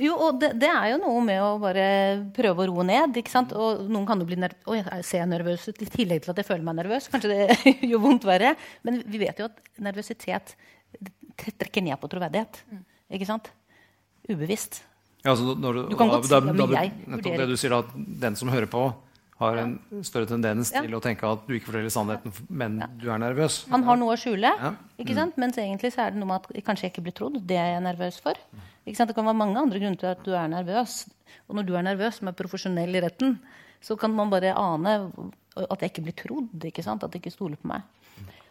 Jo, 0.03 0.17
og 0.27 0.41
det, 0.41 0.53
det, 0.61 0.69
er 0.69 0.91
jo 0.93 0.99
noe 1.01 1.21
med 1.25 1.41
å 1.41 1.53
bare 1.61 1.87
prøve 2.37 2.65
å 2.65 2.69
roe 2.69 2.85
ned. 2.87 3.17
ikke 3.17 3.33
sant? 3.33 3.55
Og 3.57 3.87
noen 3.89 4.07
kan 4.09 4.21
jo 4.21 4.27
bli 4.29 4.39
nervøs. 4.41 4.67
Oi, 4.69 4.81
jeg 4.83 5.07
ser 5.09 5.29
nervøs 5.31 5.69
ut 5.71 5.81
i 5.81 5.89
tillegg 5.93 6.25
til 6.25 6.35
at 6.35 6.43
jeg 6.43 6.49
føler 6.49 6.67
meg 6.67 6.77
nervøs. 6.83 7.09
Kanskje 7.13 7.33
det 7.33 7.47
gjør 7.91 8.03
vondt 8.05 8.27
verre. 8.29 8.53
Men 8.87 9.01
vi 9.09 9.23
vet 9.23 9.41
jo 9.41 9.49
at 9.49 9.63
nervøsitet 9.89 10.57
trekker 11.57 11.85
ned 11.85 11.97
på 12.03 12.11
troverdighet. 12.13 12.61
Ikke 13.17 13.29
sant? 13.29 13.49
Ubevisst. 14.29 14.83
Ja, 15.25 15.33
altså 15.33 15.57
når 15.59 15.81
du, 15.81 15.83
du 15.91 15.99
kan 15.99 16.13
godt 16.13 16.29
si 16.29 16.35
da, 16.35 16.41
da, 16.45 16.69
jeg 16.77 16.93
vurderer. 17.07 17.41
Det 17.43 17.49
du 17.51 17.59
sier 17.59 17.75
at 17.81 17.89
den 17.97 18.37
som 18.39 18.53
hører 18.53 18.69
på, 18.71 18.85
har 19.41 19.59
en 19.61 19.75
større 20.07 20.29
tendens 20.31 20.71
til 20.73 20.95
å 20.97 21.01
tenke 21.05 21.29
at 21.29 21.43
du 21.45 21.53
ikke 21.57 21.69
forteller 21.69 21.93
sannheten, 21.93 22.33
men 22.49 22.79
du 23.01 23.11
er 23.13 23.21
nervøs. 23.21 23.65
Han 23.73 23.85
har 23.85 23.99
noe 24.01 24.15
å 24.15 24.21
skjule, 24.21 24.53
ikke 24.97 25.13
mm. 25.13 25.19
sant? 25.19 25.37
mens 25.43 25.59
egentlig 25.61 25.93
så 25.93 26.07
er 26.07 26.15
det 26.15 26.23
noe 26.23 26.31
med 26.31 26.47
at 26.47 26.65
kanskje 26.65 26.87
jeg 26.87 26.95
ikke 26.95 27.05
blir 27.09 27.17
trodd. 27.19 27.37
Det 27.45 27.59
er 27.61 27.75
jeg 27.75 27.85
nervøs 27.85 28.21
for. 28.25 28.41
Det 28.87 28.97
kan 28.97 29.29
være 29.29 29.37
mange 29.37 29.61
andre 29.61 29.83
grunner 29.83 30.01
til 30.01 30.13
at 30.15 30.25
du 30.25 30.33
er 30.33 30.49
nervøs. 30.49 31.03
Og 31.51 31.59
når 31.59 31.69
du 31.69 31.75
er 31.77 31.85
nervøs, 31.85 32.21
som 32.21 32.31
er 32.31 32.39
profesjonell 32.39 32.97
i 32.97 33.03
retten, 33.05 33.37
så 33.85 33.99
kan 34.01 34.15
man 34.15 34.33
bare 34.33 34.55
ane 34.57 34.97
at 35.57 35.83
jeg 35.83 35.93
ikke 35.93 36.07
blir 36.09 36.17
trodd. 36.17 36.67
ikke 36.71 36.85
sant? 36.87 37.05
At 37.05 37.13
de 37.13 37.21
ikke 37.21 37.35
stoler 37.35 37.61
på 37.61 37.69
meg. 37.71 37.85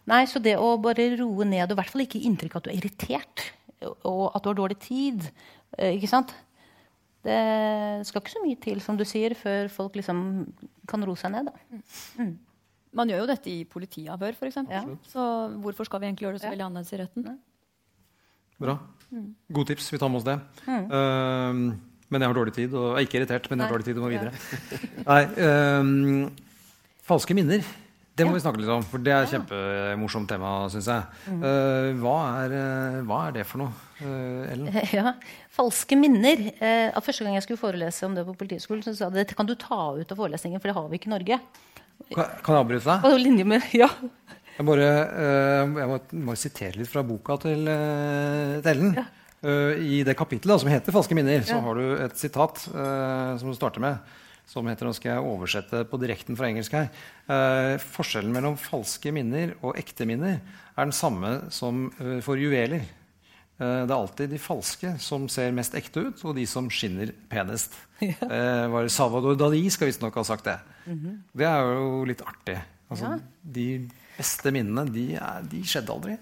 Nei, 0.05 0.25
Så 0.29 0.39
det 0.39 0.57
å 0.61 0.75
bare 0.77 1.15
roe 1.17 1.47
ned, 1.49 1.65
og 1.65 1.73
i 1.73 1.79
hvert 1.79 1.93
fall 1.93 2.05
ikke 2.05 2.19
gi 2.19 2.29
inntrykk 2.29 2.55
av 2.55 2.61
at 2.61 2.67
du 2.67 2.71
er 2.71 2.77
irritert, 2.77 3.45
og 4.05 4.25
at 4.35 4.43
du 4.43 4.51
har 4.51 4.57
dårlig 4.57 4.77
tid 4.83 5.23
eh, 5.77 5.95
ikke 5.95 6.11
sant? 6.11 6.35
Det 7.25 8.05
skal 8.05 8.21
ikke 8.21 8.33
så 8.35 8.41
mye 8.43 8.59
til, 8.61 8.81
som 8.85 8.97
du 8.99 9.05
sier, 9.07 9.33
før 9.37 9.69
folk 9.73 9.95
liksom 9.97 10.19
kan 10.89 11.05
roe 11.07 11.17
seg 11.17 11.33
ned. 11.33 11.49
Da. 11.49 11.79
Mm. 12.21 12.35
Man 12.95 13.11
gjør 13.11 13.23
jo 13.23 13.31
dette 13.31 13.51
i 13.51 13.63
politiavhør, 13.67 14.37
f.eks. 14.37 14.61
Ja. 14.71 14.83
Så 15.09 15.25
hvorfor 15.63 15.87
skal 15.89 16.03
vi 16.03 16.11
egentlig 16.11 16.27
gjøre 16.27 16.37
det 16.37 16.45
så 16.45 16.53
veldig 16.53 16.67
annerledes 16.67 16.93
i 16.93 17.01
retten? 17.01 17.27
Bra. 18.61 18.77
Gode 19.51 19.73
tips. 19.73 19.89
Vi 19.91 19.99
tar 19.99 20.11
med 20.11 20.21
oss 20.21 20.27
det. 20.27 20.37
Ehm, 20.69 21.65
men 22.09 22.21
jeg 22.21 22.29
har 22.29 22.37
dårlig 22.37 22.53
tid, 22.55 22.73
og 22.77 22.93
jeg 22.93 23.01
er 23.01 23.07
ikke 23.09 23.19
irritert, 23.19 23.49
men 23.49 23.59
jeg 23.59 23.67
har 23.67 23.73
dårlig 23.75 23.87
tid 23.89 23.99
og 23.99 24.05
må 24.05 24.11
videre. 24.13 24.31
Nei, 25.09 25.21
ehm, 25.47 26.29
falske 27.09 27.35
minner. 27.37 27.65
Det 28.15 28.23
må 28.23 28.31
vi 28.31 28.39
snakke 28.39 28.61
litt 28.61 28.71
om, 28.71 28.83
for 28.87 29.03
det 29.03 29.11
er 29.11 29.25
et 29.25 29.31
kjempemorsomt 29.33 30.29
tema, 30.31 30.53
syns 30.71 30.87
jeg. 30.87 31.07
Eh, 31.35 31.89
hva, 31.99 32.13
er, 32.45 32.53
eh, 32.55 32.99
hva 33.09 33.17
er 33.27 33.35
det 33.35 33.43
for 33.49 33.59
noe, 33.59 33.73
uh, 33.99 34.53
Ellen? 34.53 34.69
Ja, 34.95 35.17
Falske 35.51 35.97
minner. 35.99 36.45
Uh, 36.61 36.95
første 37.03 37.27
gang 37.27 37.35
jeg 37.35 37.43
skulle 37.43 37.59
forelese 37.59 38.07
om 38.07 38.15
det 38.15 38.23
på 38.23 38.37
Politihøgskolen, 38.39 38.87
sa 38.87 39.09
de 39.11 39.19
dette 39.19 39.35
kan 39.35 39.49
du 39.49 39.51
ta 39.59 39.81
ut 39.99 40.15
av 40.15 40.21
forelesningen, 40.21 40.63
for 40.63 40.71
det 40.71 40.77
har 40.77 40.87
vi 40.87 41.01
ikke 41.01 41.11
i 41.11 41.15
Norge. 41.17 41.41
Kan, 42.13 42.31
kan 42.39 42.55
jeg 42.55 42.61
avbryte 42.61 42.87
deg? 42.87 43.03
På 43.03 43.19
linje 43.19 43.49
med, 43.51 43.67
ja. 43.83 43.91
Jeg, 44.55 44.67
bare, 44.71 44.89
jeg 45.75 45.91
må, 45.91 45.99
må 46.29 46.39
sitere 46.39 46.79
litt 46.79 46.91
fra 46.93 47.03
boka 47.03 47.35
til, 47.43 47.67
til 47.67 48.71
Ellen. 48.71 48.95
Eh, 49.45 49.81
I 49.83 50.03
det 50.07 50.15
kapittelet 50.15 50.63
som 50.63 50.71
heter 50.71 50.95
'Falske 50.95 51.19
minner', 51.19 51.43
så 51.43 51.59
har 51.59 51.75
du 51.75 51.99
et 51.99 52.15
sitat 52.15 52.63
som 52.63 53.51
du 53.51 53.55
starter 53.59 53.83
med. 53.83 53.99
Som 54.49 54.67
heter, 54.69 54.85
nå 54.85 54.93
skal 54.93 55.15
jeg 55.15 55.25
oversette 55.25 55.81
på 55.89 55.97
direkten 56.01 56.37
fra 56.37 56.49
engelsk 56.51 56.75
her. 56.77 56.91
Eh, 57.25 57.75
forskjellen 57.81 58.33
mellom 58.35 58.59
falske 58.61 59.11
minner 59.15 59.55
og 59.65 59.79
ekte 59.79 60.05
minner 60.07 60.37
er 60.37 60.83
den 60.85 60.93
samme 60.95 61.31
som 61.53 61.87
eh, 61.97 62.19
for 62.25 62.37
juveler. 62.39 62.85
Eh, 63.55 63.81
det 63.87 63.89
er 63.89 63.95
alltid 63.95 64.33
de 64.35 64.39
falske 64.41 64.93
som 65.01 65.25
ser 65.31 65.53
mest 65.55 65.75
ekte 65.79 66.03
ut, 66.09 66.23
og 66.27 66.35
de 66.37 66.45
som 66.49 66.69
skinner 66.71 67.13
penest. 67.31 67.75
Eh, 68.05 68.65
var 68.67 68.89
Salvador 68.91 69.37
Dali 69.39 69.61
skal 69.71 69.87
visstnok 69.87 70.17
ha 70.19 70.23
sagt 70.27 70.49
det. 70.49 70.57
Det 71.31 71.45
er 71.47 71.61
jo 71.63 72.01
litt 72.03 72.19
artig. 72.27 72.57
Altså, 72.91 73.13
De 73.41 73.67
beste 74.17 74.51
minnene, 74.51 74.83
de, 74.91 75.05
er, 75.15 75.45
de 75.47 75.61
skjedde 75.63 75.93
aldri. 75.93 76.17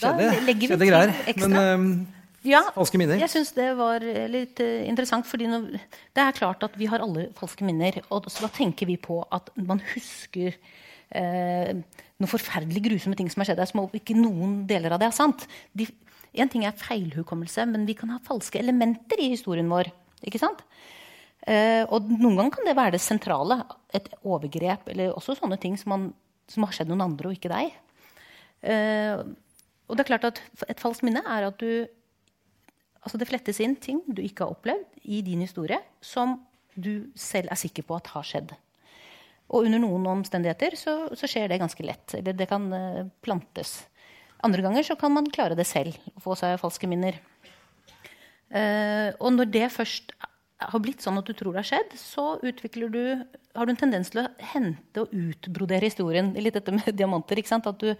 Da 0.00 0.14
legger 0.16 0.56
vi 0.56 0.70
skjedde 0.70 0.88
til 0.88 0.96
ekstra. 1.34 1.50
Men 1.52 1.60
eh, 1.60 2.21
Ja, 2.42 2.62
falske 2.74 2.98
minner. 2.98 3.20
jeg 3.22 3.30
syns 3.30 3.52
det 3.54 3.68
var 3.78 4.02
eh, 4.02 4.26
litt 4.30 4.60
uh, 4.62 4.82
interessant. 4.88 5.26
fordi 5.28 5.46
det 5.46 6.22
er 6.22 6.36
klart 6.36 6.64
at 6.66 6.74
vi 6.78 6.88
har 6.90 7.04
alle 7.04 7.28
falske 7.38 7.66
minner. 7.66 8.00
Og 8.10 8.26
så 8.32 8.46
da 8.46 8.50
tenker 8.52 8.88
vi 8.90 8.96
på 9.00 9.20
at 9.30 9.52
man 9.56 9.82
husker 9.92 10.56
uh, 11.14 11.70
noen 11.72 12.30
forferdelig 12.30 12.82
grusomme 12.88 13.18
ting 13.18 13.30
som 13.30 13.42
har 13.42 13.52
skjedd 13.52 13.62
der, 13.62 13.70
som 13.70 13.84
ikke 13.86 14.18
noen 14.18 14.62
deler 14.70 14.94
av 14.94 15.02
det 15.02 15.10
er 15.10 15.16
sant. 15.16 15.46
De, 15.76 15.86
en 16.32 16.50
ting 16.50 16.66
er 16.66 16.78
feilhukommelse, 16.78 17.68
men 17.70 17.86
vi 17.86 17.96
kan 17.98 18.10
ha 18.14 18.18
falske 18.26 18.58
elementer 18.58 19.20
i 19.22 19.32
historien 19.36 19.70
vår. 19.70 19.92
ikke 20.26 20.42
sant? 20.42 20.64
Uh, 21.46 21.86
og 21.90 22.10
noen 22.10 22.36
ganger 22.38 22.56
kan 22.56 22.68
det 22.70 22.78
være 22.78 22.96
det 22.96 23.04
sentrale. 23.04 23.62
Et 23.94 24.10
overgrep, 24.22 24.90
eller 24.94 25.14
også 25.14 25.38
sånne 25.38 25.58
ting 25.62 25.78
som, 25.78 25.94
man, 25.94 26.10
som 26.50 26.66
har 26.66 26.74
skjedd 26.74 26.90
noen 26.90 27.06
andre, 27.06 27.30
og 27.30 27.38
ikke 27.38 27.52
deg. 27.52 27.78
Eh, 28.62 29.18
og 29.90 29.98
det 29.98 30.04
er 30.04 30.10
klart 30.12 30.28
at 30.28 30.38
Et 30.70 30.78
falskt 30.78 31.02
minne 31.02 31.22
er 31.26 31.48
at 31.48 31.58
du 31.58 31.88
altså 33.02 33.18
Det 33.18 33.28
flettes 33.28 33.60
inn 33.62 33.76
ting 33.76 34.02
du 34.06 34.22
ikke 34.22 34.46
har 34.46 34.54
opplevd 34.54 35.02
i 35.04 35.20
din 35.26 35.42
historie, 35.44 35.80
som 36.00 36.38
du 36.74 37.08
selv 37.18 37.52
er 37.52 37.60
sikker 37.60 37.84
på 37.86 37.98
at 37.98 38.12
har 38.14 38.26
skjedd. 38.26 38.54
Og 39.52 39.66
under 39.66 39.82
noen 39.82 40.06
omstendigheter 40.14 40.78
så, 40.80 40.94
så 41.18 41.28
skjer 41.28 41.50
det 41.50 41.60
ganske 41.60 41.84
lett. 41.84 42.14
Eller 42.16 42.36
det 42.36 42.48
kan 42.48 42.70
eh, 42.72 43.08
plantes. 43.24 43.82
Andre 44.42 44.64
ganger 44.64 44.86
så 44.86 44.96
kan 44.98 45.12
man 45.12 45.28
klare 45.30 45.58
det 45.58 45.66
selv. 45.68 45.98
og 46.16 46.24
Få 46.24 46.36
seg 46.38 46.56
falske 46.62 46.88
minner. 46.90 47.18
Uh, 48.52 49.14
og 49.16 49.30
når 49.32 49.48
det 49.48 49.68
først 49.72 50.10
har 50.62 50.82
blitt 50.82 51.02
sånn 51.02 51.16
at 51.18 51.28
du 51.28 51.32
tror 51.36 51.54
det 51.54 51.62
har 51.62 51.68
skjedd, 51.70 51.94
så 51.98 52.24
du, 52.42 53.00
har 53.56 53.66
du 53.66 53.72
en 53.72 53.78
tendens 53.80 54.12
til 54.12 54.22
å 54.22 54.28
hente 54.52 55.04
og 55.04 55.14
utbrodere 55.14 55.88
historien. 55.88 56.32
Litt 56.36 56.58
dette 56.58 56.74
med 56.74 56.90
diamanter. 57.00 57.40
At 57.42 57.80
du, 57.80 57.94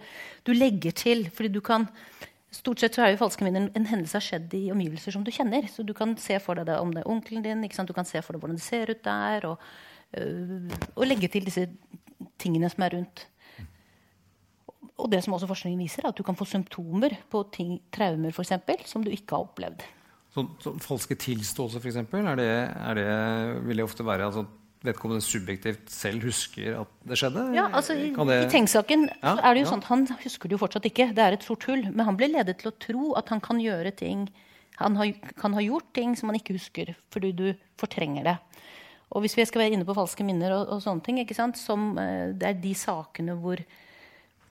du 0.45 0.53
legger 0.53 0.95
til. 0.95 1.25
fordi 1.33 1.53
du 1.53 1.61
kan 1.63 1.87
Stort 2.53 2.83
sett 2.83 2.93
så 2.93 3.01
er 3.01 3.13
jo 3.13 3.21
falske 3.23 3.45
minner 3.45 3.71
en 3.73 3.87
hendelse 3.89 4.19
har 4.19 4.23
skjedd 4.23 4.53
i 4.53 4.67
omgivelser 4.73 5.15
som 5.15 5.23
du 5.25 5.31
kjenner. 5.33 5.65
Så 5.71 5.85
du 5.85 5.93
kan 5.97 6.13
se 6.21 6.37
for 6.43 6.59
deg 6.59 6.69
det 6.69 6.77
om 6.77 6.91
det 6.93 7.01
er 7.01 7.09
onkelen 7.09 7.45
din, 7.45 7.65
du 7.65 7.93
kan 7.95 8.05
se 8.05 8.21
for 8.21 8.35
deg 8.35 8.43
hvordan 8.43 8.59
det 8.59 8.65
ser 8.65 8.91
ut 8.93 9.03
der. 9.03 9.47
Og, 9.49 9.63
øh, 10.17 10.69
og 10.93 11.07
legge 11.07 11.31
til 11.33 11.47
disse 11.49 11.65
tingene 12.37 12.69
som 12.69 12.85
er 12.85 12.93
rundt. 12.97 13.25
Og 15.01 15.09
det 15.09 15.23
som 15.25 15.33
også 15.33 15.49
forskningen 15.49 15.81
viser, 15.81 16.05
er 16.05 16.13
at 16.13 16.17
du 16.17 16.23
kan 16.23 16.37
få 16.37 16.45
symptomer 16.45 17.17
på 17.31 17.41
ting, 17.51 17.79
traumer 17.91 18.31
for 18.31 18.45
eksempel, 18.45 18.85
som 18.85 19.03
du 19.03 19.09
ikke 19.09 19.33
har 19.33 19.47
opplevd. 19.47 19.81
Så, 20.33 20.45
så 20.61 20.73
falske 20.81 21.17
tilståelser, 21.17 21.81
f.eks., 21.81 21.97
er 21.97 22.37
er 22.37 22.97
det, 22.97 23.07
vil 23.67 23.81
det 23.81 23.85
ofte 23.85 24.05
være 24.05 24.29
altså, 24.29 24.45
vedkommende 24.83 25.23
subjektivt 25.23 25.89
selv 25.91 26.25
husker 26.27 26.79
at 26.81 26.89
det 27.07 27.17
skjedde? 27.19 27.43
Ja, 27.55 27.69
altså 27.71 27.95
I, 27.95 28.09
det- 28.13 28.39
i 28.45 28.49
Tengs-saken 28.51 29.05
Ja, 29.21 29.35
er 29.39 29.53
det 29.53 29.63
jo 29.63 29.67
ja. 29.67 29.71
sånn 29.71 29.83
at 29.83 29.89
han 29.91 30.07
husker 30.25 30.49
det 30.51 30.57
jo 30.57 30.61
fortsatt 30.65 30.87
ikke. 30.89 31.09
Det 31.15 31.23
er 31.23 31.37
et 31.37 31.43
sort 31.47 31.63
hull. 31.69 31.85
Men 31.91 32.05
han 32.09 32.17
blir 32.19 32.31
ledet 32.33 32.57
til 32.59 32.71
å 32.71 32.75
tro 32.79 33.13
at 33.19 33.29
han 33.31 33.39
kan 33.43 33.59
gjøre 33.63 33.95
ting 33.95 34.27
Han 34.81 34.95
har, 34.97 35.11
kan 35.37 35.53
ha 35.53 35.61
gjort 35.61 35.91
ting 35.93 36.15
som 36.17 36.29
han 36.31 36.35
ikke 36.39 36.55
husker, 36.57 36.95
fordi 37.13 37.29
du 37.37 37.53
fortrenger 37.77 38.23
det. 38.25 38.37
Og 39.13 39.21
hvis 39.21 39.35
vi 39.37 39.45
skal 39.45 39.61
være 39.61 39.75
inne 39.77 39.85
på 39.85 39.93
falske 39.93 40.25
minner 40.25 40.49
og, 40.55 40.71
og 40.73 40.79
sånne 40.81 41.03
ting, 41.05 41.19
ikke 41.21 41.35
sant? 41.37 41.59
Som, 41.61 41.91
eh, 42.01 42.31
det 42.33 42.47
er 42.49 42.57
de 42.57 42.71
sakene 42.73 43.35
hvor 43.37 43.61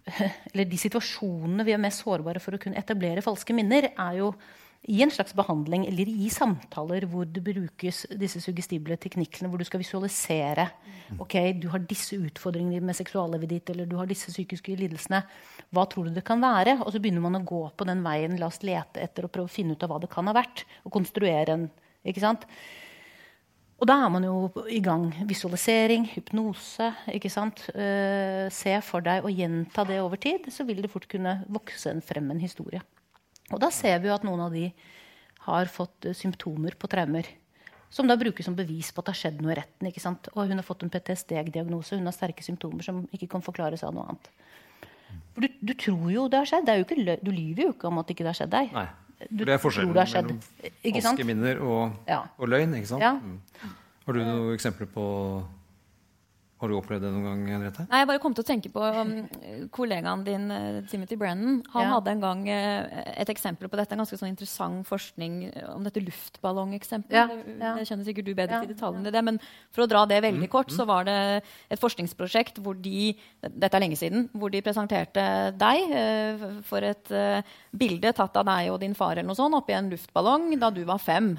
Eller 0.53 0.64
de 0.71 0.79
situasjonene 0.79 1.64
vi 1.66 1.75
er 1.75 1.83
mest 1.83 2.03
sårbare 2.05 2.40
for 2.42 2.55
å 2.55 2.61
kunne 2.62 2.79
etablere 2.79 3.23
falske 3.23 3.55
minner, 3.55 3.90
er 3.92 4.16
jo 4.21 4.33
i 4.90 4.99
en 5.05 5.12
slags 5.14 5.35
behandling 5.38 5.85
eller 5.87 6.09
i 6.11 6.29
samtaler 6.33 7.05
hvor 7.07 7.29
det 7.31 7.42
brukes 7.47 8.01
disse 8.18 8.40
suggestible 8.42 8.97
teknikkene, 8.99 9.47
hvor 9.51 9.61
du 9.61 9.66
skal 9.68 9.83
visualisere 9.83 10.66
ok, 11.23 11.37
du 11.61 11.68
har 11.73 11.83
disse 11.87 12.16
utfordringene 12.18 12.83
med 12.85 12.97
seksuallivet 12.97 13.51
ditt, 13.51 13.73
eller 13.73 13.88
du 13.88 13.97
har 14.01 14.09
disse 14.11 14.33
psykiske 14.33 14.75
lidelsene. 14.79 15.23
Hva 15.73 15.87
tror 15.90 16.09
du 16.09 16.16
det 16.16 16.25
kan 16.27 16.42
være? 16.42 16.79
Og 16.83 16.92
så 16.92 17.03
begynner 17.03 17.25
man 17.25 17.40
å 17.40 17.45
gå 17.47 17.62
på 17.77 17.87
den 17.88 18.03
veien. 18.05 18.38
La 18.40 18.49
oss 18.51 18.62
lete 18.66 19.03
etter 19.03 19.27
og 19.27 19.35
prøve 19.35 19.51
å 19.51 19.53
finne 19.53 19.77
ut 19.77 19.85
av 19.85 19.92
hva 19.92 20.01
det 20.03 20.11
kan 20.12 20.29
ha 20.31 20.35
vært. 20.37 20.64
Og 20.87 20.95
konstruere 20.95 21.57
en. 21.57 21.68
ikke 22.07 22.25
sant? 22.25 22.47
Og 23.83 23.88
da 23.90 23.97
er 24.05 24.11
man 24.14 24.27
jo 24.27 24.64
i 24.71 24.79
gang. 24.83 25.09
Visualisering, 25.27 26.07
hypnose. 26.14 26.92
ikke 27.11 27.31
sant? 27.33 27.64
Eh, 27.75 28.47
se 28.55 28.77
for 28.87 29.05
deg 29.05 29.27
og 29.27 29.35
gjenta 29.35 29.87
det 29.88 29.99
over 30.03 30.21
tid, 30.23 30.47
så 30.55 30.66
vil 30.68 30.83
det 30.85 30.92
fort 30.92 31.09
kunne 31.11 31.40
vokse 31.51 31.90
en 31.90 32.05
frem 32.05 32.31
en 32.31 32.42
historie. 32.42 32.83
Og 33.52 33.60
da 33.62 33.70
ser 33.74 33.98
vi 34.02 34.08
jo 34.10 34.14
at 34.16 34.24
noen 34.26 34.40
av 34.46 34.52
de 34.54 34.66
har 35.46 35.66
fått 35.70 36.06
eh, 36.08 36.14
symptomer 36.16 36.76
på 36.78 36.88
traumer. 36.90 37.26
Som 37.92 38.08
da 38.08 38.16
brukes 38.16 38.46
som 38.48 38.54
bevis 38.56 38.88
på 38.94 39.02
at 39.02 39.10
det 39.10 39.12
har 39.12 39.20
skjedd 39.20 39.42
noe 39.44 39.52
i 39.52 39.58
retten. 39.58 39.88
ikke 39.90 40.00
sant? 40.00 40.28
Og 40.32 40.48
hun 40.48 40.56
har 40.56 40.64
fått 40.64 40.82
en 40.86 40.90
PTSD-diagnose. 40.92 41.98
Hun 41.98 42.08
har 42.08 42.14
sterke 42.16 42.44
symptomer 42.46 42.82
som 42.86 43.02
ikke 43.12 43.28
kan 43.34 43.44
forklares 43.44 43.84
av 43.84 43.92
noe 43.92 44.06
annet. 44.08 44.30
For 45.34 45.44
du, 45.44 45.48
du 45.60 45.72
tror 45.76 46.08
jo 46.12 46.24
det 46.32 46.40
har 46.40 46.48
skjedd. 46.48 46.64
Det 46.68 46.72
er 46.72 46.84
ikke, 46.86 47.18
du 47.20 47.30
lyver 47.34 47.66
jo 47.66 47.72
ikke 47.74 47.90
om 47.90 48.00
at 48.00 48.08
ikke 48.14 48.24
det 48.24 48.32
har 48.32 48.38
skjedd 48.40 48.54
deg. 48.54 48.72
Nei. 48.72 48.86
Du 49.30 49.44
det 49.46 49.52
er 49.54 49.60
forskjellen 49.62 49.92
det 49.94 50.02
mellom 50.02 50.40
Ikke 50.82 51.02
sant? 51.04 51.20
falske 51.20 51.52
og, 51.62 51.92
Ja. 52.10 52.22
og 52.38 52.48
løgn. 52.48 52.72
ikke 52.80 52.88
sant? 52.90 53.04
Ja. 53.04 53.12
Mm. 53.20 53.76
Har 54.06 54.16
du 54.16 54.24
noen 54.24 54.54
eksempler 54.56 54.88
på 54.90 55.04
Har 56.62 56.70
du 56.70 56.77
opplevd 56.79 57.03
det 57.03 57.09
noen 57.11 57.25
gang, 57.27 57.40
Henriette? 57.57 57.85
Nei, 57.90 58.01
jeg 58.05 58.07
bare 58.07 58.20
kom 58.22 58.35
til 58.38 58.44
å 58.44 58.46
tenke 58.46 58.70
på 58.70 58.83
um, 58.94 59.09
kollegaen 59.75 60.20
din, 60.22 60.44
eh, 60.55 60.77
Timothy 60.87 61.16
Brennan. 61.18 61.57
Han 61.72 61.83
Ja. 61.83 61.88
hadde 61.96 62.12
en 62.12 62.20
gang 62.22 62.44
uh, 62.46 63.01
et 63.18 63.33
eksempel 63.35 63.66
på 63.66 63.81
dette. 63.81 63.96
En 63.96 64.03
ganske 64.05 64.14
sånn 64.20 64.31
interessant 64.31 64.87
forskning 64.87 65.40
om 65.72 65.83
dette 65.83 65.98
luftballongeksempelet. 66.05 67.18
Ja, 67.18 67.57
ja. 67.59 67.72
Det 67.81 67.88
kjenner 67.88 68.07
sikkert 68.07 68.29
du 68.29 68.35
bedre 68.38 68.61
Ja, 68.61 68.61
til 68.62 68.70
detaljene 68.77 69.11
i 69.11 69.16
det. 69.16 69.25
Men 69.27 69.40
for 69.75 69.83
å 69.83 69.88
dra 69.90 70.05
det 70.07 70.20
veldig 70.22 70.51
kort, 70.55 70.70
så 70.70 70.87
var 70.87 71.11
det 71.11 71.42
et 71.42 71.83
forskningsprosjekt 71.83 72.62
hvor 72.62 72.79
de 72.79 73.11
dette 73.42 73.75
er 73.75 73.83
lenge 73.83 73.98
siden, 73.98 74.29
hvor 74.31 74.55
de 74.55 74.62
presenterte 74.62 75.27
deg 75.59 75.90
uh, 75.98 76.62
for 76.62 76.87
et 76.87 77.11
uh, 77.11 77.42
bilde 77.75 78.14
tatt 78.14 78.38
av 78.38 78.46
deg 78.46 78.70
og 78.70 78.79
din 78.87 78.94
far 78.94 79.16
eller 79.16 79.27
noe 79.27 79.35
sånt, 79.42 79.59
oppi 79.59 79.75
en 79.75 79.90
luftballong 79.90 80.53
da 80.62 80.70
du 80.70 80.85
var 80.87 81.03
fem. 81.03 81.35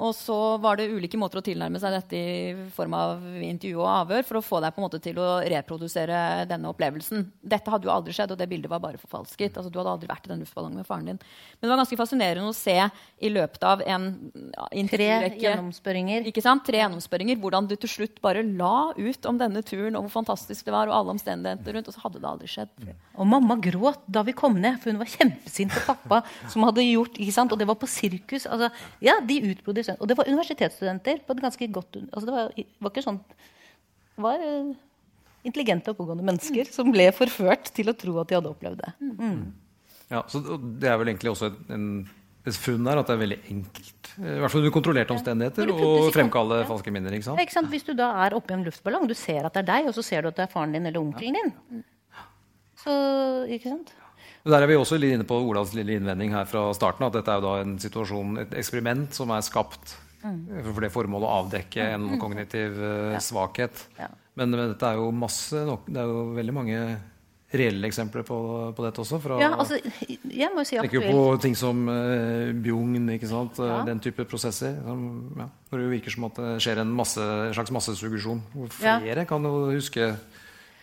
Og 0.00 0.14
så 0.16 0.36
var 0.62 0.78
det 0.80 0.88
ulike 0.90 1.18
måter 1.20 1.38
å 1.38 1.44
tilnærme 1.44 1.78
seg 1.78 1.92
dette 1.94 2.16
i 2.16 2.54
form 2.74 2.94
av 2.96 3.20
intervju 3.44 3.76
og 3.82 3.90
avhør 3.90 4.24
for 4.26 4.38
å 4.40 4.42
få 4.44 4.60
deg 4.64 4.72
på 4.74 4.80
en 4.80 4.86
måte 4.86 5.00
til 5.04 5.18
å 5.20 5.26
reprodusere 5.52 6.46
denne 6.48 6.70
opplevelsen. 6.72 7.26
Dette 7.44 7.70
hadde 7.70 7.86
jo 7.86 7.92
aldri 7.92 8.14
skjedd, 8.16 8.32
og 8.32 8.40
det 8.40 8.48
bildet 8.50 8.72
var 8.72 8.80
bare 8.82 8.98
forfalsket. 8.98 9.58
Altså, 9.60 9.70
du 9.70 9.78
hadde 9.78 9.92
aldri 9.92 10.08
vært 10.10 10.26
i 10.26 10.32
den 10.32 10.40
luftballongen 10.42 10.80
med 10.80 10.88
faren 10.88 11.10
din. 11.10 11.20
Men 11.20 11.66
det 11.66 11.72
var 11.74 11.82
ganske 11.82 11.98
fascinerende 12.00 12.50
å 12.50 12.56
se 12.56 12.78
i 13.22 13.30
løpet 13.32 13.66
av 13.68 13.84
en 13.84 14.08
Tre 14.92 15.10
gjennomspørringer. 15.38 16.26
ikke 16.28 16.42
sant? 16.44 16.64
Tre 16.66 16.80
gjennomspørringer. 16.80 17.38
Hvordan 17.42 17.68
du 17.70 17.76
til 17.76 17.92
slutt 17.92 18.18
bare 18.24 18.42
la 18.42 18.92
ut 18.96 19.28
om 19.30 19.38
denne 19.40 19.62
turen 19.66 19.96
og 19.98 20.06
hvor 20.08 20.16
fantastisk 20.22 20.66
det 20.66 20.74
var, 20.74 20.88
og 20.90 20.96
alle 20.96 21.14
omstendigheter 21.14 21.76
rundt, 21.76 21.92
og 21.92 21.94
så 21.94 22.02
hadde 22.06 22.20
det 22.22 22.30
aldri 22.32 22.50
skjedd. 22.50 22.72
Og 23.20 23.28
mamma 23.28 23.58
gråt 23.62 24.02
da 24.10 24.24
vi 24.26 24.34
kom 24.36 24.58
ned, 24.60 24.80
for 24.82 24.90
hun 24.90 25.00
var 25.02 25.12
kjempesint 25.12 25.72
på 25.76 25.84
pappa. 25.92 26.22
som 26.50 26.64
hadde 26.66 26.84
gjort, 26.84 27.18
ikke 27.20 27.34
sant? 27.34 27.52
Og 27.52 27.60
det 27.60 27.68
var 27.68 27.78
på 27.78 27.88
sirkus. 27.90 28.46
Altså, 28.50 28.72
ja, 29.04 29.18
de 29.20 29.38
utbrodde 29.52 29.81
Og 29.98 30.08
det 30.08 30.16
var 30.18 30.30
universitetsstudenter. 30.30 31.22
på 31.26 31.36
et 31.36 31.42
ganske 31.42 31.68
godt, 31.72 32.00
altså 32.12 32.26
det, 32.28 32.34
var, 32.36 32.54
var 32.80 32.92
ikke 32.92 33.04
sånn 33.04 33.20
Det 33.26 34.24
var 34.26 34.46
eh, 34.46 34.72
intelligente 35.48 35.90
og 35.90 35.96
oppegående 35.96 36.26
mennesker 36.30 36.70
som 36.70 36.92
ble 36.94 37.10
forført 37.16 37.72
til 37.74 37.90
å 37.90 37.96
tro 37.98 38.18
at 38.22 38.30
de 38.30 38.38
hadde 38.38 38.52
opplevd 38.52 38.82
det. 38.84 38.92
Ja, 40.12 40.24
så 40.28 40.42
Det 40.42 40.90
er 40.90 40.98
vel 41.00 41.14
egentlig 41.14 41.32
også 41.32 41.54
en 41.72 42.04
et 42.42 42.56
funn 42.58 42.88
her 42.90 42.98
at 42.98 43.06
det 43.06 43.14
er 43.14 43.20
veldig 43.20 43.38
enkelt 43.52 44.08
i 44.18 44.40
hvert 44.42 44.50
fall 44.50 44.64
under 44.64 44.74
kontrollerte 44.74 45.14
omstendigheter 45.14 45.70
å 45.70 45.76
i 46.08 46.12
fremkalle 46.14 46.56
ja. 46.62 46.66
falske 46.66 46.90
minner. 46.94 47.14
ikke 47.14 47.22
Ja, 47.22 47.28
sant? 47.30 47.42
ikke 47.44 47.54
sant? 47.54 47.70
Hvis 47.70 47.86
du 47.86 47.92
da 47.94 48.08
er 48.24 48.34
oppi 48.34 48.56
en 48.56 48.64
luftballong, 48.66 49.06
du 49.06 49.14
ser 49.14 49.46
at 49.46 49.54
det 49.54 49.62
er 49.62 49.68
deg, 49.68 49.90
og 49.90 49.94
så 49.94 50.02
ser 50.04 50.24
du 50.24 50.32
at 50.32 50.40
det 50.40 50.48
er 50.48 50.50
faren 50.50 50.74
din 50.74 50.88
eller 50.90 51.00
onkelen 51.00 51.38
din. 51.38 51.84
Så, 52.82 52.92
ikke 53.46 53.70
sant? 53.70 53.94
Der 54.44 54.58
er 54.62 54.66
vi 54.66 54.74
også 54.74 54.98
inne 54.98 55.24
på 55.28 55.36
Olavs 55.38 55.74
lille 55.76 55.94
innvending 56.00 56.32
her 56.34 56.48
fra 56.50 56.64
starten. 56.74 57.06
At 57.06 57.14
dette 57.14 57.30
er 57.30 57.38
jo 57.38 57.46
da 57.46 57.60
en 57.62 57.76
situasjon, 57.78 58.38
et 58.42 58.56
eksperiment 58.58 59.14
som 59.14 59.30
er 59.30 59.44
skapt 59.46 59.94
for 60.22 60.82
det 60.82 60.92
formålet 60.94 61.26
å 61.26 61.38
avdekke 61.42 61.86
en 61.96 62.04
kognitiv 62.22 62.76
eh, 62.78 63.16
svakhet. 63.22 63.86
Ja. 63.98 64.10
Men, 64.38 64.50
men 64.54 64.70
dette 64.72 64.88
er 64.88 65.00
jo 65.00 65.10
masse 65.12 65.58
Det 65.60 65.98
er 65.98 66.06
jo 66.08 66.28
veldig 66.32 66.54
mange 66.56 66.76
reelle 67.52 67.84
eksempler 67.84 68.24
på, 68.24 68.36
på 68.72 68.84
dette 68.86 69.02
også. 69.02 69.18
Fra, 69.20 69.36
Ja, 69.42 69.50
altså, 69.60 69.76
jeg 70.08 70.48
må 70.54 70.62
jo 70.62 70.68
si 70.70 70.78
tenker 70.80 71.02
jo 71.02 71.10
på 71.12 71.24
ting 71.44 71.56
som 71.58 71.82
uh, 71.84 72.48
Bjugn, 72.64 73.10
ikke 73.12 73.28
sant? 73.28 73.58
Eh, 73.60 73.68
Ja. 73.68 73.82
den 73.84 74.00
type 74.00 74.24
prosesser. 74.24 74.78
Som, 74.86 75.02
ja, 75.36 75.50
hvor 75.68 75.82
det 75.82 75.90
virker 75.92 76.14
som 76.14 76.24
at 76.30 76.40
det 76.40 76.54
skjer 76.64 76.80
en, 76.80 76.94
masse, 76.96 77.20
en 77.20 77.52
slags 77.52 77.74
massesuggesjon. 77.76 78.40
Hvor 78.54 78.72
Ja. 78.80 78.96
flere 79.04 79.26
kan 79.28 79.44
jo 79.44 79.66
huske 79.74 80.14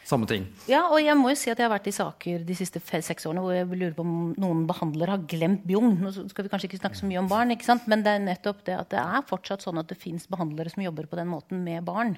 samme 0.10 0.28
ting. 0.30 0.46
Ja, 0.70 0.84
og 0.90 1.00
jeg 1.04 1.16
må 1.20 1.32
jo 1.32 1.40
si 1.40 1.52
at 1.52 1.60
jeg 1.60 1.68
har 1.68 1.74
vært 1.74 1.90
i 1.92 1.96
saker 1.96 2.46
de 2.46 2.58
siste 2.58 2.82
seks 2.82 3.28
årene 3.30 3.44
hvor 3.46 3.56
jeg 3.56 3.70
lurer 3.70 3.96
på 3.98 4.06
om 4.06 4.14
noen 4.42 4.66
behandlere 4.70 5.16
har 5.16 5.26
glemt 5.30 5.66
Bjugn. 5.70 6.00
Nå 6.02 6.14
skal 6.18 6.48
vi 6.48 6.52
kanskje 6.52 6.72
ikke 6.72 6.82
snakke 6.82 7.00
så 7.00 7.10
mye 7.10 7.22
om 7.22 7.30
barn, 7.32 7.54
ikke 7.56 7.68
sant? 7.68 7.86
men 7.90 8.06
det 8.06 8.16
er 8.16 8.24
nettopp 8.26 8.64
det 8.68 8.78
at 8.80 8.94
det 8.94 9.02
er 9.02 9.28
fortsatt 9.30 9.66
sånn 9.66 9.82
at 9.82 9.92
det 9.92 10.00
fins 10.02 10.28
behandlere 10.32 10.74
som 10.74 10.84
jobber 10.86 11.10
på 11.10 11.20
den 11.20 11.30
måten 11.32 11.62
med 11.66 11.86
barn. 11.88 12.18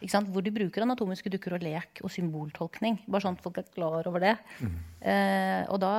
Ikke 0.00 0.14
sant? 0.14 0.30
Hvor 0.32 0.40
de 0.44 0.52
bruker 0.52 0.84
anatomiske 0.84 1.28
dukker 1.32 1.58
og 1.58 1.64
lek 1.64 2.00
og 2.00 2.12
symboltolkning. 2.12 3.02
Bare 3.04 3.26
sånn 3.26 3.36
at 3.36 3.42
folk 3.44 3.58
er 3.60 3.66
klar 3.74 4.06
over 4.08 4.22
det. 4.24 4.32
Eh, 5.00 5.64
og 5.68 5.76
da 5.82 5.92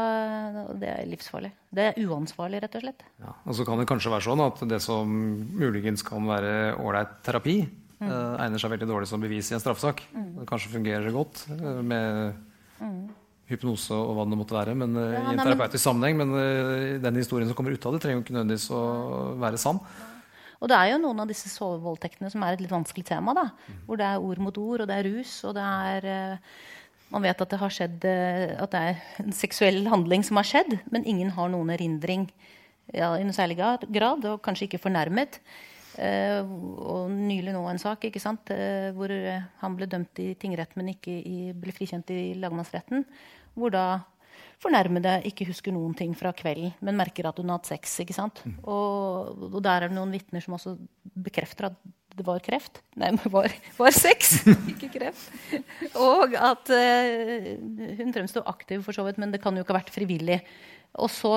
Det 0.74 0.90
er 0.90 1.06
livsfarlig. 1.10 1.52
Det 1.70 1.86
er 1.92 2.00
uansvarlig, 2.02 2.64
rett 2.64 2.76
og 2.80 2.82
slett. 2.82 3.06
Ja. 3.22 3.36
Og 3.46 3.56
så 3.58 3.66
kan 3.66 3.78
det 3.78 3.88
kanskje 3.90 4.14
være 4.14 4.26
sånn 4.26 4.42
at 4.42 4.64
det 4.70 4.82
som 4.82 5.06
muligens 5.54 6.02
kan 6.02 6.26
være 6.26 6.76
ålreit 6.82 7.22
terapi, 7.26 7.58
Mm. 8.02 8.10
eh, 8.10 8.43
egner 8.47 8.62
seg 8.62 8.72
veldig 8.74 8.88
dårlig 8.89 9.08
som 9.10 9.22
bevis 9.22 9.52
i 9.52 9.56
en 9.56 9.62
straffesak. 9.62 10.02
Det 10.12 10.45
kanskje 10.49 10.72
fungerer 10.74 11.12
godt 11.14 11.43
eh, 11.54 11.82
med 11.86 12.34
hypnose 13.52 13.93
og 13.93 14.16
hva 14.16 14.24
det 14.26 14.39
måtte 14.39 14.56
være, 14.56 14.74
men 14.76 14.95
eh, 14.97 15.12
Mm. 15.12 15.14
Ja, 15.14 15.22
i 15.30 15.36
en 15.36 15.43
terapeutisk 15.43 15.84
sammenheng. 15.84 16.18
Men 16.18 17.02
den 17.04 17.20
historien 17.20 17.47
som 17.47 17.56
kommer 17.56 17.76
ut 17.76 17.86
av 17.86 17.93
det, 17.93 18.02
trenger 18.02 18.18
jo 18.20 18.24
ikke 18.26 18.38
nødvendigvis 18.38 18.70
å 18.74 18.82
være 19.38 19.60
sann. 19.62 19.80
Og 20.62 20.70
det 20.70 20.78
er 20.78 20.91
jo 20.91 21.02
noen 21.02 21.20
av 21.24 21.28
disse 21.30 21.49
sovevoldtektene 21.49 22.30
som 22.30 22.43
er 22.45 22.54
et 22.54 22.62
litt 22.62 22.72
vanskelig 22.74 23.06
tema. 23.06 23.34
da, 23.34 23.49
Hvor 23.88 23.97
det 23.97 24.06
er 24.06 24.22
ord 24.22 24.38
mot 24.38 24.58
ord, 24.58 24.82
og 24.82 24.88
det 24.88 24.97
er 24.97 25.10
rus, 25.10 25.43
og 25.43 25.56
det 25.56 25.64
er 25.64 26.39
Man 27.12 27.24
vet 27.24 27.41
at 27.41 27.49
det 27.49 27.60
har 27.60 27.70
skjedd 27.70 28.06
at 28.56 28.72
det 28.72 28.80
er 28.80 28.99
en 29.20 29.34
seksuell 29.36 29.86
handling 29.91 30.24
som 30.24 30.38
har 30.38 30.45
skjedd, 30.47 30.80
men 30.91 31.04
ingen 31.04 31.30
har 31.36 31.49
noen 31.49 31.70
erindring 31.70 32.30
ja, 32.93 33.18
i 33.20 33.26
noe 33.26 33.36
særlig 33.36 33.58
grad, 33.58 33.84
grad, 33.91 34.24
og 34.24 34.41
kanskje 34.41 34.70
ikke 34.70 34.80
fornærmet. 34.80 35.41
Eh, 36.00 36.39
og 36.42 37.12
nylig 37.12 37.56
nå 37.56 37.64
en 37.68 37.82
sak 37.82 38.08
ikke 38.08 38.22
sant, 38.24 38.52
eh, 38.54 38.92
hvor 38.96 39.12
eh, 39.12 39.44
han 39.62 39.76
ble 39.78 39.89
dømt 39.92 40.22
i 40.24 40.32
tingrett, 40.39 40.76
men 40.80 40.94
ikke 40.94 41.18
i, 41.20 41.52
ble 41.58 41.76
frikjent 41.76 42.14
i 42.14 42.34
lagmannsretten. 42.39 43.06
Hvor 43.58 43.74
da 43.74 43.86
fornærmede 44.62 45.18
ikke 45.28 45.48
husker 45.50 45.74
noen 45.74 45.96
ting 45.98 46.14
fra 46.18 46.32
kvelden, 46.38 46.76
men 46.86 47.00
merker 47.00 47.28
at 47.28 47.39
hun 47.42 47.50
har 47.50 47.60
hatt 47.60 47.72
sex. 47.72 47.98
ikke 48.04 48.16
sant? 48.16 48.44
Og, 48.62 49.48
og 49.50 49.60
der 49.66 49.88
er 49.88 49.89
det 49.89 49.98
noen 49.98 50.14
vitner 50.14 50.44
som 50.44 50.56
også 50.58 50.78
bekrefter 51.02 51.72
at 51.72 51.80
det 52.18 52.26
var 52.28 52.42
kreft. 52.44 52.82
Nei, 53.00 53.14
men 53.16 53.32
var, 53.34 53.54
var 53.78 53.96
sex, 53.96 54.42
ikke 54.74 54.92
kreft. 54.94 55.32
Og 55.96 56.36
at 56.36 56.72
uh, 56.76 57.48
hun 58.00 58.14
fremsto 58.16 58.44
aktiv, 58.52 58.84
for 58.86 58.96
så 58.96 59.06
vidt, 59.08 59.20
men 59.22 59.32
det 59.34 59.42
kan 59.44 59.56
jo 59.56 59.64
ikke 59.64 59.74
ha 59.76 59.80
vært 59.80 59.94
frivillig. 59.96 60.42
Og 61.00 61.08
så 61.08 61.32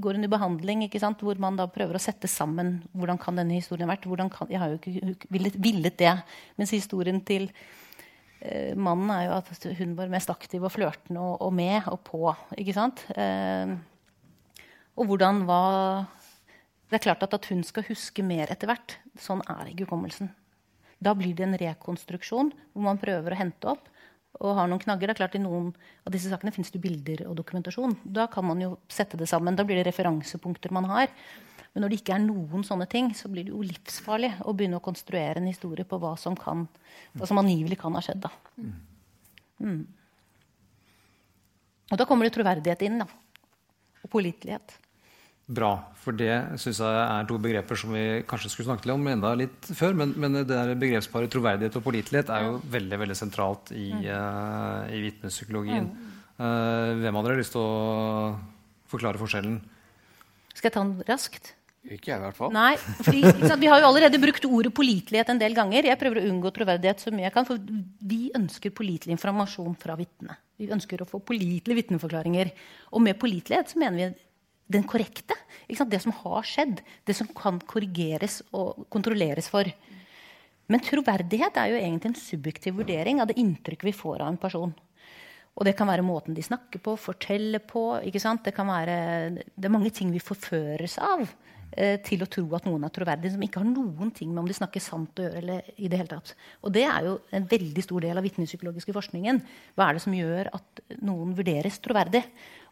går 0.00 0.16
hun 0.16 0.24
i 0.24 0.30
behandling, 0.32 0.84
hvor 1.20 1.40
man 1.42 1.58
da 1.58 1.66
prøver 1.68 1.98
å 1.98 2.00
sette 2.00 2.28
sammen 2.30 2.78
hvordan 2.96 3.18
kan 3.20 3.36
denne 3.36 3.58
historien 3.58 3.90
vært. 3.90 4.06
Kan, 4.32 4.48
jeg 4.48 4.60
har 4.62 4.72
jo 4.72 4.78
ikke 4.78 5.26
villet, 5.34 5.58
villet 5.60 5.98
det. 6.00 6.14
Mens 6.56 6.72
historien 6.72 7.20
til 7.20 7.50
eh, 8.40 8.72
mannen 8.72 9.12
er 9.12 9.26
jo 9.26 9.34
at 9.36 9.68
hun 9.82 9.92
var 9.98 10.12
mest 10.12 10.32
aktiv 10.32 10.64
og 10.64 10.72
flørtende 10.72 11.20
og, 11.20 11.36
og 11.44 11.52
med 11.52 11.90
og 11.92 12.00
på. 12.08 12.22
ikke 12.56 12.76
sant? 12.76 13.04
Eh, 13.12 13.76
og 14.96 15.10
hvordan 15.10 15.44
var 15.44 16.06
Det 16.88 17.00
er 17.00 17.02
klart 17.02 17.22
at, 17.26 17.34
at 17.34 17.46
hun 17.50 17.64
skal 17.66 17.84
huske 17.88 18.22
mer 18.22 18.48
etter 18.48 18.70
hvert. 18.70 18.96
Sånn 19.18 19.42
er 19.50 19.72
ikke 19.72 19.88
hukommelsen. 19.88 20.30
Da 21.02 21.12
blir 21.18 21.34
det 21.36 21.44
en 21.44 21.58
rekonstruksjon 21.58 22.52
hvor 22.72 22.84
man 22.84 23.00
prøver 23.02 23.34
å 23.34 23.40
hente 23.42 23.72
opp 23.74 23.90
og 24.40 24.56
har 24.58 24.68
noen 24.70 24.82
knagger. 24.82 25.08
Det 25.08 25.16
er 25.16 25.20
klart 25.22 25.36
I 25.38 25.42
noen 25.42 25.72
av 26.06 26.14
disse 26.14 26.30
sakene 26.30 26.52
finnes 26.54 26.72
det 26.74 26.82
bilder 26.82 27.24
og 27.30 27.36
dokumentasjon. 27.38 27.96
Da 28.04 28.26
kan 28.32 28.46
man 28.48 28.62
jo 28.62 28.76
sette 28.92 29.18
det 29.20 29.28
sammen. 29.30 29.56
Da 29.56 29.64
blir 29.66 29.80
det 29.80 29.88
referansepunkter 29.88 30.74
man 30.76 30.88
har. 30.90 31.12
Men 31.72 31.84
når 31.84 31.92
det 31.92 31.98
ikke 32.00 32.14
er 32.16 32.24
noen 32.24 32.64
sånne 32.64 32.86
ting, 32.88 33.10
så 33.16 33.28
blir 33.28 33.44
det 33.44 33.52
jo 33.52 33.64
livsfarlig 33.64 34.32
å 34.48 34.54
begynne 34.56 34.78
å 34.80 34.84
konstruere 34.84 35.42
en 35.42 35.50
historie 35.50 35.84
på 35.88 35.98
hva 36.00 36.14
som, 36.20 36.36
kan, 36.38 36.64
hva 37.12 37.28
som 37.28 37.40
angivelig 37.42 37.76
kan 37.82 37.96
ha 37.96 38.00
skjedd. 38.04 38.24
Da. 38.24 38.32
Mm. 39.60 39.82
Og 41.92 42.00
da 42.00 42.06
kommer 42.08 42.26
det 42.26 42.32
troverdighet 42.36 42.86
inn. 42.88 43.02
Da. 43.04 43.08
Og 44.02 44.12
pålitelighet. 44.12 44.78
Bra, 45.46 45.76
for 46.02 46.16
det 46.18 46.58
syns 46.58 46.80
jeg 46.82 47.02
er 47.06 47.26
to 47.28 47.36
begreper 47.38 47.78
som 47.78 47.92
vi 47.94 48.02
kanskje 48.26 48.48
skulle 48.50 48.66
snakket 48.66 48.88
litt 48.88 48.96
om 48.96 49.10
enda 49.12 49.30
litt 49.38 49.68
før. 49.78 49.94
Men, 49.94 50.14
men 50.18 50.40
det 50.40 50.48
der 50.50 50.72
begrepsparet 50.74 51.30
troverdighet 51.30 51.78
og 51.78 51.84
pålitelighet 51.86 52.32
er 52.34 52.48
jo 52.48 52.56
veldig 52.72 52.98
veldig 53.04 53.16
sentralt 53.18 53.70
i, 53.70 53.92
uh, 54.10 54.82
i 54.90 55.04
vitnepsykologien. 55.04 55.86
Uh, 56.40 56.98
hvem 56.98 57.14
av 57.14 57.22
dere 57.22 57.36
har 57.36 57.42
lyst 57.44 57.54
til 57.54 57.62
å 57.62 58.34
forklare 58.90 59.22
forskjellen? 59.22 59.60
Skal 60.50 60.66
jeg 60.66 60.74
ta 60.74 60.82
den 60.82 61.06
raskt? 61.06 61.52
Ikke 61.86 62.10
jeg, 62.10 62.18
i 62.18 62.24
hvert 62.24 62.36
fall. 62.40 62.50
Nei, 62.50 62.74
fordi, 63.06 63.22
sant, 63.46 63.60
Vi 63.62 63.70
har 63.70 63.78
jo 63.78 63.86
allerede 63.92 64.18
brukt 64.18 64.50
ordet 64.50 64.74
pålitelighet 64.74 65.30
en 65.30 65.38
del 65.38 65.54
ganger. 65.54 65.86
Jeg 65.86 66.00
prøver 66.00 66.24
å 66.24 66.26
unngå 66.32 66.50
troverdighet 66.58 67.06
så 67.06 67.14
mye 67.14 67.28
jeg 67.28 67.34
kan, 67.36 67.46
for 67.46 67.62
vi 68.10 68.32
ønsker 68.34 68.74
pålitelig 68.74 69.14
informasjon 69.14 69.78
fra 69.78 69.94
vitnene. 69.98 70.40
Vi 70.58 70.72
ønsker 70.74 71.04
å 71.04 71.06
få 71.06 71.20
pålitelige 71.22 71.84
vitneforklaringer. 71.84 72.50
Og 72.96 73.04
med 73.04 73.18
pålitelighet 73.20 73.70
så 73.70 73.78
mener 73.78 74.00
vi 74.00 74.25
den 74.66 74.86
korrekte. 74.88 75.36
Det 75.66 76.00
som 76.02 76.14
har 76.22 76.46
skjedd. 76.46 76.80
Det 77.04 77.14
som 77.16 77.28
kan 77.34 77.58
korrigeres 77.60 78.42
og 78.54 78.86
kontrolleres 78.92 79.50
for. 79.50 79.70
Men 80.66 80.82
troverdighet 80.82 81.58
er 81.60 81.70
jo 81.70 81.78
egentlig 81.78 82.10
en 82.10 82.18
subjektiv 82.18 82.80
vurdering 82.80 83.22
av 83.22 83.30
det 83.30 83.38
inntrykket 83.38 83.86
vi 83.86 83.94
får 83.94 84.22
av 84.22 84.32
en 84.32 84.40
person. 84.42 84.74
Og 85.56 85.64
det 85.64 85.76
kan 85.78 85.88
være 85.88 86.04
måten 86.04 86.36
de 86.36 86.44
snakker 86.44 86.82
på, 86.84 86.96
forteller 87.00 87.62
på. 87.64 87.88
Det, 88.04 88.52
kan 88.54 88.68
være, 88.68 88.96
det 89.56 89.68
er 89.68 89.72
mange 89.72 89.92
ting 89.94 90.10
vi 90.12 90.20
forføres 90.20 90.98
av 91.00 91.22
eh, 91.72 91.96
til 92.04 92.20
å 92.26 92.28
tro 92.28 92.44
at 92.58 92.66
noen 92.68 92.84
er 92.84 92.92
troverdig, 92.92 93.32
som 93.32 93.46
ikke 93.46 93.62
har 93.62 93.70
noen 93.70 94.10
ting 94.12 94.34
med 94.34 94.42
om 94.42 94.50
de 94.50 94.58
snakker 94.58 94.84
sant 94.84 95.16
å 95.16 95.24
gjøre. 95.24 95.40
eller 95.40 95.70
i 95.80 95.88
det 95.88 96.02
hele 96.02 96.12
tatt. 96.12 96.34
Og 96.60 96.74
det 96.76 96.84
er 96.84 97.08
jo 97.08 97.16
en 97.38 97.48
veldig 97.48 97.86
stor 97.86 98.04
del 98.04 98.20
av 98.20 98.26
vitnepsykologiske 98.26 98.96
forskningen. 98.98 99.40
Hva 99.78 99.88
er 99.88 99.96
det 99.96 100.04
som 100.04 100.18
gjør 100.18 100.52
at 100.58 100.84
noen 100.98 101.32
vurderes 101.38 101.80
troverdig? 101.80 102.26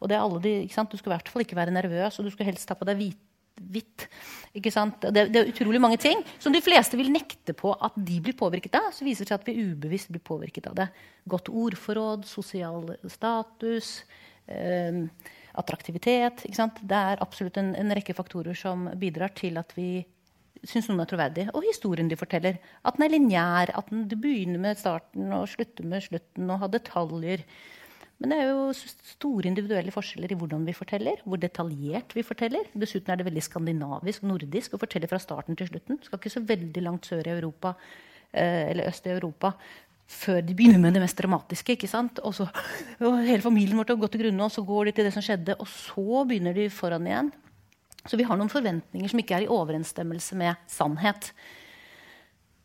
Og 0.05 0.11
det 0.11 0.19
er 0.19 0.25
alle 0.25 0.43
de, 0.45 0.57
ikke 0.67 0.77
sant? 0.77 0.93
Du 0.93 1.01
skal 1.01 1.13
i 1.13 1.17
hvert 1.17 1.31
fall 1.33 1.45
ikke 1.47 1.57
være 1.57 1.73
nervøs, 1.75 2.19
og 2.21 2.29
du 2.29 2.35
skal 2.35 2.53
helst 2.53 2.69
ta 2.69 2.77
på 2.77 2.87
deg 2.89 3.01
hvit 3.01 3.23
hvitt. 3.55 4.07
Ikke? 4.55 4.71
Det, 5.15 5.25
det 5.31 5.41
er 5.41 5.51
utrolig 5.51 5.81
mange 5.83 5.99
ting 6.03 6.23
som 6.43 6.55
de 6.55 6.63
fleste 6.65 6.99
vil 6.99 7.13
nekte 7.15 7.55
på 7.57 7.75
at 7.75 7.97
de 7.97 8.21
blir 8.23 8.37
påvirket 8.39 8.77
av. 8.79 8.91
Så 8.95 9.07
viser 9.07 9.27
det 9.27 9.33
seg 9.33 9.41
at 9.41 9.49
vi 9.49 9.67
ubevisst 9.71 10.11
blir 10.13 10.23
påvirket 10.25 10.69
av 10.71 10.79
det. 10.79 10.89
Godt 11.31 11.51
ordforråd, 11.51 12.27
sosial 12.29 12.95
status, 13.11 14.01
eh, 14.51 15.05
attraktivitet. 15.55 16.45
Ikke 16.49 16.59
sant? 16.59 16.83
Det 16.83 17.05
er 17.13 17.23
absolutt 17.25 17.61
en, 17.63 17.75
en 17.79 17.95
rekke 17.95 18.17
faktorer 18.17 18.59
som 18.59 18.89
bidrar 19.01 19.35
til 19.39 19.61
at 19.61 19.75
vi 19.79 20.05
syns 20.65 20.89
noen 20.89 21.05
er 21.05 21.11
troverdig. 21.11 21.49
Og 21.55 21.67
historien 21.67 22.11
de 22.11 22.19
forteller. 22.19 22.61
At 22.87 22.99
den 22.99 23.07
er 23.07 23.15
lineær. 23.17 23.75
At 23.79 23.91
den 23.93 24.07
begynner 24.11 24.63
med 24.63 24.81
starten 24.81 25.33
og 25.37 25.49
slutter 25.53 25.87
med 25.89 26.07
slutten 26.07 26.51
og 26.51 26.63
har 26.65 26.75
detaljer. 26.75 27.47
Men 28.23 28.31
det 28.31 28.37
er 28.41 28.51
jo 28.53 28.69
store 29.15 29.49
individuelle 29.51 29.93
forskjeller 29.93 30.33
i 30.33 30.37
hvordan 30.39 30.65
vi 30.69 30.75
forteller. 30.77 31.23
Hvor 31.27 31.41
detaljert 31.41 32.15
vi 32.17 32.23
forteller. 32.27 32.69
Dessuten 32.73 33.13
er 33.13 33.21
det 33.21 33.27
veldig 33.27 33.43
skandinavisk 33.45 34.25
og 34.25 34.31
nordisk 34.37 34.77
å 34.77 34.81
fortelle 34.81 35.11
fra 35.11 35.21
starten 35.23 35.59
til 35.59 35.69
slutten. 35.73 35.99
Skal 36.05 36.21
ikke 36.21 36.33
så 36.33 36.45
veldig 36.47 36.85
langt 36.87 37.11
sør 37.11 37.27
i 37.27 37.35
Europa 37.35 37.75
eh, 38.31 38.71
eller 38.71 38.91
øst 38.93 39.09
i 39.09 39.15
Europa 39.17 39.55
før 40.15 40.43
de 40.45 40.55
begynner 40.57 40.81
med 40.83 40.95
det 40.95 41.03
mest 41.03 41.17
dramatiske. 41.19 41.75
ikke 41.75 41.89
sant? 41.89 42.21
Og 42.25 42.35
så, 42.37 42.47
og 43.07 43.19
Hele 43.25 43.43
familien 43.43 43.79
vår 43.81 43.95
har 43.95 44.01
gått 44.03 44.15
til 44.17 44.27
grunne, 44.27 44.47
og 44.47 44.53
så 44.53 44.65
går 44.67 44.91
de 44.91 44.97
til 44.99 45.09
det 45.09 45.15
som 45.17 45.25
skjedde. 45.25 45.57
Og 45.59 45.69
så 45.71 46.25
begynner 46.29 46.57
de 46.57 46.69
foran 46.73 47.09
igjen. 47.09 47.33
Så 48.05 48.21
vi 48.21 48.27
har 48.29 48.37
noen 48.37 48.53
forventninger 48.53 49.11
som 49.11 49.21
ikke 49.21 49.39
er 49.39 49.47
i 49.47 49.53
overensstemmelse 49.53 50.37
med 50.37 50.61
sannhet. 50.69 51.33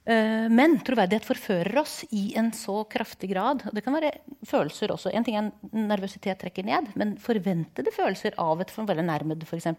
Eh, 0.10 0.48
Men 0.50 0.80
troverdighet 0.86 1.28
forfører 1.28 1.78
oss 1.84 2.00
i 2.10 2.32
en 2.40 2.50
så 2.56 2.82
kraftig 2.90 3.30
grad. 3.30 3.62
Det 3.76 3.84
kan 3.86 3.94
være 3.94 4.16
følelser 4.48 4.94
også. 4.96 5.14
En 5.14 5.26
ting 5.28 5.38
er 5.38 5.52
nervøsitet 5.76 6.40
trekker 6.42 6.66
ned, 6.66 6.90
men 6.98 7.16
forventede 7.22 7.94
følelser 7.94 8.38
av 8.42 8.64
et 8.64 8.74
fornærmet 8.74 9.46
f.eks. 9.46 9.70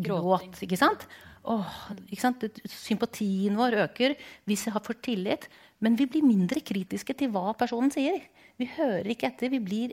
Gråt. 0.00 0.62
ikke 0.64 0.80
sant? 0.80 1.04
Åh, 1.44 1.74
ikke 2.08 2.22
sant? 2.22 2.44
Sympatien 2.72 3.56
vår 3.60 3.76
øker 3.84 4.16
hvis 4.48 4.64
vi 4.64 4.72
har 4.72 4.84
fått 4.84 5.02
tillit. 5.04 5.48
Men 5.84 5.98
vi 6.00 6.06
blir 6.08 6.24
mindre 6.24 6.62
kritiske 6.64 7.12
til 7.18 7.28
hva 7.34 7.52
personen 7.60 7.92
sier. 7.92 8.22
Vi 8.56 8.68
hører 8.70 9.10
ikke 9.10 9.28
etter. 9.28 9.50
vi 9.52 9.60
blir, 9.60 9.92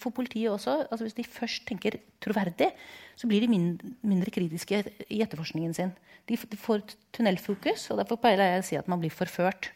For 0.00 0.10
politiet 0.10 0.50
også. 0.50 0.88
altså 0.90 1.04
Hvis 1.04 1.18
de 1.18 1.24
først 1.24 1.66
tenker 1.68 1.98
troverdig, 2.24 2.72
så 3.14 3.28
blir 3.30 3.44
de 3.44 3.48
mindre, 3.48 4.32
kritiske 4.34 4.82
i 5.08 5.22
etterforskningen 5.22 5.74
sin. 5.76 5.92
De, 6.26 6.36
de 6.36 6.56
får 6.56 6.82
tunnelfokus, 7.12 7.90
og 7.92 8.00
derfor 8.02 8.18
pleier 8.20 8.42
jeg 8.42 8.64
å 8.64 8.66
si 8.66 8.80
at 8.80 8.88
man 8.90 9.00
blir 9.00 9.14
forført. 9.14 9.70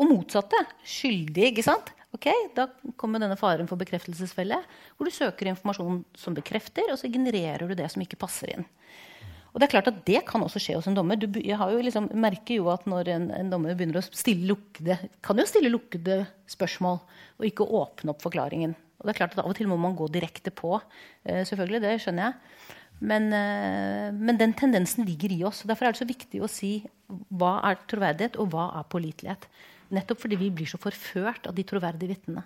Og 0.00 0.08
motsatte. 0.08 0.58
Skyldig, 0.82 1.52
ikke 1.52 1.66
sant? 1.66 1.92
Ok, 2.16 2.26
Da 2.56 2.66
kommer 2.98 3.22
denne 3.22 3.38
faren 3.38 3.68
for 3.70 3.78
bekreftelsesfelle, 3.78 4.58
hvor 4.96 5.06
du 5.06 5.14
søker 5.14 5.52
informasjon 5.52 6.02
som 6.18 6.34
bekrefter, 6.34 6.90
og 6.90 6.98
så 6.98 7.12
genererer 7.12 7.68
du 7.68 7.76
det 7.78 7.86
som 7.92 8.02
ikke 8.02 8.18
passer 8.18 8.56
inn. 8.56 8.66
Og 9.50 9.58
Det 9.58 9.66
er 9.66 9.72
klart 9.72 9.88
at 9.90 10.02
det 10.06 10.20
kan 10.28 10.42
også 10.44 10.60
skje 10.62 10.76
hos 10.78 10.86
en 10.86 10.94
dommer. 10.94 11.18
Du 11.18 11.26
jo 11.26 11.80
liksom, 11.82 12.06
merker 12.14 12.60
jo 12.60 12.68
at 12.70 12.86
når 12.90 13.10
en, 13.16 13.30
en 13.34 13.50
dommer 13.50 13.74
begynner 13.74 13.98
å 13.98 14.04
stille 14.06 14.46
lukkede, 14.52 14.98
kan 15.26 15.40
jo 15.40 15.46
stille 15.48 15.72
lukkede 15.72 16.22
spørsmål 16.50 17.00
og 17.40 17.48
ikke 17.48 17.66
åpne 17.66 18.14
opp 18.14 18.22
forklaringen. 18.22 18.76
Og 19.00 19.08
det 19.08 19.14
er 19.14 19.20
klart 19.22 19.34
at 19.34 19.42
Av 19.42 19.48
og 19.48 19.56
til 19.56 19.70
må 19.70 19.78
man 19.80 19.96
gå 19.98 20.06
direkte 20.12 20.52
på. 20.54 20.76
Eh, 21.24 21.42
selvfølgelig, 21.48 21.82
det 21.82 21.96
skjønner 22.04 22.28
jeg. 22.28 22.68
Men, 23.00 23.32
eh, 23.32 24.12
men 24.12 24.38
den 24.38 24.52
tendensen 24.52 25.06
ligger 25.08 25.32
i 25.32 25.42
oss. 25.48 25.64
og 25.64 25.72
Derfor 25.72 25.88
er 25.88 25.96
det 25.96 26.02
så 26.02 26.08
viktig 26.08 26.42
å 26.44 26.52
si 26.52 26.72
hva 27.08 27.58
er 27.64 27.80
troverdighet, 27.88 28.36
og 28.36 28.52
hva 28.52 28.68
er 28.76 28.88
pålitelighet. 28.92 29.48
Nettopp 29.90 30.20
fordi 30.22 30.38
vi 30.38 30.50
blir 30.54 30.68
så 30.70 30.78
forført 30.78 31.48
av 31.48 31.56
de 31.56 31.64
troverdige 31.66 32.12
vitnene. 32.12 32.44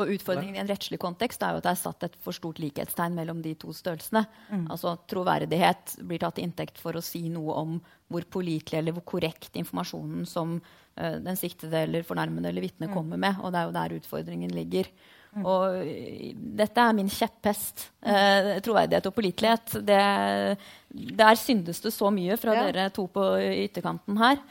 Og 0.00 0.08
utfordringen 0.14 0.56
i 0.56 0.60
en 0.62 0.70
rettslig 0.70 0.98
kontekst 1.02 1.42
er 1.44 1.52
jo 1.52 1.60
at 1.60 1.66
det 1.66 1.72
er 1.74 1.80
satt 1.82 2.06
et 2.06 2.14
for 2.24 2.36
stort 2.36 2.60
likhetstegn 2.62 3.16
mellom 3.18 3.42
de 3.44 3.54
to 3.60 3.74
størrelsene. 3.76 4.24
Altså 4.72 4.94
Troverdighet 5.10 5.98
blir 6.08 6.22
tatt 6.22 6.38
til 6.38 6.46
inntekt 6.48 6.80
for 6.80 6.96
å 6.96 7.04
si 7.04 7.26
noe 7.32 7.56
om 7.60 7.74
hvor 8.12 8.24
pålitelig 8.28 8.78
eller 8.78 8.96
hvor 8.96 9.04
korrekt 9.14 9.56
informasjonen 9.60 10.26
som 10.28 10.58
uh, 10.60 11.16
den 11.20 11.36
siktede 11.40 11.84
eller 11.86 12.04
fornærmede 12.08 12.48
eller 12.48 12.64
vitnet 12.64 12.92
kommer 12.92 13.20
med. 13.20 13.40
Og 13.40 13.52
det 13.52 13.60
er 13.60 13.68
jo 13.68 13.76
der 13.76 13.96
utfordringen 14.00 14.56
ligger. 14.56 14.88
Og 15.40 15.78
eh, 15.80 16.32
dette 16.36 16.82
er 16.82 16.96
min 16.96 17.08
kjepphest. 17.08 17.86
Eh, 18.04 18.58
troverdighet 18.64 19.08
og 19.08 19.14
pålitelighet. 19.16 19.78
Det, 19.88 20.02
der 21.22 21.40
syndes 21.40 21.80
det 21.80 21.94
så 21.94 22.10
mye 22.12 22.36
fra 22.40 22.56
Ja. 22.58 22.66
dere 22.68 22.90
to 22.92 23.06
på 23.08 23.24
ytterkanten 23.64 24.18
her. 24.20 24.42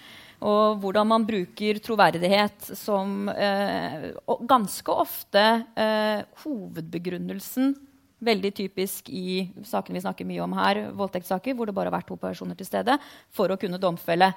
Og 0.41 0.81
hvordan 0.81 1.05
man 1.11 1.25
bruker 1.27 1.77
troverdighet 1.85 2.71
som 2.77 3.29
eh, 3.29 4.09
ganske 4.49 4.97
ofte 5.03 5.45
eh, 5.77 6.25
hovedbegrunnelsen 6.43 7.75
Veldig 8.21 8.51
typisk 8.53 9.07
i 9.09 9.47
sakene 9.65 9.97
vi 9.97 10.03
snakker 10.03 10.27
mye 10.29 10.43
om 10.43 10.51
her, 10.53 10.77
voldtektssaker, 10.93 11.55
hvor 11.57 11.65
det 11.65 11.73
bare 11.73 11.89
har 11.89 11.95
vært 11.95 12.11
to 12.11 12.19
personer 12.21 12.53
til 12.57 12.67
stede, 12.67 12.93
for 13.33 13.49
å 13.49 13.57
kunne 13.57 13.79
domfelle. 13.81 14.27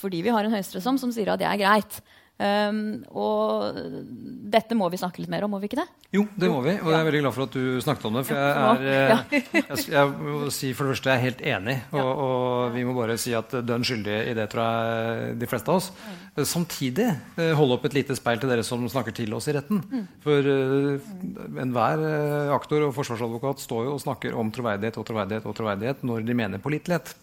Fordi 0.00 0.22
vi 0.24 0.32
har 0.32 0.46
en 0.46 0.54
høyesterett 0.54 0.86
som 1.02 1.12
sier 1.12 1.28
at 1.28 1.42
det 1.42 1.50
er 1.50 1.60
greit. 1.60 1.98
Um, 2.34 3.04
og 3.14 3.76
dette 4.50 4.74
må 4.74 4.88
vi 4.90 4.98
snakke 4.98 5.22
litt 5.22 5.30
mer 5.30 5.44
om, 5.46 5.52
må 5.54 5.60
vi 5.62 5.68
ikke 5.70 5.78
det? 5.78 5.86
Jo, 6.16 6.24
det 6.34 6.48
må 6.50 6.58
vi. 6.64 6.72
Og 6.82 6.90
jeg 6.90 6.98
er 6.98 7.06
veldig 7.06 7.20
glad 7.22 7.36
for 7.36 7.46
at 7.46 7.54
du 7.54 7.78
snakket 7.84 8.08
om 8.08 8.18
det. 8.18 8.24
For 8.26 8.38
jeg 8.38 8.50
er, 8.64 9.22
eh, 9.30 9.46
jeg, 9.60 9.84
jeg 9.94 10.10
må 10.18 10.50
si 10.54 10.72
for 10.74 10.86
det 10.86 10.96
første 10.96 11.12
jeg 11.12 11.20
er 11.20 11.24
helt 11.28 11.44
enig. 11.54 11.76
Og, 11.94 12.10
og 12.26 12.74
vi 12.74 12.84
må 12.86 12.96
bare 12.98 13.16
si 13.22 13.34
at 13.38 13.54
dønn 13.62 13.86
skyldig 13.86 14.18
i 14.32 14.34
det, 14.34 14.48
tror 14.50 14.66
jeg 14.66 15.38
de 15.42 15.50
fleste 15.50 15.70
av 15.70 15.78
oss. 15.78 15.90
Eh, 16.34 16.46
Samtidig 16.48 17.06
eh, 17.06 17.52
holde 17.54 17.78
opp 17.78 17.86
et 17.86 17.98
lite 18.00 18.18
speil 18.18 18.42
til 18.42 18.50
dere 18.50 18.66
som 18.66 18.82
snakker 18.90 19.14
til 19.14 19.34
oss 19.36 19.46
i 19.50 19.54
retten. 19.54 19.82
For 20.24 20.50
uh, 20.50 21.10
enhver 21.62 22.02
eh, 22.08 22.54
aktor 22.54 22.88
og 22.88 22.94
forsvarsadvokat 22.98 23.62
står 23.62 23.88
jo 23.88 23.94
og 23.96 24.02
snakker 24.02 24.34
om 24.38 24.50
troverdighet 24.54 24.98
og 24.98 25.06
troverdighet 25.06 25.46
og 25.46 25.54
troverdighet 25.58 26.02
når 26.06 26.26
de 26.26 26.42
mener 26.42 26.62
pålitelighet. 26.62 27.14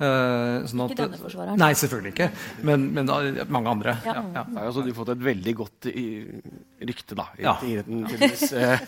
Eh, 0.00 0.64
sånn 0.70 0.80
at- 0.86 0.92
Ikke 0.94 1.04
denne 1.04 1.18
forsvareren. 1.20 1.58
Nei, 1.60 1.72
selvfølgelig 1.76 2.12
ikke. 2.14 2.28
Men, 2.64 2.86
men 2.96 3.04
da, 3.10 3.18
mange 3.52 3.68
andre. 3.68 3.92
Ja. 4.06 4.14
Ja, 4.16 4.22
ja. 4.32 4.44
Har 4.54 4.64
jo 4.64 4.70
altså 4.70 4.84
du 4.86 4.92
fått 4.96 5.10
et 5.12 5.18
veldig 5.26 5.54
godt 5.58 5.88
i, 5.92 6.04
rykte, 6.88 7.14
da. 7.18 7.26
I 7.36 7.42
Ja. 7.44 7.54
tydeligvis, 7.60 8.52
eh. 8.56 8.78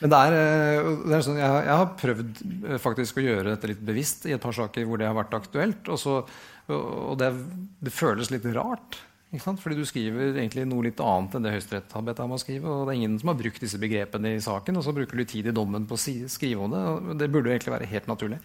Men 0.00 0.10
det 0.10 0.18
er, 0.18 0.34
eh, 0.40 0.90
det 1.06 1.14
er 1.14 1.22
sånn, 1.28 1.38
jeg, 1.38 1.46
har- 1.46 1.62
jeg 1.68 1.76
har 1.76 1.92
prøvd 2.00 2.80
faktisk 2.82 3.20
å 3.20 3.26
gjøre 3.28 3.44
dette 3.54 3.68
litt 3.70 3.84
bevisst 3.86 4.26
i 4.26 4.32
et 4.34 4.40
par 4.42 4.52
saker 4.52 4.84
hvor 4.84 4.98
det 4.98 5.06
har 5.06 5.14
vært 5.14 5.36
aktuelt. 5.38 5.88
Og, 5.88 5.98
så, 6.02 6.16
og 6.70 7.14
det, 7.22 7.30
det 7.80 7.92
føles 7.94 8.30
litt 8.34 8.44
rart. 8.56 8.98
Fordi 9.30 9.76
du 9.78 9.84
skriver 9.86 10.32
egentlig 10.32 10.64
noe 10.66 10.88
litt 10.88 10.98
annet 10.98 11.36
enn 11.36 11.44
det 11.44 11.52
Høyesterett 11.54 11.92
har 11.94 12.02
bedt 12.02 12.18
deg 12.18 12.26
om 12.26 12.32
å 12.34 12.38
skrive. 12.42 12.66
Og 12.66 12.88
det 12.88 12.94
er 12.94 12.98
ingen 12.98 13.18
som 13.20 13.30
har 13.30 13.36
brukt 13.38 13.62
disse 13.62 13.78
begrepene 13.78 14.32
i 14.34 14.40
saken, 14.42 14.80
og 14.80 14.82
så 14.82 14.94
bruker 14.96 15.20
du 15.20 15.22
tid 15.22 15.46
i 15.46 15.54
dommen 15.54 15.86
på 15.86 15.94
å 15.94 16.00
si, 16.02 16.16
skrive 16.32 16.64
om 16.66 16.74
det. 16.74 16.80
og 16.90 17.12
Det 17.20 17.28
burde 17.30 17.52
egentlig 17.52 17.74
være 17.76 17.90
helt 17.92 18.10
naturlig. 18.10 18.40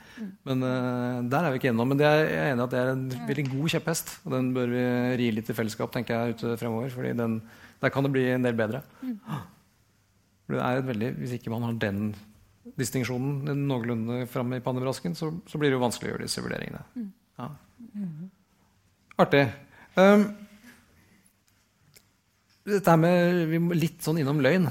Men 0.45 0.61
uh, 0.61 1.23
der 1.25 1.47
er 1.47 1.55
vi 1.55 1.61
ikke 1.61 1.71
enige. 1.71 1.87
Men 1.89 2.01
det 2.03 2.05
er, 2.05 2.21
jeg 2.21 2.43
er 2.43 2.51
enig 2.51 2.61
i 2.61 2.67
at 2.67 2.75
det 2.75 2.83
er 2.83 2.93
en 2.93 3.07
veldig 3.31 3.47
god 3.55 3.73
kjepphest. 3.73 4.13
Og 4.27 4.37
den 4.37 4.53
bør 4.59 4.69
vi 4.75 4.85
ri 5.23 5.31
litt 5.39 5.49
i 5.49 5.57
fellesskap, 5.57 5.89
tenker 5.95 6.13
jeg, 6.13 6.37
ute 6.37 6.53
fremover. 6.61 6.93
fordi 6.93 7.17
den, 7.17 7.41
der 7.81 7.95
kan 7.97 8.05
det 8.05 8.13
bli 8.13 8.27
en 8.35 8.45
del 8.45 8.61
bedre. 8.61 8.85
For 10.45 10.59
det 10.59 10.63
er 10.69 10.83
et 10.83 10.89
veldig, 10.93 11.11
Hvis 11.23 11.37
ikke 11.39 11.55
man 11.55 11.65
har 11.65 11.81
den 11.81 12.07
distinksjonen 12.77 13.57
noenlunde 13.65 14.23
framme 14.29 14.61
i 14.61 14.65
pannebrasken, 14.65 15.17
så, 15.17 15.33
så 15.49 15.57
blir 15.57 15.73
det 15.73 15.79
jo 15.79 15.85
vanskelig 15.85 16.11
å 16.11 16.13
gjøre 16.13 16.29
disse 16.29 16.45
vurderingene. 16.45 17.09
Ja. 17.41 17.49
Artig. 19.25 19.47
Um, 19.95 20.25
dette 22.65 22.97
med 22.97 23.47
vi 23.51 23.59
må 23.61 23.75
litt 23.77 24.01
sånn 24.05 24.19
innom 24.21 24.39
løgn. 24.41 24.69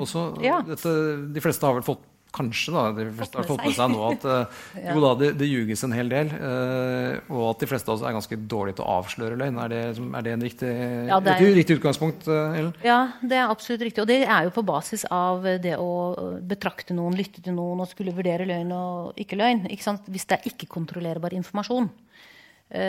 Også, 0.00 0.28
Ja. 0.42 0.62
dette, 0.64 1.32
de 1.34 1.40
fleste 1.44 1.66
har 1.66 1.74
vel 1.76 1.82
fått 1.84 2.04
kanskje 2.36 2.72
da, 2.74 2.80
de 2.92 3.04
fleste 3.16 3.38
har 3.38 3.46
Fått 3.48 3.62
med 3.64 3.72
seg 3.72 3.88
nå 3.92 4.00
at 4.10 4.24
ja. 4.76 4.92
jo 4.92 5.00
da, 5.00 5.14
det, 5.16 5.28
det 5.40 5.46
ljuges 5.48 5.82
en 5.86 5.92
hel 5.96 6.08
del. 6.12 6.28
Uh, 6.36 7.16
og 7.32 7.42
at 7.54 7.62
de 7.62 7.68
fleste 7.70 7.88
av 7.88 7.96
oss 7.96 8.02
er 8.04 8.12
ganske 8.12 8.36
dårlige 8.50 8.76
til 8.76 8.84
å 8.84 8.96
avsløre 8.98 9.38
løgn. 9.40 9.56
Er 9.64 9.72
det, 9.72 9.80
er 9.96 10.26
det 10.26 10.32
en 10.34 10.44
riktig, 10.44 10.72
Ja, 11.08 11.18
det 11.20 11.32
er- 11.32 11.40
et 11.46 11.56
riktig 11.56 11.78
utgangspunkt, 11.78 12.28
eh, 12.28 12.58
Ellen? 12.60 12.74
Ja, 12.84 12.98
det 13.22 13.38
er 13.40 13.48
absolutt 13.48 13.80
riktig. 13.88 14.00
Og 14.04 14.08
det 14.10 14.18
er 14.28 14.44
jo 14.44 14.50
på 14.50 14.64
basis 14.68 15.06
av 15.10 15.42
det 15.44 15.76
å 15.80 16.40
betrakte 16.44 16.92
noen, 16.96 17.16
lytte 17.16 17.40
til 17.42 17.56
noen 17.56 17.80
og 17.80 17.88
skulle 17.88 18.12
vurdere 18.16 18.44
løgn 18.48 18.72
og 18.76 19.16
ikke 19.16 19.36
løgn. 19.40 19.64
Ikke 19.72 19.82
sant? 19.88 20.04
Hvis 20.12 20.26
det 20.28 20.40
er 20.40 20.50
ikke-kontrollerbar 20.52 21.32
informasjon, 21.40 21.88
eh, 21.88 22.05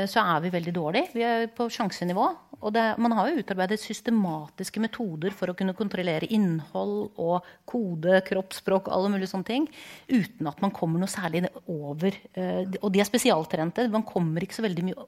så 0.10 0.24
er 0.24 0.42
vi 0.42 0.50
veldig 0.54 0.74
dårlige. 0.74 1.12
Vi 1.14 1.24
er 1.26 1.48
på 1.54 1.68
sjansenivå. 1.70 2.28
Og 2.58 2.74
det, 2.74 2.84
man 2.98 3.14
har 3.14 3.30
jo 3.30 3.44
utarbeidet 3.44 3.78
systematiske 3.78 4.82
metoder 4.82 5.36
for 5.38 5.52
å 5.52 5.56
kunne 5.58 5.76
kontrollere 5.78 6.26
innhold 6.34 7.12
og 7.22 7.46
kode, 7.70 8.24
kroppsspråk 8.26 8.90
alle 8.90 9.12
mulige 9.14 9.30
sånne 9.30 9.50
ting, 9.52 9.68
uten 10.10 10.50
at 10.50 10.64
man 10.64 10.74
kommer 10.74 11.04
noe 11.04 11.12
særlig 11.12 11.46
over. 11.70 12.18
eh, 12.34 12.64
Og 12.82 12.90
de 12.94 13.04
er 13.04 13.10
spesialtrente. 13.10 13.86
Man 13.94 14.08
kommer 14.08 14.42
ikke 14.42 14.58
så 14.58 14.66
veldig 14.66 14.88
mye 14.90 15.08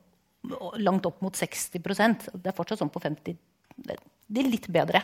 langt 0.80 1.06
opp 1.10 1.18
mot 1.22 1.36
60% 1.36 2.30
Det 2.32 2.48
er 2.48 2.56
fortsatt 2.56 2.80
sånn 2.80 2.94
på 2.94 3.02
50 3.04 3.36
det 3.84 3.98
det 4.30 4.44
er 4.44 4.52
litt 4.52 4.68
bedre 4.72 5.02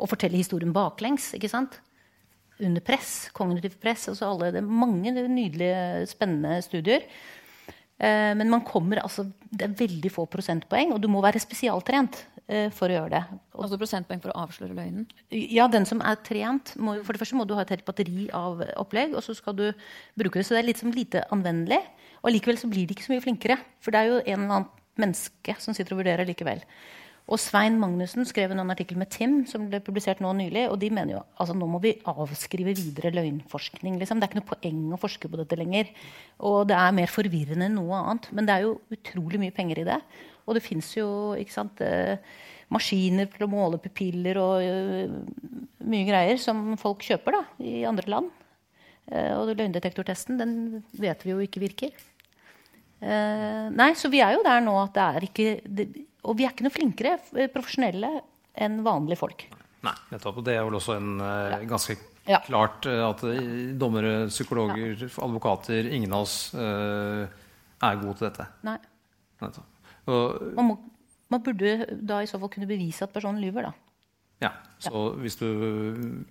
å 0.00 0.08
fortelle 0.08 0.40
historien 0.40 0.72
baklengs. 0.72 1.34
ikke 1.36 1.50
sant? 1.52 1.76
Under 2.62 2.80
press, 2.84 3.28
kognitivt 3.36 3.78
press. 3.82 4.06
Altså 4.08 4.30
alle, 4.30 4.52
det 4.54 4.62
er 4.62 4.68
mange 4.68 5.12
nydelige, 5.12 6.06
spennende 6.08 6.56
studier. 6.64 7.04
Eh, 8.00 8.32
men 8.38 8.50
man 8.50 8.64
kommer, 8.66 9.02
altså, 9.02 9.26
det 9.50 9.66
er 9.66 9.78
veldig 9.78 10.12
få 10.12 10.26
prosentpoeng, 10.30 10.94
og 10.94 11.00
du 11.02 11.08
må 11.12 11.22
være 11.24 11.42
spesialtrent 11.42 12.22
eh, 12.46 12.68
for 12.74 12.90
å 12.90 12.96
gjøre 12.96 13.12
det. 13.14 13.40
Altså 13.54 13.78
prosentpoeng 13.80 14.22
for 14.24 14.32
å 14.32 14.44
avsløre 14.46 14.76
løgnen. 14.76 15.08
ja, 15.30 15.68
den 15.70 15.86
som 15.88 16.02
er 16.04 16.20
trent, 16.24 16.74
må, 16.76 16.98
for 17.04 17.14
det 17.14 17.22
første 17.22 17.38
må 17.38 17.46
du 17.48 17.54
ha 17.58 17.66
et 17.66 17.74
helt 17.74 17.86
batteri 17.88 18.28
av 18.36 18.64
opplegg, 18.80 19.16
og 19.16 19.24
så 19.26 19.36
skal 19.38 19.58
du 19.58 19.66
bruke 20.18 20.40
det. 20.40 20.46
Så 20.48 20.56
det 20.56 20.62
er 20.62 20.70
litt 20.70 20.82
som 20.82 20.94
lite 20.94 21.26
anvendelig. 21.34 21.82
Og 22.22 22.30
allikevel 22.30 22.58
så 22.60 22.70
blir 22.70 22.86
de 22.86 22.96
ikke 22.96 23.06
så 23.06 23.14
mye 23.14 23.24
flinkere. 23.24 23.58
For 23.82 23.94
det 23.94 24.00
er 24.00 24.10
jo 24.10 24.18
en 24.22 24.34
eller 24.34 24.56
annen 24.60 24.70
menneske 25.00 25.56
som 25.62 25.74
sitter 25.74 25.94
og 25.94 26.02
vurderer 26.02 26.28
likevel. 26.28 26.60
Og 27.30 27.38
Svein 27.38 27.76
Magnussen 27.78 28.26
skrev 28.26 28.50
en 28.50 28.72
artikkel 28.72 28.98
med 28.98 29.10
Tim 29.14 29.34
som 29.48 29.68
ble 29.70 29.78
publisert 29.84 30.20
nå 30.22 30.32
nylig. 30.36 30.64
Og 30.72 30.78
de 30.82 30.90
mener 30.92 31.16
jo 31.16 31.22
altså 31.40 31.54
nå 31.56 31.68
må 31.70 31.78
vi 31.82 31.94
avskrive 32.10 32.74
videre 32.74 33.12
løgnforskning. 33.14 33.96
Liksom. 34.00 34.18
Det 34.18 34.26
er 34.26 34.32
ikke 34.32 34.40
noe 34.40 34.50
poeng 34.50 34.82
å 34.96 35.00
forske 35.00 35.30
på 35.30 35.38
dette 35.38 35.58
lenger. 35.60 35.92
Og 36.42 36.66
det 36.70 36.76
er 36.78 36.98
mer 36.98 37.12
forvirrende 37.12 37.70
enn 37.70 37.78
noe 37.78 38.00
annet. 38.00 38.28
Men 38.34 38.48
det 38.48 38.56
er 38.56 38.66
jo 38.66 38.76
utrolig 38.96 39.40
mye 39.44 39.54
penger 39.54 39.84
i 39.84 39.88
det. 39.92 40.00
Og 40.48 40.58
det 40.58 40.64
fins 40.66 40.90
jo 40.96 41.08
ikke 41.38 41.54
sant, 41.54 41.80
eh, 41.86 42.18
maskiner 42.74 43.30
til 43.30 43.46
å 43.46 43.52
måle 43.52 43.78
pupiller 43.78 44.40
og 44.42 44.66
eh, 44.66 45.18
mye 45.86 46.08
greier 46.08 46.40
som 46.42 46.72
folk 46.80 47.04
kjøper 47.06 47.38
da, 47.38 47.42
i 47.62 47.82
andre 47.86 48.10
land. 48.10 48.32
Eh, 49.12 49.30
og 49.38 49.54
løgndetektortesten 49.54 50.42
den 50.42 50.56
vet 50.98 51.22
vi 51.22 51.36
jo 51.36 51.44
ikke 51.44 51.62
virker. 51.68 52.08
Nei, 53.02 53.88
så 53.98 54.06
vi 54.06 54.20
er 54.22 54.36
jo 54.36 54.44
der 54.46 54.60
nå 54.62 54.76
at 54.78 54.92
det 54.94 55.02
er 55.02 55.24
ikke 55.26 55.46
det, 55.66 55.86
Og 56.28 56.36
vi 56.38 56.46
er 56.46 56.52
ikke 56.54 56.66
noe 56.66 56.74
flinkere 56.74 57.16
eh, 57.34 57.48
profesjonelle 57.52 58.10
enn 58.62 58.80
vanlige 58.86 59.18
folk. 59.18 59.44
Nei, 59.82 59.94
nettopp. 60.12 60.38
Det 60.46 60.54
er 60.54 60.62
vel 60.68 60.76
også 60.78 60.94
en 60.98 61.16
uh, 61.18 61.58
ganske 61.66 61.96
Ja. 62.30 62.38
klart 62.46 62.86
uh, 62.86 63.08
at 63.10 63.24
eh, 63.26 63.72
dommere, 63.80 64.28
psykologer, 64.30 65.00
advokater, 65.18 65.88
ingen 65.90 66.12
av 66.14 66.22
oss 66.28 66.36
er 66.54 67.96
gode 67.98 68.14
til 68.20 68.28
dette. 68.28 68.46
Nei. 68.62 68.76
Nettopp. 69.42 69.88
Og, 70.06 70.52
Man, 70.54 70.68
må, 70.68 70.76
man 71.34 71.42
burde 71.42 71.72
da 71.98 72.20
i 72.22 72.28
så 72.30 72.38
fall 72.38 72.50
kunne 72.52 72.68
bevise 72.70 73.02
at 73.06 73.12
personen 73.14 73.42
lyver, 73.42 73.66
da. 73.66 73.72
ja, 74.42 74.50
så 74.82 75.02
hvis 75.18 75.36
du, 75.38 75.46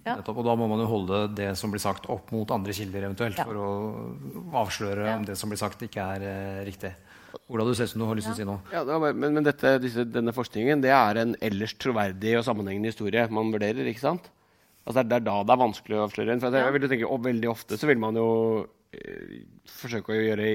nettopp, 0.04 0.40
og 0.42 0.48
da 0.48 0.56
må 0.60 0.68
man 0.72 0.80
jo 0.84 0.88
holde 0.92 1.22
det 1.36 1.50
som 1.60 1.72
blir 1.72 1.80
sagt, 1.84 2.08
opp 2.12 2.32
mot 2.36 2.52
andre 2.56 2.76
kilder 2.76 3.08
eventuelt, 3.10 3.40
Ja. 3.40 3.46
for 3.48 3.60
å 3.60 3.70
avsløre 4.64 5.08
Ja. 5.10 5.18
om 5.18 5.28
det 5.28 5.36
som 5.40 5.52
blir 5.52 5.60
sagt, 5.60 5.84
ikke 5.84 6.04
er 6.16 6.64
riktig. 6.68 6.92
Ola, 7.52 7.66
du 7.68 7.74
ser 7.76 7.90
ut 7.90 7.92
som 7.92 8.02
du 8.04 8.08
har 8.08 8.16
lyst 8.16 8.30
til 8.30 8.38
å 8.38 8.40
si 8.40 8.48
noe. 8.48 8.62
Ja, 8.72 8.86
da, 8.88 8.98
men, 9.04 9.36
men 9.36 9.44
dette, 9.44 9.76
disse, 9.84 10.06
denne 10.08 10.32
forskningen 10.36 10.84
det 10.84 10.94
er 10.96 11.20
en 11.20 11.34
ellers 11.44 11.76
troverdig 11.76 12.38
og 12.40 12.46
sammenhengende 12.48 12.94
historie 12.94 13.26
man 13.34 13.52
vurderer. 13.52 13.90
ikke 13.92 14.06
sant? 14.06 14.30
Altså, 14.86 15.04
det, 15.04 15.18
er, 15.20 15.26
da 15.28 15.40
det 15.46 15.54
er 15.54 15.62
vanskelig 15.62 15.98
å 15.98 16.06
avsløre 16.08 16.36
en. 16.36 16.44
For 16.44 16.62
jeg 16.62 16.76
vil 16.78 16.88
tenke, 16.88 17.10
og 17.10 17.26
Veldig 17.28 17.50
ofte 17.52 17.78
så 17.78 17.90
vil 17.90 18.00
man 18.02 18.18
jo 18.18 18.30
øh, 18.64 19.34
forsøke 19.82 20.16
å 20.16 20.22
gjøre 20.22 20.54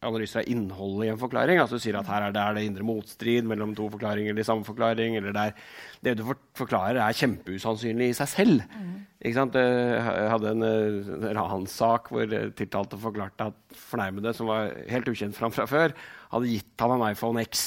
analyser 0.00 0.40
av 0.40 0.48
innholdet 0.48 1.06
i 1.06 1.10
en 1.12 1.20
forklaring. 1.20 1.60
altså 1.60 1.76
Du 1.76 1.84
sier 1.84 1.98
at 1.98 2.08
her 2.08 2.24
er 2.24 2.32
det, 2.32 2.40
er 2.40 2.56
det 2.56 2.64
indre 2.64 2.86
motstrid 2.88 3.44
mellom 3.48 3.74
to 3.76 3.90
forklaringer 3.92 4.32
eller 4.32 4.46
samme 4.48 4.64
forklaring. 4.64 5.18
eller 5.18 5.34
det, 5.36 5.42
er, 5.50 5.74
det 6.08 6.14
du 6.18 6.24
forklarer, 6.56 7.02
er 7.04 7.18
kjempeusannsynlig 7.18 8.08
i 8.08 8.16
seg 8.16 8.30
selv. 8.32 8.64
Mm. 8.72 8.94
Ikke 9.20 9.36
sant? 9.36 9.58
Jeg 9.60 10.30
hadde 10.32 10.54
en, 10.54 10.64
en 10.64 11.36
ranssak 11.36 12.08
hvor 12.08 12.32
tiltalte 12.56 13.00
forklarte 13.00 13.50
at 13.52 13.76
fornærmede, 13.90 14.32
som 14.36 14.48
var 14.48 14.72
helt 14.88 15.12
ukjent 15.12 15.36
for 15.36 15.48
ham 15.50 15.54
fra 15.58 15.68
før, 15.68 15.96
hadde 16.30 16.52
gitt 16.52 16.84
han 16.84 16.94
en 16.96 17.06
iPhone 17.10 17.42
X. 17.46 17.66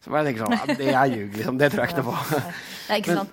Så 0.00 0.12
jeg 0.14 0.30
tenker 0.30 0.46
sånn, 0.46 0.76
Det 0.80 0.92
er 0.94 1.10
ljug, 1.12 1.34
liksom. 1.36 1.58
Det 1.60 1.72
tror 1.72 1.84
jeg 1.84 1.92
ikke 1.92 2.06
på. 2.06 2.14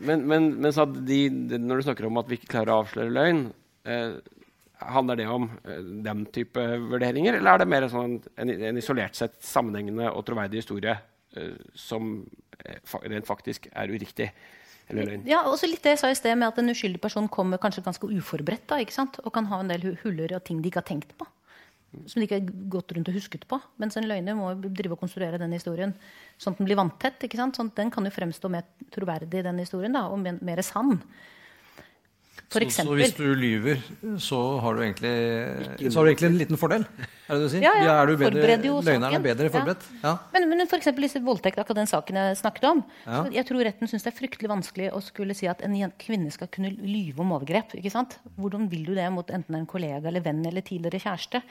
men, 0.09 0.25
men, 0.25 0.25
men, 0.27 0.49
men 0.65 0.97
de, 1.07 1.19
de, 1.49 1.59
når 1.63 1.79
du 1.79 1.87
snakker 1.87 2.09
om 2.09 2.19
at 2.19 2.27
vi 2.27 2.39
ikke 2.39 2.51
klarer 2.57 2.73
å 2.73 2.81
avsløre 2.83 3.13
løgn 3.15 3.45
eh, 3.87 4.17
Handler 4.77 5.17
det 5.17 5.25
om 5.31 5.47
eh, 5.63 5.79
den 6.05 6.25
type 6.35 6.61
vurderinger, 6.91 7.39
eller 7.39 7.55
er 7.55 7.63
det 7.63 7.69
mer 7.71 7.87
sånn 7.89 8.19
en, 8.37 8.51
en, 8.53 8.77
isolert 8.77 9.17
sett 9.17 9.39
sammenhengende 9.41 10.11
og 10.11 10.27
troverdig 10.27 10.61
historie 10.61 10.93
eh, 10.93 11.55
som 11.73 12.11
uh, 12.21 12.99
rent 13.07 13.25
faktisk 13.25 13.71
er 13.71 13.89
uriktig? 13.89 14.27
Ja, 15.27 15.41
også 15.49 15.67
litt 15.67 15.81
det 15.83 15.95
jeg 15.95 15.99
sa 15.99 16.11
i 16.13 16.15
sted 16.15 16.37
med 16.39 16.47
at 16.47 16.61
En 16.61 16.71
uskyldig 16.71 17.01
person 17.03 17.25
kommer 17.27 17.59
kanskje 17.59 17.83
ganske 17.83 18.07
uforberedt 18.07 18.69
da, 18.69 18.77
og 19.23 19.33
kan 19.35 19.49
ha 19.49 19.59
en 19.59 19.73
del 19.73 19.97
huller 20.03 20.37
og 20.37 20.45
ting 20.47 20.61
de 20.61 20.69
ikke 20.69 20.79
har 20.83 20.87
tenkt 20.87 21.11
på. 21.17 21.27
Som 22.05 22.19
de 22.19 22.27
ikke 22.27 22.41
har 22.41 22.49
gått 22.73 22.91
rundt 22.93 23.09
og 23.09 23.15
husket 23.15 23.45
på. 23.49 23.59
Mens 23.81 23.95
en 23.97 24.07
løgner 24.09 24.35
må 24.37 24.51
drive 24.61 24.97
og 24.97 25.01
konstruere 25.01 25.39
den 25.39 25.55
historien 25.55 25.95
sånn 26.37 26.53
at 26.53 26.61
den 26.61 26.67
blir 26.67 26.79
vanntett. 26.79 27.23
ikke 27.23 27.39
sant? 27.39 27.57
Sånn, 27.57 27.71
den 27.77 27.91
kan 27.93 28.05
jo 28.05 28.13
fremstå 28.13 28.51
mer 28.51 28.67
troverdig, 28.93 29.45
den 29.47 29.63
historien, 29.63 29.95
da, 29.95 30.05
og 30.11 30.21
mer 30.21 30.61
sann. 30.65 30.99
Så, 32.47 32.61
så, 32.71 32.83
hvis 32.95 33.11
du 33.17 33.25
lyver, 33.35 33.81
så 34.23 34.37
har 34.63 34.77
du 34.77 34.81
egentlig, 34.85 35.09
så 35.91 35.99
har 35.99 36.05
du 36.05 36.09
egentlig 36.13 36.27
en 36.29 36.37
liten 36.39 36.59
fordel? 36.59 36.85
Er 37.27 37.35
det 37.35 37.43
du 37.43 37.49
sier? 37.51 37.65
Ja, 37.65 37.73
ja. 37.75 37.95
Er 37.99 38.07
du 38.07 38.13
bedre, 38.21 38.45
løgneren 38.63 39.17
er 39.17 39.23
bedre 39.25 39.49
forberedt? 39.51 39.83
Ja. 39.99 40.13
Men, 40.31 40.47
men 40.53 40.63
f.eks. 40.63 40.87
disse 40.95 41.19
voldtekt, 41.25 41.59
akkurat 41.59 41.81
den 41.81 41.91
saken 41.91 42.21
jeg 42.21 42.37
snakket 42.39 42.69
om. 42.69 42.85
Ja. 43.03 43.25
jeg 43.35 43.49
tror 43.49 43.67
retten 43.67 43.91
syns 43.91 44.07
det 44.07 44.13
er 44.13 44.17
fryktelig 44.21 44.51
vanskelig 44.53 44.87
å 44.95 45.03
skulle 45.03 45.35
si 45.35 45.49
at 45.51 45.65
en 45.67 45.75
kvinne 45.99 46.31
skal 46.31 46.47
kunne 46.53 46.71
lyve 46.71 47.25
om 47.25 47.35
overgrep. 47.35 47.75
ikke 47.81 47.91
sant? 47.91 48.15
Hvordan 48.39 48.71
vil 48.71 48.87
du 48.87 48.93
det 48.95 49.09
mot 49.11 49.27
enten 49.27 49.59
en 49.59 49.67
kollega 49.67 50.07
eller 50.07 50.23
venn 50.23 50.39
eller 50.47 50.63
tidligere 50.63 51.03
kjæreste? 51.03 51.43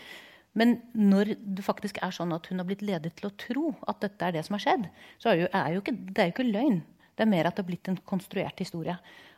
Men 0.57 0.79
når 0.97 1.37
det 1.37 1.69
faktisk 1.69 2.01
er 2.01 2.17
sånn 2.17 2.33
at 2.33 2.49
hun 2.49 2.63
har 2.63 2.69
blitt 2.73 2.85
ledet 2.87 3.13
til 3.19 3.29
å 3.29 3.37
tro 3.37 3.77
at 3.85 4.01
dette 4.01 4.25
er 4.25 4.39
det 4.39 4.49
som 4.49 4.57
har 4.57 4.65
skjedd, 4.65 4.89
så 5.21 5.35
er, 5.35 5.43
jo, 5.45 5.53
er 5.53 5.75
jo 5.77 5.85
ikke, 5.85 5.99
det 6.09 6.23
er 6.23 6.31
jo 6.31 6.39
ikke 6.39 6.53
løgn. 6.55 6.79
Det 7.17 7.25
er 7.25 7.33
mer 7.33 7.49
at 7.49 7.57
det 7.57 7.65
har 7.65 7.69
blitt 7.69 7.93
en 7.93 8.01
konstruert 8.09 8.65
historie. 8.65 8.97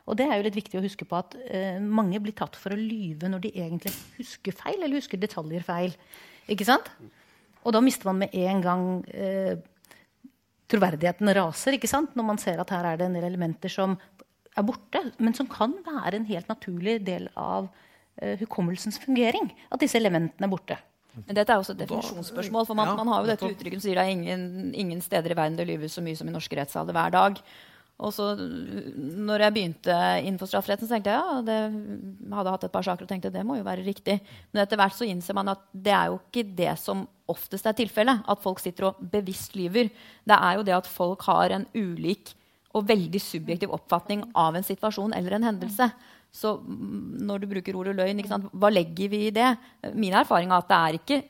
Og 0.09 0.17
det 0.17 0.25
er 0.25 0.39
jo 0.39 0.45
litt 0.47 0.57
viktig 0.57 0.79
å 0.79 0.83
huske 0.83 1.05
på 1.05 1.17
at 1.19 1.35
eh, 1.53 1.77
mange 1.79 2.19
blir 2.23 2.33
tatt 2.37 2.57
for 2.57 2.73
å 2.73 2.79
lyve 2.79 3.29
når 3.29 3.43
de 3.45 3.51
egentlig 3.61 3.93
husker 4.17 4.55
feil, 4.57 4.79
eller 4.79 4.97
husker 4.97 5.21
detaljer 5.21 5.65
feil. 5.65 5.93
Ikke 6.49 6.65
sant? 6.65 6.89
Og 7.61 7.75
da 7.75 7.81
mister 7.83 8.09
man 8.09 8.23
med 8.23 8.33
en 8.33 8.63
gang 8.63 8.85
eh, 9.13 9.59
troverdigheten 10.69 11.29
raser, 11.37 11.77
ikke 11.77 11.91
sant? 11.91 12.15
når 12.17 12.25
man 12.31 12.41
ser 12.41 12.61
at 12.61 12.73
her 12.73 12.87
er 12.89 12.99
det 12.99 13.09
en 13.09 13.19
del 13.19 13.29
elementer 13.29 13.73
som 13.73 13.97
er 14.57 14.65
borte, 14.65 15.03
men 15.21 15.35
som 15.37 15.47
kan 15.49 15.77
være 15.85 16.17
en 16.17 16.29
helt 16.29 16.49
naturlig 16.49 16.99
del 17.05 17.29
av 17.37 17.69
eh, 18.17 18.37
hukommelsens 18.41 18.97
fungering. 19.03 19.51
At 19.69 19.83
disse 19.83 19.99
elementene 20.01 20.49
er 20.49 20.53
borte. 20.53 20.79
Men 21.19 21.35
dette 21.35 21.51
er 21.51 21.61
også 21.61 21.73
et 21.75 21.81
definisjonsspørsmål. 21.83 22.65
for 22.65 22.77
Man, 22.77 22.95
man 22.97 23.11
har 23.11 23.23
jo 23.23 23.31
dette 23.31 23.49
uttrykket 23.49 23.81
som 23.81 23.87
sier 23.87 23.99
det 23.99 24.05
er 24.05 24.13
ingen, 24.13 24.73
ingen 24.77 25.01
steder 25.03 25.33
i 25.33 25.37
verden 25.37 25.57
det 25.59 25.67
lyves 25.67 25.97
så 25.97 26.03
mye 26.05 26.17
som 26.17 26.29
i 26.29 26.33
norske 26.33 26.57
rettssaler 26.57 26.95
hver 26.95 27.13
dag. 27.15 27.41
Og 27.99 28.13
så 28.15 28.29
når 28.39 29.43
jeg 29.43 29.55
begynte 29.55 29.95
innenfor 30.23 30.47
strafferetten, 30.47 30.87
så 30.87 30.95
tenkte 30.95 31.11
jeg 31.11 31.19
ja, 31.19 31.39
det 31.43 31.57
hadde 32.31 32.53
hatt 32.53 32.65
et 32.67 32.73
par 32.73 32.85
saker 32.87 33.03
og 33.03 33.11
tenkte 33.11 33.31
det 33.33 33.43
må 33.43 33.57
jo 33.59 33.65
være 33.67 33.83
riktig. 33.83 34.15
Men 34.53 34.63
etter 34.63 34.79
hvert 34.79 34.95
så 34.95 35.07
innser 35.07 35.35
man 35.35 35.51
at 35.51 35.65
det 35.75 35.91
er 35.95 36.13
jo 36.13 36.19
ikke 36.21 36.45
det 36.55 36.77
som 36.79 37.03
oftest 37.29 37.67
er 37.67 37.75
tilfellet. 37.75 38.23
At 38.23 38.43
folk 38.43 38.63
sitter 38.63 38.87
og 38.89 39.01
bevisst 39.11 39.57
lyver. 39.59 39.91
Det 40.23 40.37
er 40.37 40.55
jo 40.55 40.63
det 40.69 40.77
at 40.77 40.87
folk 40.87 41.27
har 41.27 41.57
en 41.57 41.67
ulik 41.75 42.31
og 42.77 42.87
veldig 42.87 43.19
subjektiv 43.19 43.73
oppfatning 43.75 44.23
av 44.37 44.55
en 44.55 44.65
situasjon 44.65 45.15
eller 45.17 45.35
en 45.35 45.49
hendelse. 45.49 45.89
Så 46.31 46.55
når 46.61 47.41
du 47.41 47.49
bruker 47.51 47.75
ordet 47.75 47.97
løgn, 47.97 48.23
hva 48.53 48.69
legger 48.71 49.11
vi 49.11 49.25
i 49.27 49.35
det? 49.35 49.49
Min 49.97 50.15
erfaring 50.15 50.53
er 50.53 50.61
at 50.61 50.69
det 50.69 50.79
er 50.79 50.99
ikke 50.99 51.21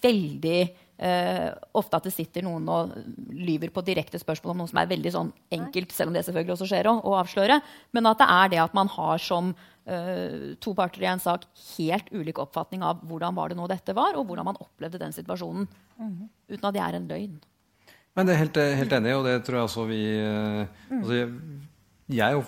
veldig 0.00 0.60
Uh, 1.00 1.48
ofte 1.80 1.96
at 1.96 2.04
det 2.04 2.12
sitter 2.12 2.44
noen 2.44 2.66
og 2.68 2.90
lyver 3.32 3.70
på 3.72 3.80
direkte 3.86 4.18
spørsmål 4.20 4.52
om 4.52 4.58
noe 4.60 4.68
som 4.68 4.82
er 4.82 4.90
veldig 4.90 5.12
sånn 5.14 5.30
enkelt, 5.56 5.94
selv 5.96 6.12
om 6.12 6.16
det 6.18 6.26
selvfølgelig 6.26 6.52
også 6.58 6.68
skjer 6.68 6.90
å, 6.90 6.92
å 7.08 7.14
avsløre. 7.22 7.56
Men 7.96 8.08
at 8.10 8.20
det 8.20 8.26
er 8.34 8.50
det 8.52 8.60
at 8.66 8.76
man 8.76 8.90
har 8.92 9.22
som 9.24 9.54
eh, 9.88 10.50
to 10.60 10.74
parter 10.76 11.06
i 11.06 11.08
en 11.08 11.22
sak 11.24 11.46
helt 11.78 12.12
ulik 12.12 12.42
oppfatning 12.44 12.84
av 12.84 13.00
hvordan 13.08 13.38
var 13.38 13.48
det 13.48 13.56
nå 13.56 13.70
dette 13.72 13.96
var, 13.96 14.18
og 14.20 14.28
hvordan 14.28 14.50
man 14.50 14.60
opplevde 14.60 15.00
den 15.00 15.16
situasjonen. 15.16 15.64
Mm. 15.96 16.28
Uten 16.52 16.68
at 16.68 16.76
det 16.76 16.84
er 16.84 16.98
en 17.00 17.08
løgn. 17.14 17.40
Men 18.18 18.28
det 18.28 18.36
er 18.36 18.42
helt, 18.42 18.60
helt 18.82 18.96
enig, 19.00 19.16
og 19.16 19.24
det 19.24 19.38
tror 19.46 19.62
jeg 19.62 19.70
også 19.70 19.88
vi 19.88 20.02
uh, 20.20 20.80
altså, 20.98 21.22
jeg, 22.14 22.42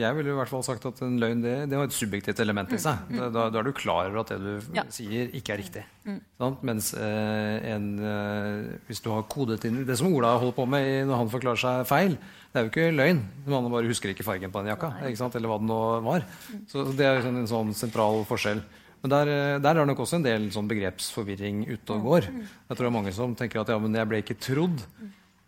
jeg 0.00 0.16
ville 0.16 0.32
i 0.32 0.36
hvert 0.36 0.50
fall 0.50 0.64
sagt 0.66 0.84
at 0.88 1.00
en 1.04 1.18
løgn 1.20 1.42
det, 1.44 1.54
det 1.70 1.78
har 1.78 1.88
et 1.88 1.94
subjektivt 1.94 2.40
element 2.44 2.72
i 2.72 2.80
seg. 2.80 3.00
Mm, 3.08 3.14
mm. 3.14 3.22
Da, 3.34 3.46
da, 3.52 3.60
er 3.60 3.68
du 3.68 3.72
klar 3.76 4.08
over 4.08 4.22
at 4.22 4.32
det 4.32 4.38
du 4.42 4.76
ja. 4.78 4.84
sier, 4.92 5.30
ikke 5.36 5.54
er 5.54 5.62
riktig. 5.62 5.84
Mm. 6.06 6.18
Sånn? 6.42 6.58
Mens 6.68 6.90
eh, 6.98 7.56
en, 7.72 7.88
eh, 8.02 8.74
hvis 8.88 9.02
du 9.04 9.10
har 9.14 9.22
kodet 9.30 9.60
inn 9.68 9.84
Det 9.86 9.94
som 10.00 10.10
Ola 10.10 10.32
holder 10.34 10.56
på 10.56 10.66
med 10.66 11.06
når 11.06 11.22
han 11.22 11.32
forklarer 11.32 11.62
seg 11.62 11.86
feil, 11.90 12.18
det 12.52 12.60
er 12.60 12.66
jo 12.66 12.72
ikke 12.72 12.90
løgn. 12.92 13.22
Man 13.48 13.72
bare 13.72 13.88
husker 13.88 14.12
ikke 14.12 14.26
fargen 14.26 14.52
på 14.52 14.62
den 14.62 14.72
jakka. 14.74 14.94
Eller 15.06 15.48
hva 15.48 15.58
det 15.62 15.70
nå 15.70 15.80
var. 16.04 16.26
Så 16.68 16.84
Det 16.92 17.08
er 17.08 17.22
sånn, 17.24 17.42
en 17.42 17.50
sånn 17.50 17.74
sentral 17.76 18.26
forskjell. 18.28 18.62
Men 19.02 19.10
der, 19.10 19.30
eh, 19.32 19.56
der, 19.58 19.72
er 19.72 19.82
det 19.82 19.88
nok 19.90 20.04
også 20.04 20.20
en 20.20 20.26
del 20.26 20.46
sånn 20.54 20.68
begrepsforvirring 20.70 21.64
ute 21.72 21.96
og 21.96 22.06
går. 22.06 22.28
Jeg 22.30 22.76
tror 22.76 22.86
det 22.86 22.90
er 22.90 22.98
mange 23.00 23.14
som 23.16 23.34
tenker 23.38 23.62
at 23.62 23.72
ja, 23.72 23.78
men 23.82 23.98
jeg 23.98 24.10
ble 24.10 24.22
ikke 24.22 24.38
trodd. 24.38 24.84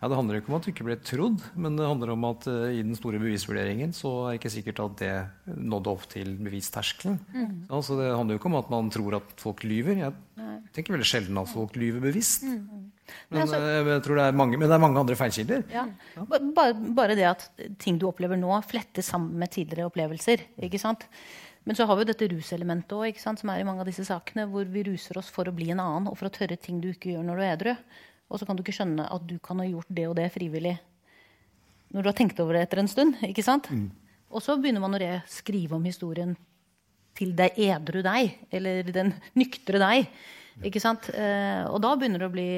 Ja, 0.04 0.08
Det 0.12 0.18
handler 0.18 0.36
ikke 0.36 0.50
om 0.52 0.58
at 0.58 0.66
du 0.66 0.68
ikke 0.68 0.84
ble 0.84 0.94
trodd, 1.00 1.40
men 1.56 1.78
det 1.78 1.86
handler 1.88 2.10
om 2.12 2.24
at 2.28 2.44
uh, 2.44 2.68
i 2.68 2.82
den 2.84 2.92
store 2.98 3.16
bevisvurderingen 3.22 3.94
så 3.96 4.10
er 4.26 4.34
det 4.34 4.40
ikke 4.42 4.50
sikkert 4.52 4.82
at 4.84 4.98
det 5.00 5.12
nådde 5.56 5.92
opp 5.94 6.04
til 6.12 6.34
bevisterskelen. 6.44 7.16
Mm. 7.32 7.54
Altså, 7.72 7.96
det 7.96 8.10
handler 8.12 8.36
jo 8.36 8.42
ikke 8.42 8.50
om 8.50 8.58
at 8.58 8.68
man 8.74 8.90
tror 8.92 9.16
at 9.16 9.32
folk 9.40 9.64
lyver. 9.64 9.96
Jeg 10.02 10.12
Nei. 10.42 10.58
tenker 10.76 10.92
veldig 10.92 11.08
sjelden 11.08 11.40
at 11.40 11.48
folk 11.48 11.80
lyver 11.80 12.04
bevisst. 12.04 12.44
Mm. 12.44 12.92
Men, 13.32 13.40
altså, 13.46 13.62
uh, 13.64 13.88
jeg 13.94 14.04
tror 14.04 14.20
det 14.20 14.28
er 14.28 14.38
mange, 14.42 14.60
men 14.60 14.68
det 14.68 14.76
er 14.76 14.84
mange 14.84 15.00
andre 15.06 15.16
feilkilder. 15.22 15.66
Ja. 15.72 15.88
Ja. 16.18 16.28
Bare, 16.28 16.76
bare, 17.00 17.16
det 17.16 17.30
at 17.32 17.48
ting 17.80 17.96
du 17.96 18.04
opplever 18.12 18.36
nå, 18.36 18.52
flettes 18.68 19.08
sammen 19.08 19.40
med 19.40 19.56
tidligere 19.56 19.88
opplevelser. 19.88 20.44
ikke 20.68 20.84
sant? 20.84 21.08
Men 21.64 21.80
så 21.80 21.88
har 21.88 21.96
vi 21.96 22.04
jo 22.04 22.12
dette 22.12 22.28
ruselementet 22.28 22.92
òg, 22.92 23.16
som 23.24 23.40
er 23.48 23.62
i 23.62 23.64
mange 23.64 23.80
av 23.80 23.88
disse 23.88 24.04
sakene, 24.04 24.50
hvor 24.52 24.68
vi 24.68 24.84
ruser 24.84 25.16
oss 25.16 25.32
for 25.32 25.48
å 25.48 25.56
bli 25.56 25.72
en 25.72 25.80
annen 25.80 26.12
og 26.12 26.20
for 26.20 26.28
å 26.28 26.36
tørre 26.42 26.60
ting 26.60 26.84
du 26.84 26.90
ikke 26.92 27.14
gjør 27.14 27.24
når 27.24 27.40
du 27.40 27.44
er 27.46 27.54
edru. 27.54 27.78
Og 28.30 28.40
så 28.40 28.48
kan 28.48 28.56
du 28.56 28.64
ikke 28.64 28.74
skjønne 28.76 29.06
at 29.12 29.26
du 29.28 29.36
kan 29.42 29.60
ha 29.60 29.66
gjort 29.68 29.90
det 29.92 30.08
og 30.08 30.16
det 30.18 30.30
frivillig 30.34 30.78
når 31.94 32.02
du 32.02 32.10
har 32.10 32.16
tenkt 32.18 32.40
over 32.42 32.56
det 32.56 32.64
etter 32.66 32.80
en 32.82 32.90
stund. 32.90 33.20
ikke 33.22 33.44
sant? 33.46 33.68
Mm. 33.70 33.86
Og 34.34 34.42
så 34.42 34.56
begynner 34.58 34.82
man 34.82 34.96
å 34.98 35.10
skrive 35.30 35.76
om 35.76 35.84
historien 35.86 36.34
til 37.14 37.36
det 37.38 37.52
edru 37.62 38.00
deg, 38.02 38.32
eller 38.50 38.90
den 38.90 39.12
nyktre 39.38 39.78
deg. 39.78 40.08
ikke 40.66 40.82
sant? 40.82 41.06
Eh, 41.14 41.62
og 41.70 41.78
da 41.84 41.92
begynner 41.94 42.24
det 42.24 42.26
å 42.26 42.34
bli 42.34 42.48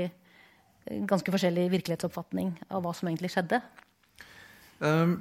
ganske 1.11 1.33
forskjellig 1.35 1.69
virkelighetsoppfatning 1.75 2.55
av 2.71 2.85
hva 2.85 2.95
som 2.97 3.11
egentlig 3.11 3.33
skjedde. 3.35 3.61
Um, 4.81 5.19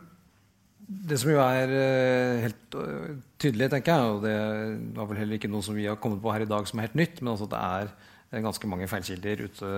det 0.86 1.18
som 1.20 1.32
jo 1.32 1.40
er 1.42 1.72
uh, 1.74 2.42
helt 2.46 2.78
uh, 2.78 3.16
tydelig, 3.42 3.72
tenker 3.74 3.96
jeg, 3.96 4.16
og 4.16 4.26
det 4.26 4.36
var 4.96 5.10
vel 5.10 5.22
heller 5.24 5.40
ikke 5.40 5.50
noe 5.52 5.66
som 5.66 5.76
vi 5.76 5.88
har 5.90 6.00
kommet 6.00 6.22
på 6.24 6.32
her 6.32 6.46
i 6.46 6.50
dag 6.50 6.68
som 6.70 6.80
er 6.80 6.88
helt 6.88 7.00
nytt, 7.00 7.24
men 7.24 7.34
altså 7.34 7.50
at 7.50 7.56
det 7.56 7.64
er 7.66 7.96
ganske 8.34 8.68
mange 8.68 8.88
feilkilder 8.90 9.46
ute, 9.46 9.70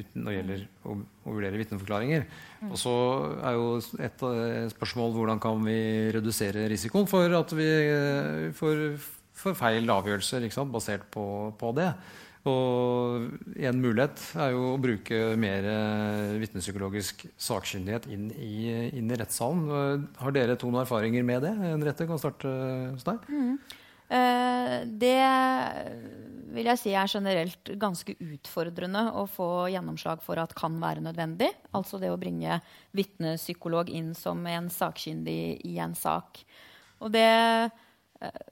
ute 0.00 0.18
når 0.18 0.30
det 0.30 0.36
gjelder 0.38 0.64
å, 0.84 0.96
å 1.24 1.36
vurdere 1.36 1.60
vitneforklaringer. 1.60 2.26
Mm. 2.60 2.72
Og 2.72 2.80
så 2.80 2.94
er 3.40 3.56
jo 3.56 3.68
et 4.02 4.26
spørsmål 4.74 5.14
hvordan 5.16 5.42
kan 5.42 5.62
vi 5.64 5.78
redusere 6.14 6.66
risikoen 6.72 7.08
for 7.10 7.38
at 7.38 7.54
vi 7.56 7.70
får, 8.58 8.84
for 9.36 9.58
feil 9.58 9.90
avgjørelser 9.94 10.48
basert 10.72 11.08
på, 11.14 11.26
på, 11.60 11.72
det. 11.78 11.92
Og 12.44 13.30
en 13.56 13.78
mulighet 13.80 14.20
er 14.36 14.50
jo 14.52 14.74
å 14.74 14.80
bruke 14.80 15.20
mer 15.40 15.64
vitnepsykologisk 16.42 17.24
sakkyndighet 17.40 18.10
inn 18.12 18.26
i, 18.36 18.68
inn 18.98 19.08
i 19.08 19.16
rettssalen. 19.16 20.10
Har 20.20 20.36
dere 20.36 20.58
to 20.60 20.68
noen 20.68 20.82
erfaringer 20.82 21.24
med 21.24 21.46
det? 21.46 21.54
Henriette 21.62 22.08
kan 22.10 22.20
starte 22.20 22.52
hos 22.92 23.08
deg. 23.08 23.24
Mm. 23.32 23.80
Uh, 24.14 24.84
det 24.86 25.20
vil 26.54 26.68
jeg 26.70 26.80
si 26.80 26.92
er 26.94 27.10
generelt 27.10 27.70
ganske 27.80 28.14
utfordrende 28.14 29.02
å 29.18 29.24
få 29.30 29.66
gjennomslag 29.72 30.22
for 30.24 30.38
at 30.40 30.54
kan 30.56 30.76
være 30.82 31.02
nødvendig. 31.04 31.50
Altså 31.74 31.98
det 32.02 32.12
å 32.12 32.20
bringe 32.20 32.60
vitnepsykolog 32.96 33.90
inn 33.90 34.12
som 34.18 34.44
en 34.46 34.70
sakkyndig 34.72 35.64
i 35.66 35.76
en 35.82 35.96
sak. 35.98 36.44
Og 37.02 37.12
det 37.14 37.26
eh, 37.26 38.42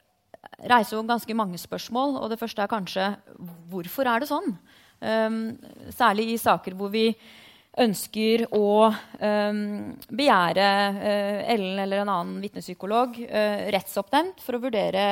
reiser 0.72 0.98
jo 0.98 1.06
ganske 1.08 1.36
mange 1.38 1.60
spørsmål. 1.60 2.18
Og 2.20 2.32
det 2.32 2.40
første 2.40 2.64
er 2.64 2.72
kanskje 2.72 3.12
hvorfor 3.70 4.10
er 4.10 4.22
det 4.22 4.30
sånn? 4.32 4.56
Um, 5.02 5.38
særlig 5.90 6.28
i 6.30 6.38
saker 6.38 6.76
hvor 6.78 6.92
vi 6.92 7.08
ønsker 7.80 8.44
å 8.52 8.90
um, 8.90 9.60
begjære 10.12 10.66
uh, 10.96 11.52
Ellen 11.54 11.80
eller 11.80 12.02
en 12.02 12.12
annen 12.12 12.42
vitnepsykolog 12.44 13.16
uh, 13.24 13.62
rettsoppnevnt 13.72 14.42
for 14.44 14.58
å 14.58 14.62
vurdere 14.66 15.04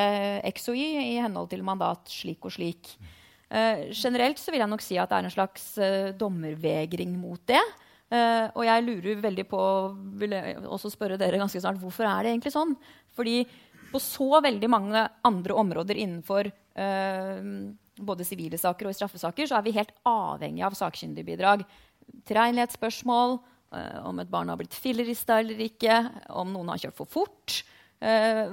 X 0.51 0.69
og 0.73 0.77
Y 0.77 1.15
i 1.15 1.17
henhold 1.23 1.49
til 1.55 1.65
mandat 1.65 2.13
slik 2.13 2.45
og 2.45 2.55
slik. 2.59 2.93
Uh, 3.49 3.89
generelt 3.97 4.39
så 4.39 4.53
vil 4.53 4.61
jeg 4.61 4.73
nok 4.75 4.85
si 4.85 5.01
at 5.01 5.09
det 5.11 5.19
er 5.19 5.29
en 5.31 5.37
slags 5.37 5.67
dommervegring 6.21 7.17
mot 7.19 7.41
det. 7.49 7.63
og 8.11 8.65
jeg 8.67 8.83
lurer 8.83 9.21
veldig 9.23 9.45
på 9.47 9.59
vil 10.19 10.33
jeg 10.35 10.57
også 10.67 10.91
spørre 10.91 11.19
dere 11.19 11.39
ganske 11.39 11.61
snart, 11.63 11.79
hvorfor 11.79 12.05
er 12.05 12.25
det 12.25 12.33
egentlig 12.33 12.53
sånn. 12.53 12.75
Fordi 13.15 13.45
på 13.91 13.99
så 14.03 14.41
veldig 14.43 14.69
mange 14.71 15.05
andre 15.25 15.55
områder 15.55 15.97
innenfor 15.97 16.51
både 18.01 18.27
sivile 18.27 18.59
saker 18.59 18.89
og 18.89 18.97
straffesaker 18.97 19.47
så 19.47 19.59
er 19.59 19.67
vi 19.67 19.77
helt 19.77 19.93
avhengig 20.09 20.65
av 20.67 20.75
sakkyndigbidrag 20.79 21.63
tilregnelighetsspørsmål, 22.29 23.39
eh, 23.77 23.99
om 24.07 24.23
et 24.23 24.31
barn 24.31 24.49
har 24.53 24.61
blitt 24.61 24.77
fillerista 24.77 25.41
eller 25.41 25.61
ikke, 25.67 26.03
om 26.31 26.53
noen 26.55 26.73
har 26.73 26.83
kjørt 26.85 26.99
for 26.99 27.11
fort, 27.11 27.63
eh, 28.01 28.47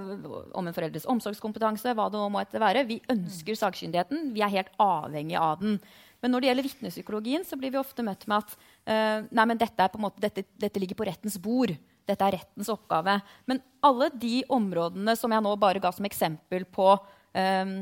om 0.54 0.68
en 0.68 0.76
foreldres 0.76 1.08
omsorgskompetanse, 1.10 1.94
hva 1.94 2.10
det 2.12 2.20
nå 2.20 2.28
må 2.32 2.44
være. 2.52 2.88
Vi 2.88 3.02
ønsker 3.10 3.56
sakkyndigheten. 3.56 4.34
Vi 4.34 4.42
er 4.42 4.54
helt 4.54 4.74
avhengig 4.80 5.38
av 5.40 5.62
den. 5.62 5.80
Men 6.22 6.34
når 6.34 6.42
det 6.42 6.50
gjelder 6.50 6.68
vitnepsykologien, 6.68 7.46
så 7.46 7.58
blir 7.60 7.74
vi 7.74 7.78
ofte 7.78 8.06
møtt 8.06 8.26
med 8.30 8.42
at 8.42 8.56
uh, 8.90 9.28
nei, 9.30 9.46
men 9.46 9.60
dette, 9.60 9.90
måte, 10.02 10.22
dette, 10.24 10.48
dette, 10.58 10.82
ligger 10.82 10.98
på 10.98 11.06
rettens 11.06 11.38
bord. 11.38 11.76
Dette 12.08 12.26
er 12.26 12.40
rettens 12.40 12.72
oppgave. 12.74 13.20
Men 13.46 13.62
alle 13.86 14.10
de 14.16 14.42
områdene 14.50 15.14
som 15.20 15.34
jeg 15.34 15.46
nå 15.46 15.54
bare 15.62 15.82
ga 15.84 15.92
som 15.94 16.08
eksempel 16.10 16.66
på 16.74 16.90
um, 16.96 17.76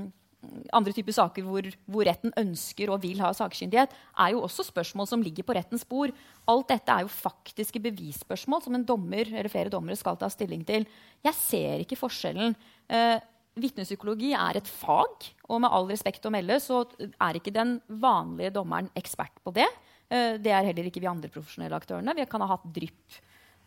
andre 0.76 0.94
typer 0.96 1.16
saker 1.16 1.46
hvor, 1.46 1.68
hvor, 1.90 2.06
retten 2.08 2.34
ønsker 2.40 2.92
og 2.94 3.04
vil 3.04 3.22
ha 3.24 3.32
sakkyndighet, 3.36 3.94
er 3.94 4.34
jo 4.34 4.44
også 4.46 4.66
spørsmål 4.68 5.10
som 5.10 5.24
ligger 5.24 5.46
på 5.48 5.56
rettens 5.58 5.86
bord. 5.88 6.14
Alt 6.52 6.72
dette 6.72 6.92
er 6.92 7.06
jo 7.06 7.12
faktiske 7.12 7.82
bevisspørsmål 7.84 8.64
som 8.66 8.78
en 8.78 8.86
dommer 8.88 9.30
eller 9.32 9.52
flere 9.52 9.74
dommere 9.74 10.00
skal 10.00 10.20
ta 10.20 10.30
stilling 10.32 10.66
til. 10.68 10.88
Jeg 11.26 11.40
ser 11.40 11.86
ikke 11.86 12.00
forskjellen. 12.00 12.56
Eh, 12.90 13.18
Vitnepsykologi 13.56 14.34
er 14.36 14.58
et 14.60 14.68
fag, 14.68 15.30
og 15.48 15.62
med 15.64 15.72
all 15.72 15.86
respekt 15.88 16.26
å 16.28 16.32
melde 16.34 16.58
så 16.60 16.82
er 17.00 17.38
ikke 17.40 17.54
den 17.56 17.78
vanlige 17.88 18.52
dommeren 18.58 18.90
ekspert 19.00 19.38
på 19.46 19.54
det. 19.56 19.70
Eh, 20.12 20.36
det 20.44 20.52
er 20.52 20.68
heller 20.68 20.90
ikke 20.90 21.04
vi 21.04 21.12
andre 21.12 21.32
profesjonelle 21.32 21.78
aktørene. 21.80 22.18
Vi 22.18 22.28
kan 22.28 22.44
ha 22.44 22.52
hatt 22.52 22.68
drypp 22.76 23.22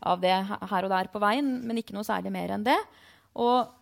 av 0.07 0.21
det 0.23 0.35
her 0.35 0.87
og 0.87 0.93
der 0.93 1.09
på 1.11 1.23
veien, 1.23 1.57
men 1.67 1.81
ikke 1.81 1.97
noe 1.97 2.07
særlig 2.07 2.31
mer 2.35 2.53
enn 2.55 2.67
det. 2.67 2.77
Og 3.39 3.78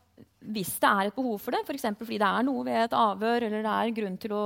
hvis 0.46 0.76
det 0.82 0.88
er 0.88 1.08
et 1.08 1.16
behov 1.16 1.38
for 1.42 1.54
det, 1.54 1.62
f.eks. 1.66 1.86
For 1.98 2.06
fordi 2.06 2.18
det 2.22 2.28
er 2.28 2.44
noe 2.46 2.64
ved 2.66 2.82
et 2.84 2.96
avhør, 2.96 3.46
eller 3.48 3.64
det 3.64 3.72
er 3.72 3.94
grunn 3.96 4.18
til 4.22 4.34
å, 4.36 4.44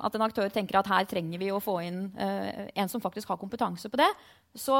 at 0.00 0.16
en 0.16 0.24
aktør 0.24 0.52
tenker 0.52 0.78
at 0.80 0.88
her 0.90 1.08
trenger 1.08 1.40
vi 1.40 1.50
å 1.52 1.60
få 1.62 1.78
inn 1.84 2.04
uh, 2.16 2.68
en 2.72 2.90
som 2.90 3.02
faktisk 3.02 3.32
har 3.32 3.40
kompetanse 3.40 3.90
på 3.90 4.00
det, 4.00 4.08
så 4.56 4.78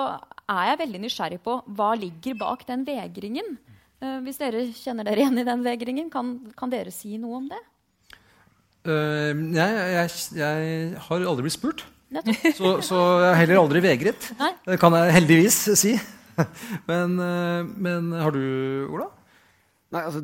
er 0.50 0.70
jeg 0.70 0.80
veldig 0.84 1.02
nysgjerrig 1.04 1.40
på 1.44 1.58
hva 1.76 1.92
ligger 1.98 2.38
bak 2.40 2.64
den 2.68 2.86
vegringen. 2.88 3.58
Uh, 4.00 4.18
hvis 4.24 4.40
dere 4.40 4.64
kjenner 4.76 5.08
dere 5.08 5.26
igjen 5.26 5.42
i 5.42 5.48
den 5.48 5.66
vegringen, 5.66 6.08
kan, 6.12 6.38
kan 6.56 6.72
dere 6.72 6.94
si 6.94 7.18
noe 7.20 7.42
om 7.42 7.50
det? 7.50 7.60
Uh, 8.88 9.36
jeg, 9.52 9.80
jeg, 9.94 10.14
jeg, 10.40 10.94
har 11.08 11.28
aldri 11.34 11.48
blitt 11.48 11.58
spurt. 11.58 11.84
så, 12.58 12.80
så, 12.82 12.96
jeg 13.22 13.28
har 13.28 13.38
heller 13.44 13.60
aldri 13.60 13.84
vegret. 13.84 14.32
Det 14.66 14.80
kan 14.82 14.96
jeg 14.96 15.14
heldigvis 15.20 15.62
si. 15.78 15.94
men, 16.90 17.18
men 17.76 18.12
har 18.16 18.32
du, 18.34 18.40
Ola? 18.90 19.10
Nei, 19.90 20.04
altså, 20.06 20.20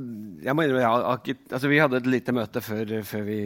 jeg 0.46 0.54
må 0.54 0.62
innrømme, 0.62 1.32
altså, 1.50 1.70
Vi 1.70 1.80
hadde 1.82 1.98
et 1.98 2.06
lite 2.10 2.34
møte 2.34 2.62
før, 2.62 2.92
før 3.06 3.26
vi, 3.26 3.40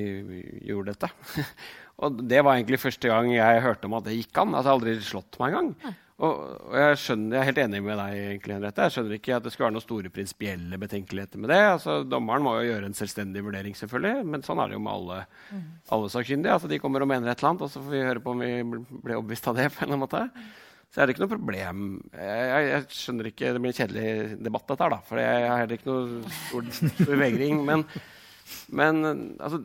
gjorde 0.69 0.93
dette. 0.93 1.09
og 2.05 2.21
det 2.29 2.45
var 2.45 2.59
egentlig 2.59 2.81
første 2.83 3.09
gang 3.09 3.33
jeg 3.33 3.65
hørte 3.65 3.89
om 3.89 3.97
at 3.97 4.07
det 4.09 4.19
gikk 4.19 4.43
an. 4.43 4.53
Altså, 4.53 4.67
jeg 4.67 4.71
har 4.71 4.79
aldri 4.79 4.97
slått 5.07 5.41
meg 5.41 5.57
engang. 5.57 5.97
Og, 6.21 6.41
og 6.69 6.75
jeg, 6.77 6.99
skjønner, 7.01 7.33
jeg, 7.33 7.41
er 7.41 7.49
helt 7.49 7.61
enig 7.63 7.81
med 7.87 7.97
deg. 7.97 8.19
egentlig, 8.35 8.57
Henriette. 8.59 8.85
Jeg 8.85 8.97
skjønner 8.97 9.17
ikke 9.17 9.37
at 9.39 9.47
det 9.47 9.55
skulle 9.55 9.69
være 9.71 9.77
noen 9.79 9.87
store 9.87 10.13
prinsipielle 10.13 10.81
betenkeligheter 10.83 11.41
med 11.41 11.55
det. 11.55 11.61
Altså, 11.71 11.95
Dommeren 12.05 12.45
må 12.45 12.53
jo 12.59 12.67
gjøre 12.69 12.91
en 12.91 12.97
selvstendig 12.99 13.45
vurdering, 13.47 13.77
selvfølgelig, 13.79 14.27
men 14.35 14.45
sånn 14.45 14.61
er 14.61 14.69
det 14.69 14.77
jo 14.77 14.83
med 14.85 14.99
alle, 14.99 15.21
mm. 15.49 15.69
alle 15.97 16.11
sakkyndige. 16.13 16.59
Altså, 16.59 16.69
de 16.69 16.81
kommer 16.83 17.07
og 17.07 17.09
mener 17.15 17.33
et 17.33 17.41
eller 17.41 17.55
annet, 17.55 17.65
og 17.65 17.73
så 17.73 17.81
får 17.81 17.97
vi 17.97 18.09
høre 18.11 18.25
på 18.27 18.37
om 18.37 18.45
vi 18.45 18.53
blir 18.69 19.17
overbevist 19.17 19.49
av 19.49 19.57
det. 19.57 19.71
på 19.73 19.81
en 19.81 19.89
eller 19.89 19.97
annen 19.97 20.05
måte. 20.05 20.27
Så 20.91 21.01
er 21.01 21.07
det 21.07 21.15
ikke 21.15 21.23
noe 21.23 21.31
problem. 21.37 21.83
Jeg, 22.19 22.63
jeg, 22.67 22.87
skjønner 22.99 23.29
ikke, 23.31 23.53
Det 23.55 23.63
blir 23.63 23.71
en 23.71 23.79
kjedelig 23.79 24.39
debatt, 24.43 24.67
dette 24.67 24.87
her, 24.87 24.95
da, 24.97 25.01
for 25.07 25.23
jeg, 25.23 25.45
har 25.47 25.63
heller 25.63 25.79
ikke 25.79 25.93
noe 25.93 26.73
stor 26.75 27.21
vegring. 27.21 27.61
Men, 27.69 27.85
men 28.75 29.05
altså, 29.39 29.61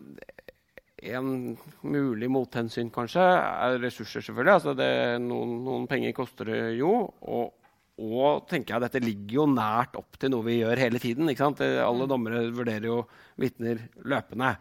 en 1.06 1.58
mulig 1.82 2.30
mothensyn 2.30 2.94
kanskje 2.94 3.26
er 3.26 3.80
ressurser, 3.82 4.22
selvfølgelig. 4.22 4.54
Altså, 4.60 4.78
det, 4.78 4.90
noen, 5.26 5.58
noen, 5.66 5.90
penger 5.90 6.14
koster 6.18 6.52
det 6.52 6.62
jo. 6.78 6.94
Og, 7.26 7.52
og 8.06 8.46
tenker 8.52 8.76
jeg, 8.76 8.86
dette 8.86 9.04
ligger 9.04 9.40
jo 9.42 9.50
nært 9.50 9.98
opp 9.98 10.22
til 10.22 10.34
noe 10.34 10.46
vi 10.46 10.60
gjør 10.60 10.86
hele 10.86 11.02
tiden. 11.02 11.34
Alle 11.34 12.10
dommere 12.12 12.46
vurderer 12.54 12.90
jo 12.92 13.02
vitner 13.42 13.82
løpende. 14.06 14.56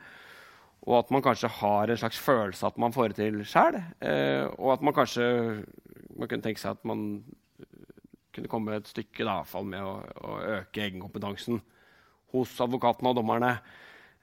Og 0.85 0.99
at 0.99 1.12
man 1.12 1.25
kanskje 1.25 1.49
har 1.61 1.89
en 1.89 2.01
slags 2.01 2.19
følelse 2.21 2.69
at 2.69 2.81
man 2.81 2.93
får 2.93 3.12
det 3.12 3.21
til 3.23 3.41
sjæl. 3.49 3.81
Eh, 4.05 4.45
og 4.59 4.75
at 4.75 4.85
man 4.85 4.97
kanskje 4.97 5.29
man 6.19 6.31
kunne 6.31 6.45
tenke 6.45 6.62
seg 6.62 6.77
at 6.77 6.85
man 6.89 7.23
kunne 8.35 8.51
komme 8.51 8.77
et 8.79 8.91
stykke 8.91 9.27
da, 9.27 9.39
med 9.62 9.81
å, 9.83 9.95
å, 10.03 10.37
øke 10.59 10.83
egenkompetansen 10.85 11.61
hos 12.35 12.55
advokatene 12.62 13.12
og 13.12 13.19
dommerne. 13.21 13.55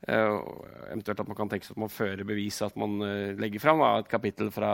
Uh, 0.01 0.41
eventuelt 0.89 1.21
at 1.21 1.29
man 1.29 1.37
kan 1.37 1.51
tenke 1.51 1.67
seg 1.67 1.75
at 1.75 1.83
man 1.83 1.93
fører 1.93 2.25
bevis, 2.27 2.57
at 2.65 2.77
man 2.79 2.97
uh, 3.05 3.31
legger 3.39 3.61
fram 3.63 3.83
et 3.85 4.09
kapittel 4.11 4.49
fra 4.53 4.73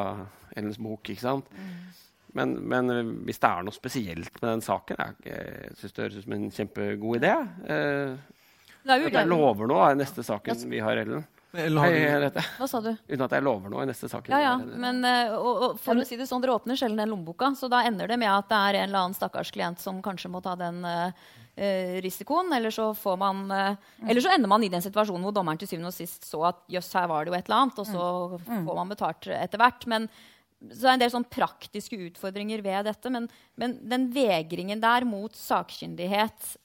Ellens 0.57 0.79
bok. 0.81 1.11
ikke 1.11 1.25
sant? 1.25 1.51
Mm. 1.53 1.75
Men, 2.37 2.55
men 2.69 2.93
hvis 3.27 3.39
det 3.41 3.49
er 3.49 3.65
noe 3.65 3.73
spesielt 3.73 4.35
med 4.41 4.49
den 4.51 4.61
saken 4.61 4.99
Jeg, 5.25 5.69
syns 5.79 5.93
det 5.95 6.03
høres 6.03 6.17
ut 6.19 6.25
som 6.25 6.35
en 6.35 6.49
kjempegod 6.53 7.17
idé. 7.21 7.31
jeg 9.23 9.29
lover 9.31 9.69
noe 9.69 9.87
er 9.87 9.97
neste 9.99 10.25
saken 10.25 10.67
vi 10.71 10.81
har, 10.83 10.99
Ellen. 11.01 11.25
Hva 11.55 12.67
sa 12.67 12.81
du? 12.83 12.91
Uten 13.07 13.23
at 13.23 13.33
jeg 13.37 13.43
lover 13.45 13.71
noe 13.71 13.85
i 13.85 13.89
neste 13.89 14.09
sak. 14.11 14.27
Ja, 14.31 14.39
ja. 14.43 14.53
Men, 14.57 14.99
uh, 15.05 15.33
og, 15.37 15.63
og, 15.63 15.81
for 15.81 15.97
å 15.97 16.05
si 16.07 16.19
det 16.19 16.27
sånn, 16.27 16.43
Dere 16.43 16.57
åpner 16.57 16.79
sjelden 16.79 16.99
den 16.99 17.11
lommeboka, 17.13 17.53
så 17.55 17.69
da 17.71 17.85
ender 17.87 18.11
det 18.11 18.19
med 18.19 18.31
at 18.33 18.49
det 18.51 18.59
er 18.59 18.79
en 18.81 18.89
eller 18.89 19.05
annen 19.05 19.17
stakkars 19.17 19.51
klient 19.55 19.81
som 19.81 20.01
kanskje 20.03 20.31
må 20.33 20.41
ta 20.43 20.57
den 20.59 20.83
uh, 20.83 21.11
risikoen. 22.03 22.51
Eller 22.57 22.73
så, 22.75 22.91
man, 23.19 23.45
uh, 23.47 23.93
eller 24.03 24.23
så, 24.23 24.33
ender 24.35 24.51
man 24.51 24.65
i 24.67 24.71
den 24.73 24.83
situasjonen 24.83 25.23
hvor 25.27 25.35
dommeren 25.35 25.61
til 25.61 25.71
syvende 25.71 25.93
og 25.93 25.97
sist 25.97 26.27
så 26.27 26.43
at 26.51 26.59
jøss, 26.73 26.91
her 26.99 27.07
var 27.11 27.23
det 27.23 27.33
jo 27.33 27.39
et 27.39 27.47
eller 27.47 27.63
annet, 27.63 27.79
og 27.83 27.89
så 27.89 28.09
mm. 28.35 28.43
mm. 28.43 28.65
får 28.67 28.81
man 28.81 28.91
betalt 28.93 29.31
etter 29.39 29.63
hvert. 29.63 29.87
Men 29.95 30.11
så 30.67 30.81
det 30.81 30.89
er 30.89 30.95
en 30.95 31.01
del 31.05 31.13
sånn 31.13 31.31
praktiske 31.31 31.99
utfordringer 32.09 32.63
ved 32.65 32.89
dette. 32.89 33.13
Men, 33.13 33.31
men 33.61 33.79
den 33.87 34.11
vegringen 34.11 34.81
der 34.83 35.05
mot 35.07 35.35
sakkyndighet 35.37 36.55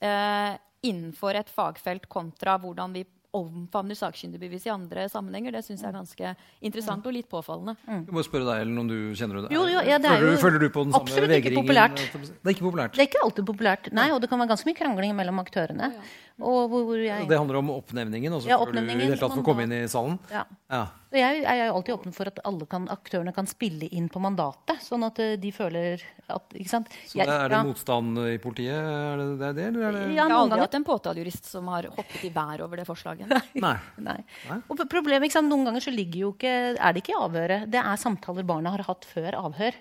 innenfor 0.83 1.37
et 1.37 1.51
fagfelt 1.53 2.09
kontra 2.11 2.57
hvordan 2.59 2.95
vi 2.97 3.05
omfavner 3.33 3.97
sakkyndigbevis 3.97 4.67
i 4.67 4.71
andre 4.73 5.07
sammenhenger. 5.09 5.55
Det 5.57 5.63
syns 5.65 5.81
jeg 5.81 5.89
er 5.89 5.95
ganske 5.97 6.33
interessant 6.61 7.07
og 7.09 7.15
litt 7.15 7.29
påfallende. 7.31 7.73
Mm. 7.87 8.03
Jeg 8.09 8.17
må 8.17 8.23
spørre 8.25 8.47
deg, 8.49 8.65
Ellen, 8.65 8.81
om 8.83 8.91
du 8.91 8.97
kjenner 9.17 9.41
det? 9.41 9.53
Jo, 9.55 9.63
jo, 9.71 9.81
ja, 9.87 9.97
det 10.01 10.11
føler, 10.11 10.29
du, 10.29 10.41
føler, 10.43 10.61
du, 10.61 10.67
på 10.75 10.85
den 10.85 10.93
samme 10.93 11.09
vegringen? 11.09 11.23
Absolutt 11.23 11.37
ikke 11.39 11.55
populært. 11.63 12.03
Det 12.03 12.51
er 12.51 12.55
ikke 12.55 12.67
populært? 12.67 12.93
Det 12.93 13.01
er 13.03 13.09
ikke 13.09 13.23
alltid 13.25 13.47
populært. 13.49 13.89
Nei, 13.97 14.09
og 14.13 14.21
det 14.21 14.29
kan 14.31 14.43
være 14.43 14.53
ganske 14.53 14.69
mye 14.69 14.77
krangling 14.77 15.15
mellom 15.17 15.41
aktørene. 15.41 15.89
Ja, 15.95 16.05
ja. 16.33 16.43
Hvor, 16.43 16.83
hvor 16.87 16.97
jeg... 16.97 17.27
Det 17.29 17.37
handler 17.37 17.59
om 17.59 17.69
oppnevningen? 17.75 18.33
Altså, 18.33 18.49
ja, 18.49 18.57
oppnevningen, 18.61 19.11
du 19.11 19.15
i 19.15 19.21
tatt 19.21 19.35
komme 19.45 19.67
inn 19.67 19.75
i 19.75 19.81
salen? 19.91 20.17
Ja. 20.33 20.41
ja. 20.73 20.81
Jeg, 21.13 21.43
jeg 21.43 21.61
er 21.61 21.69
alltid 21.69 21.93
åpen 21.93 22.15
for 22.15 22.31
at 22.31 22.39
alle 22.49 22.65
kan, 22.69 22.87
aktørene 22.89 23.33
kan 23.35 23.45
spille 23.49 23.85
inn 23.93 24.07
på 24.09 24.21
mandatet. 24.23 24.81
Sånn 24.81 25.05
at 25.05 25.21
eh, 25.21 25.35
de 25.37 25.51
føler 25.53 26.01
at 26.33 26.57
ikke 26.57 26.71
sant? 26.71 26.89
Så 27.05 27.19
jeg, 27.21 27.29
er 27.29 27.53
det 27.53 27.59
ja. 27.59 27.61
motstand 27.67 28.17
i 28.25 28.39
politiet? 28.41 28.73
Er 28.73 29.21
det 29.21 29.29
det? 29.43 29.51
det, 29.59 29.69
eller 29.69 29.87
er 29.87 29.97
det... 29.99 30.03
Ja, 30.07 30.15
jeg 30.23 30.25
har 30.25 30.37
aldri 30.39 30.61
hatt 30.65 30.79
en 30.79 30.89
påtalejurist 30.89 31.53
som 31.53 31.69
har 31.73 31.91
hoppet 31.93 32.25
i 32.25 32.33
været 32.33 32.65
over 32.65 32.81
det 32.81 32.89
forslaget. 32.89 33.29
Nei. 33.29 33.77
Nei. 34.01 34.19
Nei. 34.49 34.59
Og 34.65 34.81
problemet, 34.89 35.29
ikke 35.29 35.37
sant? 35.37 35.53
Noen 35.53 35.69
ganger 35.69 35.85
så 35.85 35.93
ligger 35.93 36.25
jo 36.25 36.33
ikke, 36.33 36.55
er 36.73 36.95
det 36.95 37.05
ikke 37.05 37.21
avhøret. 37.21 37.69
Det 37.69 37.81
er 37.83 38.01
samtaler 38.01 38.47
barna 38.47 38.73
har 38.73 38.87
hatt 38.89 39.05
før 39.05 39.37
avhør 39.45 39.77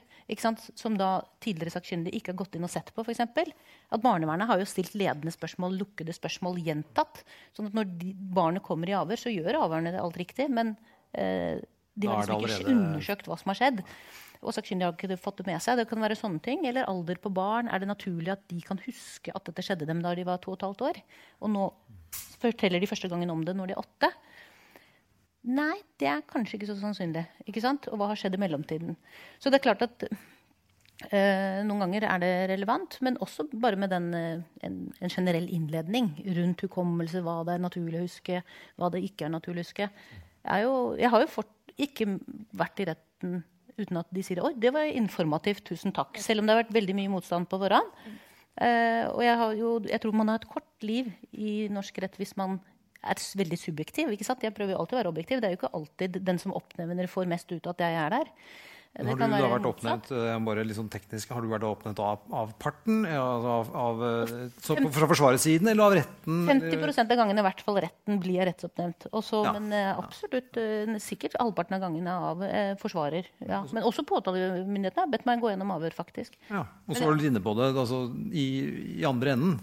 som 0.78 0.96
da 0.98 1.10
tidligere 1.42 1.74
sakkyndige 1.74 2.18
ikke 2.18 2.32
har 2.32 2.40
gått 2.42 2.56
inn 2.56 2.66
og 2.66 2.72
sett 2.72 2.92
på. 2.94 3.04
For 3.04 3.22
at 3.22 4.02
Barnevernet 4.02 4.48
har 4.48 4.60
jo 4.60 4.68
stilt 4.68 4.94
ledende 4.98 5.32
spørsmål, 5.34 5.76
lukkede 5.80 6.14
spørsmål 6.16 6.60
gjentatt. 6.62 7.24
sånn 7.56 7.70
at 7.70 7.76
når 7.76 7.92
barnet 8.34 8.62
kommer 8.62 8.88
i 8.88 8.96
avhør, 8.96 9.20
så 9.20 9.32
gjør 9.32 9.60
avhørene 9.64 9.92
det 9.92 10.02
alt 10.02 10.18
riktig. 10.20 10.48
Men 10.50 10.76
eh, 11.12 11.60
de 11.94 12.08
har 12.08 12.22
liksom 12.22 12.40
ikke 12.40 12.52
allerede... 12.54 12.76
undersøkt 12.76 13.28
hva 13.28 13.38
som 13.40 13.52
har 13.52 13.60
skjedd. 13.60 13.82
Og 14.42 14.54
sakkyndige 14.56 14.88
har 14.88 14.96
ikke 14.96 15.20
fått 15.22 15.42
det 15.42 15.48
med 15.50 15.62
seg. 15.62 15.78
Det 15.78 15.88
kan 15.90 16.02
være 16.02 16.18
sånne 16.18 16.42
ting. 16.42 16.66
Eller 16.66 16.88
alder 16.90 17.20
på 17.22 17.30
barn. 17.34 17.70
Er 17.70 17.82
det 17.82 17.90
naturlig 17.90 18.32
at 18.34 18.42
de 18.50 18.60
kan 18.64 18.80
huske 18.86 19.34
at 19.34 19.46
dette 19.48 19.64
skjedde 19.64 19.86
dem 19.88 20.02
da 20.02 20.14
de 20.18 20.26
var 20.26 20.42
to 20.42 20.54
og 20.54 20.58
et 20.58 20.66
halvt 20.66 20.86
år? 20.88 21.02
Og 21.42 21.52
nå 21.52 21.68
forteller 22.42 22.82
de 22.82 22.88
første 22.90 23.10
gangen 23.10 23.30
om 23.30 23.44
det 23.46 23.54
når 23.58 23.70
de 23.70 23.76
er 23.76 23.82
åtte. 23.82 24.10
Nei, 25.42 25.74
det 25.98 26.06
er 26.06 26.22
kanskje 26.30 26.58
ikke 26.58 26.68
så 26.70 26.76
sannsynlig. 26.78 27.24
ikke 27.46 27.62
sant? 27.64 27.88
Og 27.90 27.98
hva 27.98 28.12
har 28.12 28.18
skjedd 28.18 28.36
i 28.38 28.42
mellomtiden? 28.42 28.94
Så 29.42 29.50
det 29.50 29.58
er 29.58 29.64
klart 29.64 29.82
at 29.82 30.04
eh, 30.06 31.62
noen 31.66 31.82
ganger 31.82 32.06
er 32.06 32.22
det 32.22 32.32
relevant, 32.52 32.98
men 33.02 33.18
også 33.24 33.48
bare 33.50 33.80
med 33.80 33.90
den, 33.90 34.12
eh, 34.14 34.44
en, 34.62 34.76
en, 35.00 35.10
generell 35.10 35.48
innledning 35.50 36.12
rundt 36.38 36.62
hukommelse, 36.62 37.24
hva 37.26 37.40
det 37.48 37.56
er 37.56 37.64
naturlig 37.64 37.98
å 37.98 38.06
huske, 38.06 38.42
hva 38.78 38.92
det 38.94 39.02
ikke 39.08 39.26
er 39.26 39.34
naturlig 39.34 39.64
å 39.64 39.66
huske. 39.66 39.90
Jeg, 40.42 40.66
jo, 40.66 40.76
jeg 41.00 41.10
har 41.10 41.24
jo 41.24 41.32
fort, 41.34 41.56
ikke 41.80 42.06
vært 42.54 42.82
i 42.84 42.90
retten 42.92 43.40
uten 43.80 43.98
at 43.98 44.10
de 44.12 44.22
sier 44.22 44.42
oi, 44.44 44.52
det 44.60 44.70
var 44.74 44.86
informativt, 44.86 45.64
tusen 45.72 45.94
takk. 45.96 46.20
Selv 46.22 46.42
om 46.42 46.46
det 46.46 46.54
har 46.54 46.62
vært 46.62 46.76
veldig 46.76 46.96
mye 46.98 47.12
motstand 47.14 47.48
på 47.50 47.58
forhånd. 47.62 47.94
Eh, 48.60 49.06
og 49.08 49.22
jeg, 49.24 49.38
jo, 49.58 49.70
jeg 49.88 50.02
tror 50.02 50.16
man 50.20 50.28
har 50.28 50.42
et 50.42 50.50
kort 50.50 50.84
liv 50.84 51.08
i 51.32 51.70
norsk 51.72 52.02
rett 52.04 52.18
hvis 52.20 52.36
man 52.36 52.58
er 53.02 53.22
veldig 53.42 53.58
subjektiv. 53.58 54.12
ikke 54.14 54.26
sant? 54.26 54.42
Jeg 54.46 54.54
prøver 54.54 54.78
alltid 54.78 54.98
å 54.98 55.00
være 55.02 55.12
objektiv. 55.14 55.40
Det 55.42 55.48
er 55.48 55.56
jo 55.56 55.60
ikke 55.62 55.74
alltid 55.78 56.20
den 56.24 56.38
som 56.38 56.54
oppnevner, 56.58 57.10
får 57.10 57.30
mest 57.30 57.50
ut 57.52 57.66
av 57.66 57.74
at 57.74 57.82
jeg 57.86 57.98
er 58.02 58.14
der. 58.18 58.30
Det 58.92 59.06
Har 59.08 59.16
du 59.16 59.22
da 59.24 59.46
vært 59.48 59.66
oppnevnt 59.70 60.10
eh, 60.12 60.34
bare 60.44 60.64
litt 60.68 60.76
sånn 60.76 60.90
teknisk, 60.92 61.30
har 61.32 61.40
du 61.40 61.48
vært 61.48 61.64
oppnevnt 61.64 62.00
av, 62.04 62.26
av 62.28 62.50
parten? 62.60 63.06
Altså 63.08 63.52
av, 63.54 63.70
av, 63.72 64.02
eh, 64.04 64.32
så 64.60 64.76
fra 64.92 65.08
forsvarets 65.08 65.46
siden, 65.48 65.70
eller 65.72 65.86
av 65.86 65.94
retten? 65.96 66.42
50 66.50 66.76
eller- 66.76 66.92
av 67.00 67.14
gangene 67.22 67.40
i 67.40 67.46
hvert 67.46 67.62
fall 67.64 67.80
retten 67.86 68.20
blir 68.20 68.44
rettsoppnevnt. 68.50 69.08
Også, 69.16 69.40
Ja. 69.48 69.54
Men 69.56 69.72
eh, 69.72 69.96
absolutt 69.96 70.60
eh, 70.60 70.92
sikkert 71.00 71.38
halvparten 71.40 71.78
av 71.78 71.86
gangene 71.86 72.12
av 72.12 72.44
eh, 72.44 72.74
forsvarer. 72.76 73.32
Ja. 73.40 73.62
Men 73.72 73.88
også 73.88 74.04
påtalemyndighetene 74.04 75.06
har 75.06 75.12
bedt 75.16 75.24
meg 75.24 75.40
gå 75.40 75.54
gjennom 75.54 75.72
avhør, 75.72 75.96
faktisk. 75.96 76.36
Ja. 76.50 76.66
Og 76.84 76.92
så 76.94 77.08
var 77.08 77.16
du 77.16 77.24
inne 77.30 77.40
på 77.40 77.56
det 77.56 77.72
altså, 77.72 78.04
i, 78.28 79.00
i 79.00 79.08
andre 79.08 79.38
enden. 79.38 79.56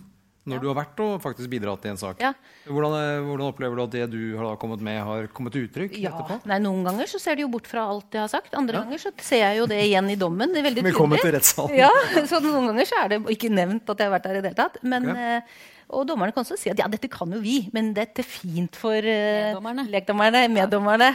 Når 0.49 0.61
du 0.63 0.67
har 0.71 0.77
vært 0.79 0.99
og 1.05 1.21
faktisk 1.23 1.49
bidratt 1.51 1.85
i 1.85 1.91
en 1.93 1.97
sak. 2.01 2.19
Ja. 2.23 2.33
Hvordan, 2.67 2.95
eh, 2.99 3.21
hvordan 3.27 3.47
opplever 3.53 3.75
du 3.79 3.83
at 3.83 3.91
det 3.95 4.05
du 4.11 4.19
har 4.37 4.49
da 4.49 4.55
kommet 4.61 4.81
med, 4.81 4.99
har 5.05 5.27
kommet 5.31 5.53
til 5.55 5.67
uttrykk 5.69 5.97
Ja. 6.01 6.11
etterpå? 6.11 6.39
Nei, 6.49 6.59
Noen 6.65 6.83
ganger 6.89 7.05
så 7.07 7.19
ser 7.21 7.35
de 7.39 7.45
jo 7.45 7.49
bort 7.53 7.67
fra 7.69 7.85
alt 7.89 8.11
jeg 8.11 8.21
har 8.25 8.31
sagt. 8.33 8.53
Andre 8.57 8.81
ganger 8.83 8.97
så 8.99 9.11
ser 9.21 9.43
jeg 9.45 9.57
jo 9.61 9.65
det 9.71 9.79
igjen 9.87 10.09
i 10.09 10.15
dommen. 10.19 10.51
Det 10.53 10.63
er 10.63 10.69
veldig 10.71 10.83
Velkommen 10.91 11.17
til 11.19 11.29
tydelig. 11.29 11.39
rettssalen. 11.39 11.75
Ja, 11.77 11.91
så 12.25 12.41
Noen 12.43 12.67
ganger 12.73 12.85
så 12.89 13.03
er 13.05 13.09
det 13.15 13.19
ikke 13.37 13.49
nevnt 13.53 13.89
at 13.89 13.97
jeg 13.97 14.09
har 14.09 14.19
vært 14.19 14.23
der 14.29 14.39
i 14.39 14.41
det 14.41 14.51
hele 14.53 14.63
tatt. 14.65 14.81
Men, 14.83 15.09
Ok. 15.09 15.17
eh, 15.17 15.41
og 15.89 16.05
dommerne 16.05 16.31
kan 16.31 16.43
også 16.45 16.53
si 16.59 16.69
at 16.69 16.77
ja, 16.77 16.85
dette 16.87 17.09
kan 17.09 17.31
jo 17.33 17.39
vi, 17.41 17.67
men 17.73 17.93
dette 17.97 18.21
er 18.21 18.27
fint 18.29 18.75
for 18.77 18.93
uh, 18.93 19.55
Meddommerne. 19.57 19.87
lekdommerne, 19.89 20.43
meddommerne. 20.53 21.07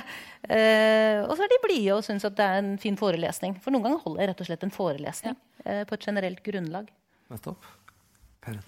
Uh, 0.51 1.22
og 1.30 1.37
så 1.39 1.45
er 1.47 1.53
de 1.53 1.61
blide 1.62 1.95
og 1.95 2.03
syns 2.03 2.26
at 2.26 2.35
det 2.35 2.43
er 2.45 2.59
en 2.59 2.74
fin 2.82 2.97
forelesning. 2.99 3.55
For 3.62 3.70
noen 3.70 3.87
ganger 3.87 4.03
holder 4.03 4.24
jeg 4.24 4.28
rett 4.32 4.43
og 4.43 4.49
slett 4.51 4.66
en 4.66 4.74
forelesning 4.74 5.37
uh, 5.62 5.85
på 5.87 5.95
et 5.95 6.07
generelt 6.11 6.43
grunnlag. 6.43 6.91
Nettopp. 7.30 7.70
Per. 8.43 8.59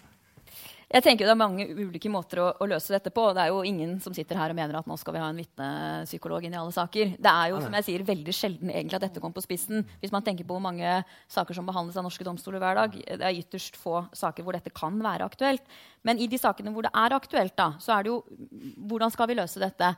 Jeg 0.87 1.03
tenker 1.03 1.27
Det 1.27 1.33
er 1.33 1.39
mange 1.41 1.65
ulike 1.67 2.11
måter 2.13 2.39
å, 2.39 2.51
å 2.63 2.67
løse 2.71 2.93
dette 2.95 3.11
på. 3.11 3.25
Det 3.35 3.43
er 3.43 3.51
jo 3.51 3.65
ingen 3.67 3.97
som 4.03 4.15
sitter 4.15 4.39
her 4.39 4.53
og 4.53 4.59
mener 4.59 4.79
at 4.79 4.87
nå 4.87 4.95
skal 5.01 5.17
vi 5.17 5.23
ha 5.23 5.31
en 5.33 5.41
vitnepsykolog 5.41 6.47
inn 6.47 6.55
i 6.55 6.61
alle 6.61 6.75
saker. 6.75 7.17
Det 7.19 7.33
er 7.33 7.51
jo 7.51 7.59
som 7.65 7.75
jeg 7.75 7.87
sier, 7.89 8.05
veldig 8.07 8.35
sjelden 8.37 8.71
egentlig 8.71 9.01
at 9.01 9.07
dette 9.09 9.23
kommer 9.23 9.35
på 9.41 9.45
spissen. 9.49 9.83
Hvis 10.03 10.15
man 10.15 10.23
tenker 10.27 10.47
på 10.47 10.55
hvor 10.55 10.63
mange 10.63 11.01
saker 11.33 11.59
som 11.59 11.67
behandles 11.67 11.99
av 11.99 12.07
norske 12.07 12.27
domstoler 12.27 12.63
hver 12.63 12.79
dag. 12.79 12.95
Det 13.03 13.19
er 13.19 13.41
ytterst 13.43 13.81
få 13.81 14.05
saker 14.15 14.47
hvor 14.47 14.55
dette 14.55 14.71
kan 14.71 15.03
være 15.03 15.27
aktuelt. 15.27 15.67
Men 16.07 16.23
i 16.23 16.31
de 16.31 16.39
sakene 16.39 16.71
hvor 16.71 16.87
det 16.87 16.95
er 16.95 17.19
aktuelt, 17.19 17.57
da, 17.59 17.73
så 17.83 17.97
er 17.97 18.07
det 18.07 18.15
jo 18.15 18.21
hvordan 18.87 19.11
skal 19.11 19.33
vi 19.33 19.41
løse 19.43 19.63
dette? 19.67 19.91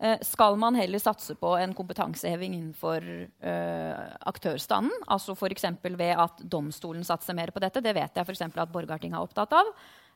Eh, 0.00 0.16
skal 0.24 0.56
man 0.56 0.78
heller 0.80 1.04
satse 1.04 1.34
på 1.36 1.52
en 1.60 1.76
kompetanseheving 1.76 2.54
innenfor 2.56 3.04
eh, 3.04 4.04
aktørstanden? 4.32 5.04
Altså 5.04 5.36
F.eks. 5.36 5.68
ved 5.84 6.14
at 6.16 6.40
domstolen 6.40 7.04
satser 7.04 7.36
mer 7.36 7.52
på 7.52 7.60
dette. 7.60 7.84
Det 7.84 7.92
vet 7.92 8.16
jeg 8.16 8.24
for 8.24 8.62
at 8.64 8.72
Borgarting 8.72 9.12
er 9.12 9.20
opptatt 9.20 9.52
av. 9.60 9.68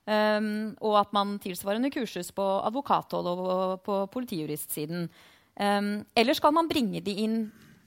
Um, 0.05 0.75
og 0.85 0.99
at 1.01 1.15
man 1.17 1.39
tilsvarende 1.41 1.89
kurses 1.89 2.29
på 2.37 2.45
advokathold 2.69 3.29
og 3.31 3.79
på 3.87 4.03
politijuristsiden. 4.13 5.07
Um, 5.57 5.95
eller 6.13 6.37
skal 6.37 6.53
man 6.53 6.69
bringe 6.69 7.01
de 7.01 7.15
inn 7.25 7.39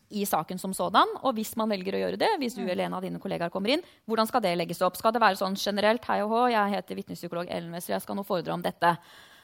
i 0.10 0.24
saken 0.26 0.58
som 0.58 0.74
sådan? 0.74 1.12
Og 1.22 1.36
hvis 1.38 1.54
man 1.60 1.70
velger 1.70 1.98
å 1.98 2.02
gjøre 2.02 2.20
det, 2.20 2.30
hvis 2.42 2.56
du 2.58 2.64
eller 2.64 2.88
en 2.88 2.96
av 2.98 3.04
dine 3.06 3.22
kollegaer 3.22 3.54
kommer 3.54 3.76
inn, 3.76 3.84
hvordan 4.10 4.30
skal 4.30 4.42
det 4.44 4.56
legges 4.58 4.82
opp? 4.86 4.98
Skal 4.98 5.14
det 5.14 5.22
være 5.22 5.40
sånn 5.40 5.58
generelt 5.60 6.06
hei 6.10 6.22
og 6.24 6.32
hå, 6.32 6.44
jeg 6.56 6.74
heter 6.74 7.00
vitnepsykolog 7.02 7.52
Ellen 7.54 7.76
Wester, 7.76 7.94
jeg 7.96 8.06
skal 8.06 8.18
nå 8.18 8.26
foredra 8.28 8.56
om 8.56 8.64
dette? 8.66 8.96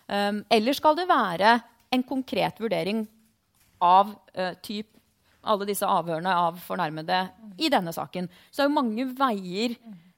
Um, 0.07 0.41
eller 0.51 0.77
skal 0.77 0.97
det 0.97 1.05
være 1.11 1.57
en 1.93 2.05
konkret 2.07 2.57
vurdering 2.63 3.05
av 3.83 4.15
uh, 4.33 4.53
typ 4.65 4.89
alle 5.43 5.67
disse 5.67 5.85
avhørene 5.85 6.31
av 6.39 6.57
fornærmede 6.63 7.19
i 7.59 7.69
denne 7.69 7.93
saken? 7.93 8.31
Så 8.49 8.61
det 8.61 8.65
er 8.65 8.71
jo 8.71 8.79
mange 8.79 9.07
veier 9.19 9.77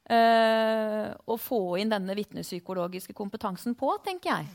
eh, 0.09 1.07
å 1.15 1.37
få 1.41 1.61
inn 1.81 1.91
denne 1.93 2.17
vitnepsykologiske 2.17 3.15
kompetansen 3.17 3.77
på, 3.77 3.91
tenker 4.05 4.33
jeg. 4.33 4.51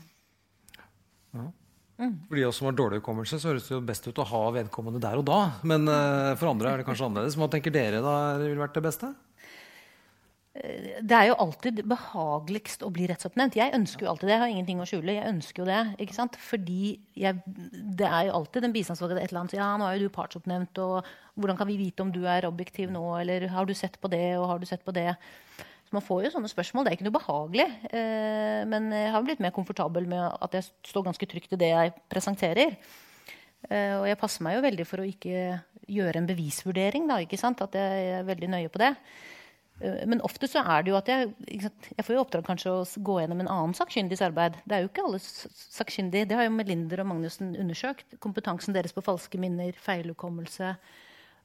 For 2.01 2.37
de 2.37 2.45
av 2.45 2.49
oss 2.49 2.57
som 2.57 2.69
har 2.69 2.77
dårlig 2.77 3.01
hukommelse, 3.01 3.37
så 3.39 3.51
høres 3.51 3.67
det 3.67 3.75
jo 3.75 3.81
best 3.85 4.07
ut 4.07 4.21
å 4.21 4.27
ha 4.31 4.45
vedkommende 4.55 5.01
der 5.03 5.19
og 5.21 5.27
da. 5.27 5.41
Men 5.67 5.85
eh, 5.91 6.31
for 6.39 6.49
andre 6.51 6.71
er 6.71 6.81
det 6.81 6.87
kanskje 6.87 7.09
annerledes. 7.09 7.37
Hva 7.37 7.49
tenker 7.51 7.73
dere 7.75 8.01
da 8.03 8.15
ville 8.41 8.61
vært 8.61 8.79
det 8.79 8.85
beste? 8.87 9.11
Det 10.51 11.15
er 11.15 11.29
jo 11.29 11.37
alltid 11.39 11.77
behageligst 11.87 12.81
å 12.83 12.89
bli 12.91 13.05
rettsoppnevnt. 13.07 13.55
Jeg 13.55 13.71
ønsker 13.77 14.03
jo 14.03 14.09
alltid 14.11 14.27
det. 14.27 14.33
Jeg 14.33 14.41
har 14.41 14.51
ingenting 14.51 14.81
å 14.83 14.87
skjule. 14.89 15.13
Jeg 15.15 15.31
ønsker 15.31 15.63
jo 15.63 15.67
det. 15.69 15.79
ikke 16.03 16.17
sant? 16.17 16.35
Fordi 16.43 16.97
jeg, 17.15 17.39
det 17.47 18.09
er 18.09 18.27
jo 18.27 18.33
alltid 18.41 18.67
den 18.67 18.75
bistandsadvokaten 18.75 19.23
et 19.23 19.31
eller 19.31 19.45
annet 19.45 19.55
Ja, 19.55 19.69
nå 19.79 19.87
er 19.87 19.95
jo 19.95 20.09
du 20.09 20.15
partsoppnevnt, 20.17 20.81
og 20.83 21.07
hvordan 21.39 21.59
kan 21.61 21.71
vi 21.71 21.79
vite 21.79 22.03
om 22.03 22.11
du 22.11 22.25
er 22.27 22.49
objektiv 22.49 22.91
nå? 22.91 23.05
Eller 23.21 23.47
har 23.53 23.69
du 23.69 23.73
sett 23.77 23.95
på 24.03 24.11
det, 24.11 24.25
og 24.41 24.49
har 24.51 24.59
du 24.59 24.67
sett 24.67 24.83
på 24.83 24.95
det? 24.97 25.13
Så 25.55 25.95
man 25.95 26.03
får 26.03 26.25
jo 26.25 26.35
sånne 26.35 26.51
spørsmål. 26.51 26.83
Det 26.83 26.91
er 26.91 26.99
ikke 26.99 27.07
noe 27.07 27.19
behagelig. 27.21 27.71
Eh, 27.95 28.61
men 28.67 28.91
jeg 28.91 29.15
har 29.15 29.23
blitt 29.23 29.43
mer 29.43 29.55
komfortabel 29.55 30.11
med 30.11 30.35
at 30.35 30.59
jeg 30.59 30.67
står 30.91 31.07
ganske 31.07 31.31
trygt 31.31 31.55
i 31.55 31.63
det 31.63 31.71
jeg 31.71 31.95
presenterer. 32.11 32.75
Eh, 33.69 33.95
og 34.01 34.07
jeg 34.09 34.19
passer 34.19 34.43
meg 34.43 34.59
jo 34.59 34.67
veldig 34.67 34.87
for 34.89 34.99
å 34.99 35.07
ikke 35.07 35.61
gjøre 35.91 36.19
en 36.19 36.27
bevisvurdering. 36.27 37.07
Da, 37.07 37.23
ikke 37.23 37.39
sant? 37.39 37.63
At 37.63 37.79
jeg 37.79 38.15
er 38.19 38.27
veldig 38.27 38.51
nøye 38.51 38.71
på 38.71 38.83
det. 38.83 38.97
Eh, 39.81 40.07
Men 40.07 40.21
ofte 40.21 40.47
så 40.49 40.63
er 40.63 40.83
det 40.83 40.93
jo 40.93 40.97
at 40.99 41.09
jeg? 41.09 41.33
Jeg 41.49 42.05
får 42.05 42.15
jo 42.15 42.23
oppdrag 42.23 42.47
kanskje 42.47 42.73
å 42.73 42.85
gå 43.09 43.19
gjennom 43.21 43.43
en 43.43 43.51
annen 43.51 43.77
sakkyndigs 43.77 44.23
arbeid. 44.25 44.57
Det 44.65 44.77
er 44.77 44.85
jo 44.85 44.91
ikke 44.91 45.05
alle 45.07 45.21
sakkyndige. 45.21 46.29
Det 46.29 46.37
har 46.37 46.47
jo 46.47 46.55
Melinder 46.55 47.03
og 47.03 47.11
Magnussen 47.11 47.55
undersøkt. 47.59 48.17
Kompetansen 48.23 48.77
deres 48.77 48.95
på 48.95 49.03
falske 49.05 49.41
minner, 49.41 49.73
feilhukommelse 49.77 50.75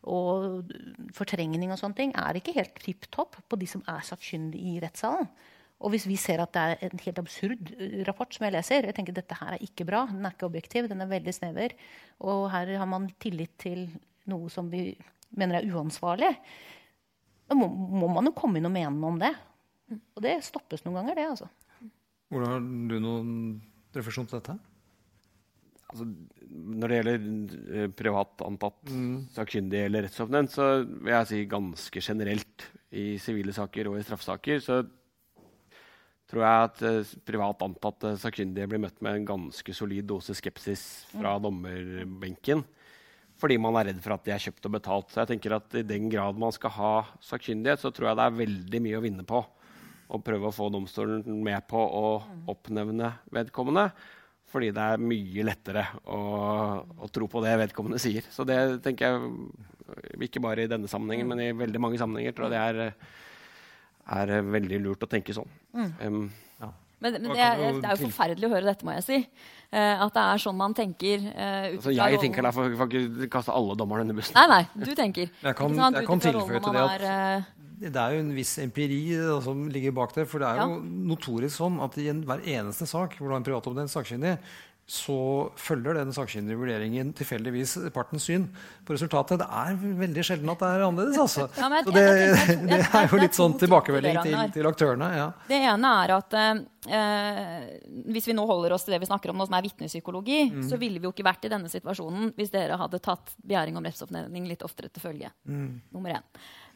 og 0.06 0.70
fortrengning 1.16 1.72
og 1.74 1.80
sånne 1.80 1.98
ting 1.98 2.12
er 2.14 2.38
ikke 2.38 2.54
helt 2.54 2.76
tipp 2.78 3.08
topp 3.10 3.40
på 3.50 3.58
de 3.58 3.66
som 3.66 3.82
er 3.90 4.04
sakkyndige 4.06 4.76
i 4.76 4.82
rettssalen. 4.84 5.26
Og 5.84 5.92
hvis 5.92 6.06
vi 6.08 6.16
ser 6.16 6.40
at 6.40 6.54
det 6.54 6.62
er 6.62 6.92
en 6.94 7.02
helt 7.04 7.18
absurd 7.20 7.72
eh, 7.76 7.98
rapport 8.08 8.32
som 8.32 8.46
jeg 8.46 8.54
leser, 8.54 8.86
jeg 8.88 8.96
tenker 8.96 9.16
dette 9.16 9.36
her 9.36 9.56
er 9.56 9.64
ikke 9.64 9.84
bra, 9.88 10.06
den 10.08 10.24
er 10.24 10.32
ikke 10.32 10.48
objektiv, 10.48 10.88
den 10.88 11.04
er 11.04 11.10
veldig 11.10 11.34
snever, 11.36 11.74
og 12.24 12.46
her 12.54 12.72
har 12.80 12.88
man 12.88 13.10
tillit 13.20 13.52
til 13.60 13.84
noe 14.30 14.48
som 14.52 14.70
vi 14.72 14.94
mener 15.36 15.58
er 15.58 15.68
uansvarlig, 15.68 16.32
da 17.46 17.56
må, 17.58 17.68
må 17.70 18.08
man 18.10 18.28
jo 18.28 18.34
komme 18.36 18.60
inn 18.60 18.68
og 18.68 18.74
mene 18.74 18.94
noe 18.96 19.14
om 19.14 19.20
det. 19.22 19.32
Og 20.16 20.22
det 20.24 20.38
stoppes 20.46 20.82
noen 20.84 20.98
ganger, 21.00 21.18
det, 21.18 21.26
altså. 21.34 21.50
Hvordan 22.32 22.50
Har 22.50 22.64
du 22.90 22.96
noen 23.02 23.34
refleksjon 23.94 24.26
til 24.26 24.40
dette? 24.40 24.56
Altså, 25.86 26.08
når 26.50 26.90
det 26.90 26.96
gjelder 26.98 27.26
eh, 27.70 27.90
privat 27.94 28.42
antatt 28.42 28.94
sakkyndig 29.36 29.84
eller 29.86 30.06
rettsoppnevnt, 30.08 30.50
så 30.50 30.70
vil 30.82 31.12
jeg 31.14 31.30
si 31.30 31.42
ganske 31.50 32.02
generelt 32.02 32.66
i 32.96 33.12
sivile 33.22 33.54
saker 33.54 33.92
og 33.92 34.00
i 34.00 34.06
straffesaker, 34.06 34.62
så 34.64 34.80
tror 36.26 36.42
jeg 36.42 36.70
at 36.70 36.82
eh, 36.90 37.14
privat 37.28 37.62
antatte 37.62 38.16
sakkyndige 38.18 38.66
blir 38.72 38.82
møtt 38.82 38.98
med 39.06 39.20
en 39.20 39.28
ganske 39.30 39.76
solid 39.78 40.08
dose 40.10 40.34
skepsis 40.34 40.82
fra 41.12 41.36
dommerbenken. 41.42 42.66
Fordi 43.40 43.58
man 43.60 43.76
er 43.76 43.90
redd 43.90 44.00
for 44.04 44.16
at 44.16 44.24
de 44.24 44.32
er 44.32 44.40
kjøpt 44.40 44.68
og 44.68 44.74
betalt. 44.78 45.10
Så 45.12 45.20
jeg 45.22 45.34
tenker 45.34 45.58
at 45.58 45.74
i 45.76 45.84
den 45.84 46.08
grad 46.12 46.38
man 46.40 46.54
skal 46.56 46.72
ha 46.78 46.92
sakkyndighet, 47.24 47.82
så 47.82 47.92
tror 47.92 48.10
jeg 48.10 48.18
det 48.18 48.26
er 48.26 48.38
veldig 48.40 48.82
mye 48.86 48.98
å 48.98 49.04
vinne 49.04 49.26
på 49.28 49.42
å 50.06 50.20
prøve 50.22 50.48
å 50.48 50.54
få 50.54 50.68
domstolen 50.70 51.24
med 51.44 51.66
på 51.68 51.80
å 51.80 52.06
oppnevne 52.52 53.10
vedkommende. 53.34 53.90
Fordi 54.46 54.70
det 54.72 54.82
er 54.92 55.02
mye 55.02 55.44
lettere 55.44 55.82
å, 56.06 56.20
å 57.02 57.08
tro 57.12 57.26
på 57.28 57.42
det 57.44 57.56
vedkommende 57.64 57.98
sier. 58.00 58.24
Så 58.30 58.46
det 58.46 58.58
tenker 58.84 59.10
jeg 59.10 60.28
ikke 60.28 60.42
bare 60.44 60.64
i 60.64 60.70
denne 60.70 60.90
sammenhengen, 60.90 61.28
men 61.28 61.42
i 61.42 61.52
veldig 61.56 61.82
mange 61.82 62.00
sammenhenger 62.00 62.36
tror 62.36 62.48
jeg 62.48 62.54
det 62.54 62.86
er, 62.86 63.14
er 64.16 64.50
veldig 64.54 64.82
lurt 64.84 65.04
å 65.04 65.10
tenke 65.10 65.34
sånn. 65.34 65.50
Um, 66.00 66.28
Men, 67.00 67.12
men 67.20 67.32
det, 67.34 67.38
er, 67.44 67.58
det 67.76 67.84
er 67.84 67.96
jo 67.98 68.06
forferdelig 68.08 68.46
å 68.48 68.52
høre 68.54 68.64
dette, 68.70 68.86
må 68.88 68.94
jeg 68.96 69.04
si. 69.04 69.16
Eh, 69.70 70.00
at 70.06 70.14
det 70.14 70.22
er 70.22 70.40
sånn 70.40 70.56
man 70.56 70.72
tenker. 70.74 71.26
eh, 71.28 71.66
altså, 71.76 71.92
jeg 71.92 72.20
tenker 72.22 72.42
derfor 72.46 72.70
får 72.78 72.88
ikke 72.88 73.28
kaste 73.34 73.52
alle 73.52 73.76
dommerne 73.76 74.06
under 74.06 74.16
bussen. 74.16 74.34
Nei, 74.38 74.46
nei, 74.48 74.84
du 74.86 74.94
tenker. 74.96 75.28
Jeg 75.42 75.56
kan- 75.58 75.76
sånn, 75.76 75.92
jeg 76.00 76.06
kan 76.08 76.20
tilføye 76.24 76.62
til 76.64 76.72
det 76.72 76.82
at- 76.86 77.00
er, 77.00 77.36
eh, 77.36 77.42
Det 77.78 77.94
er 78.00 78.12
jo 78.14 78.20
en 78.20 78.32
viss 78.34 78.56
empiri 78.58 79.18
da, 79.20 79.38
som 79.44 79.68
ligger 79.68 79.92
bak 79.92 80.14
det. 80.14 80.26
For 80.26 80.38
det 80.38 80.48
er 80.48 80.56
jo 80.64 80.80
notorisk 80.80 81.60
sånn 81.60 81.76
at 81.84 81.98
i 81.98 82.08
en, 82.08 82.22
hver 82.24 82.40
eneste 82.40 82.86
sak 82.88 83.18
hvor 83.18 83.28
du 83.28 83.32
har 83.34 83.36
en 83.36 83.44
privatoppnevnt 83.44 83.92
sakkyndig, 83.92 84.38
så 84.86 85.50
følger 85.58 85.96
den 85.98 86.12
sakkyndige 86.14 86.54
vurderingen 86.60 87.08
tilfeldigvis 87.18 87.72
partens 87.90 88.22
syn 88.28 88.44
på 88.86 88.94
resultatet. 88.94 89.40
Det 89.42 89.48
er 89.50 89.80
veldig 89.98 90.22
sjelden 90.28 90.52
at 90.52 90.60
det 90.62 90.68
er 90.76 90.84
annerledes, 90.86 91.18
altså. 91.18 91.48
Ja, 91.58 91.68
jeg- 91.74 91.84
så 91.88 91.94
det, 91.96 92.04
jeg 92.06 92.36
jeg- 92.36 92.66
det 92.70 92.94
er 92.94 93.08
jo 93.10 93.18
litt 93.18 93.34
sånn 93.34 93.56
tilbakemelding 93.58 94.20
til, 94.22 94.36
til 94.54 94.68
aktørene. 94.70 95.08
Ja. 95.16 95.26
Det 95.48 95.58
ene 95.72 95.90
er 96.04 96.14
at 96.20 96.36
eh, 96.38 97.66
hvis 98.14 98.28
vi 98.30 98.36
nå 98.38 98.46
holder 98.46 98.76
oss 98.76 98.86
til 98.86 98.94
det 98.94 99.00
vi 99.02 99.08
snakker 99.10 99.30
om 99.32 99.40
nå, 99.40 99.46
som 99.48 99.58
er 99.58 99.66
vitnepsykologi, 99.66 100.38
Mm. 100.52 100.62
så 100.70 100.78
ville 100.78 101.00
vi 101.00 101.06
jo 101.08 101.12
ikke 101.12 101.26
vært 101.26 101.44
i 101.46 101.50
denne 101.50 101.68
situasjonen 101.68 102.30
hvis 102.36 102.52
dere 102.54 102.78
hadde 102.78 103.00
tatt 103.02 103.34
begjæring 103.42 103.76
om 103.76 103.84
rettsoppnevning 103.84 104.46
litt 104.46 104.62
oftere 104.62 104.88
til 104.92 105.02
følge. 105.02 105.30
Mm. 105.48 105.80
Nummer 105.92 106.14
én. 106.14 106.22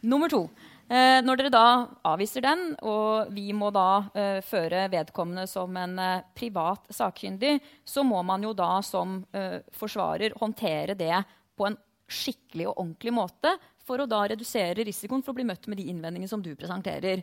Nummer 0.03 0.29
to. 0.33 0.49
Eh, 0.91 1.21
når 1.23 1.39
dere 1.39 1.51
da 1.55 1.67
avviser 2.11 2.43
den, 2.43 2.63
og 2.83 3.29
vi 3.31 3.53
må 3.55 3.69
da 3.71 4.11
eh, 4.11 4.41
føre 4.43 4.89
vedkommende 4.91 5.45
som 5.47 5.77
en 5.79 5.93
eh, 6.03 6.25
privat 6.35 6.89
sakkyndig, 6.91 7.61
så 7.87 8.03
må 8.03 8.25
man 8.27 8.43
jo 8.43 8.51
da 8.59 8.81
som 8.83 9.21
eh, 9.31 9.61
forsvarer 9.79 10.35
håndtere 10.41 10.97
det 10.99 11.15
på 11.55 11.69
en 11.69 11.79
skikkelig 12.11 12.67
og 12.73 12.81
ordentlig 12.83 13.15
måte 13.15 13.55
for 13.87 14.03
å 14.03 14.09
da 14.11 14.25
redusere 14.33 14.83
risikoen 14.87 15.23
for 15.23 15.31
å 15.31 15.39
bli 15.39 15.47
møtt 15.47 15.71
med 15.71 15.79
de 15.79 15.87
innvendingene 15.93 16.31
som 16.31 16.43
du 16.43 16.51
presenterer. 16.59 17.23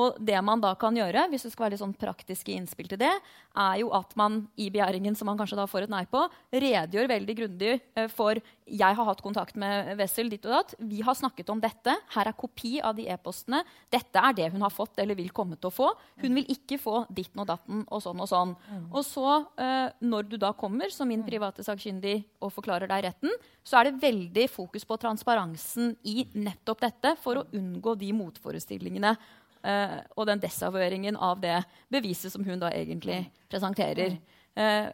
Og 0.00 0.18
det 0.18 0.38
man 0.44 0.62
da 0.62 0.72
kan 0.78 0.96
gjøre, 0.96 1.28
hvis 1.30 1.46
det 1.46 1.52
skal 1.54 1.66
være 1.66 1.76
litt 1.76 1.82
sånn 1.82 1.96
praktiske 1.98 2.54
innspill 2.54 2.88
til 2.90 3.00
det, 3.00 3.12
er 3.54 3.76
jo 3.80 3.92
at 3.94 4.14
man 4.18 4.42
i 4.58 4.68
begjæringen 4.74 5.14
som 5.18 5.28
man 5.30 5.38
kanskje 5.38 5.58
da 5.60 5.68
får 5.70 5.86
et 5.86 5.94
nei 5.94 6.02
på, 6.10 6.24
redegjør 6.50 7.10
veldig 7.12 7.36
grundig 7.38 7.72
eh, 7.76 8.08
for 8.10 8.40
jeg 8.64 8.96
har 8.96 9.06
hatt 9.06 9.20
kontakt 9.20 9.58
med 9.60 9.92
Wessel 9.98 10.30
ditt 10.32 10.46
og 10.48 10.54
datt. 10.56 10.74
Vi 10.80 11.02
har 11.04 11.16
snakket 11.18 11.50
om 11.52 11.60
dette. 11.60 11.92
Her 12.14 12.30
er 12.30 12.36
kopi 12.38 12.78
av 12.80 12.96
de 12.96 13.04
e-postene. 13.12 13.60
Dette 13.92 14.22
er 14.24 14.36
det 14.38 14.48
hun 14.54 14.64
har 14.64 14.72
fått 14.72 14.98
eller 15.02 15.18
vil 15.18 15.28
komme 15.36 15.58
til 15.60 15.68
å 15.68 15.74
få. 15.74 15.90
Hun 16.22 16.38
vil 16.40 16.48
ikke 16.54 16.78
få 16.80 17.04
ditten 17.12 17.44
og 17.44 17.50
datten 17.50 17.84
og 17.84 18.00
sånn 18.02 18.22
og 18.24 18.30
sånn. 18.30 18.54
Og 18.88 19.02
så, 19.04 19.36
eh, 19.60 19.92
når 20.00 20.30
du 20.30 20.38
da 20.40 20.54
kommer 20.56 20.90
som 20.90 21.08
min 21.08 21.22
private 21.26 21.62
sakkyndig 21.66 22.24
og 22.40 22.54
forklarer 22.56 22.88
deg 22.88 23.04
retten, 23.04 23.36
så 23.64 23.80
er 23.80 23.90
det 23.90 24.00
veldig 24.00 24.48
fokus 24.50 24.84
på 24.84 24.98
transparensen 25.00 25.94
i 26.04 26.24
nettopp 26.34 26.80
dette 26.80 27.16
for 27.20 27.40
å 27.40 27.46
unngå 27.52 27.96
de 28.00 28.12
motforestillingene 28.16 29.16
Uh, 29.64 30.02
og 30.18 30.26
den 30.28 30.42
desavhøringen 30.42 31.16
av 31.16 31.38
det 31.40 31.62
beviset 31.92 32.34
som 32.34 32.44
hun 32.44 32.60
da 32.60 32.68
egentlig 32.74 33.22
presenterer. 33.48 34.18
Eh, 34.54 34.86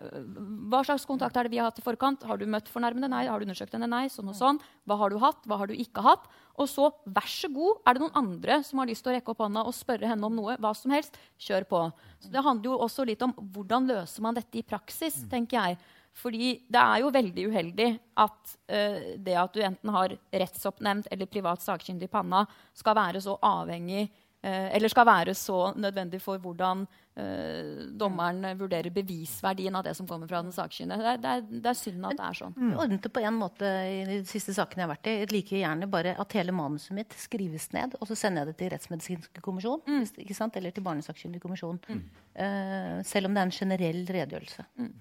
hva 0.72 0.78
slags 0.88 1.04
kontakt 1.04 1.36
er 1.36 1.44
det 1.44 1.52
vi 1.52 1.58
har 1.60 1.68
hatt 1.68 1.80
i 1.82 1.84
forkant? 1.84 2.22
Har 2.24 2.38
du 2.40 2.46
møtt 2.48 2.68
fornærmede? 2.72 3.10
Nei. 3.12 3.26
Har 3.28 3.40
du 3.40 3.44
undersøkt 3.44 3.74
henne? 3.76 3.88
Nei. 3.90 4.06
Sånn 4.12 4.30
og 4.32 4.36
sånn. 4.38 4.60
Hva 4.88 4.96
har 5.02 5.12
du 5.12 5.18
hatt? 5.20 5.44
Hva 5.44 5.60
har 5.60 5.68
du 5.68 5.76
ikke 5.76 6.04
hatt? 6.04 6.24
Og 6.56 6.68
så, 6.70 6.88
vær 7.04 7.28
så 7.28 7.50
god, 7.52 7.82
er 7.84 7.96
det 7.96 8.04
noen 8.04 8.16
andre 8.16 8.60
som 8.64 8.80
har 8.80 8.88
lyst 8.88 9.04
til 9.04 9.12
å 9.12 9.16
rekke 9.18 9.34
opp 9.34 9.44
hånda 9.44 9.66
og 9.68 9.76
spørre 9.76 10.08
henne 10.08 10.26
om 10.26 10.36
noe? 10.36 10.56
Hva 10.60 10.72
som 10.76 10.96
helst. 10.96 11.20
Kjør 11.40 11.68
på. 11.68 11.82
Så 12.24 12.32
det 12.32 12.44
handler 12.46 12.72
jo 12.72 12.80
også 12.86 13.04
litt 13.08 13.24
om 13.26 13.36
hvordan 13.36 13.88
løser 13.90 14.24
man 14.24 14.38
dette 14.38 14.60
i 14.60 14.64
praksis, 14.64 15.20
tenker 15.28 15.60
jeg. 15.60 15.80
Fordi 16.20 16.54
det 16.66 16.80
er 16.80 17.04
jo 17.04 17.12
veldig 17.14 17.44
uheldig 17.52 17.90
at 18.18 18.56
uh, 18.72 18.96
det 19.14 19.36
at 19.38 19.52
du 19.54 19.60
enten 19.62 19.92
har 19.94 20.16
rettsoppnevnt 20.42 21.06
eller 21.12 21.28
privat 21.30 21.62
sakkyndig 21.62 22.08
i 22.08 22.12
panna, 22.12 22.42
skal 22.74 22.96
være 22.98 23.22
så 23.22 23.36
avhengig 23.46 24.08
Eh, 24.08 24.28
eller 24.48 24.88
skal 24.88 25.04
være 25.04 25.34
så 25.36 25.72
nødvendig 25.76 26.20
for 26.22 26.40
hvordan 26.40 26.86
eh, 27.20 27.82
dommeren 28.00 28.44
vurderer 28.58 28.92
bevisverdien 28.94 29.74
av 29.76 29.84
det 29.84 29.92
som 29.98 30.08
kommer 30.08 30.30
fra 30.30 30.40
den 30.44 30.54
sakkyndige. 30.54 31.00
Det, 31.04 31.16
det, 31.24 31.60
det, 31.60 31.72
er 31.72 31.78
synd 31.78 32.06
at 32.08 32.16
det 32.16 32.24
er 32.28 32.38
sånn. 32.38 32.56
Mm. 32.56 32.72
Ordnet 32.72 33.04
det 33.04 33.12
på 33.12 33.24
en 33.26 33.36
måte 33.36 33.68
i 33.68 34.00
de 34.08 34.18
siste 34.28 34.54
sakene 34.56 34.84
jeg 34.84 34.88
har 34.88 34.94
vært 34.94 35.10
i. 35.12 35.16
Jeg 35.22 35.30
liker 35.34 35.60
gjerne 35.60 35.90
bare 35.92 36.16
at 36.24 36.38
hele 36.38 36.56
manuset 36.56 36.96
mitt 36.96 37.16
skrives 37.20 37.68
ned, 37.76 37.98
og 38.00 38.08
så 38.08 38.16
sender 38.18 38.44
jeg 38.44 38.52
det 38.52 38.58
til 38.62 38.72
Rettsmedisinsk 38.74 39.44
kommisjon 39.44 39.84
mm. 39.84 40.02
eller 40.48 40.72
til 40.72 40.88
Barnesakkyndig 40.88 41.44
kommisjon. 41.44 41.80
Mm. 41.88 42.02
Eh, 42.46 42.98
selv 43.06 43.28
om 43.28 43.36
det 43.36 43.44
er 43.44 43.50
en 43.50 43.56
generell 43.60 44.04
redegjørelse. 44.08 44.68
Mm. 44.80 44.92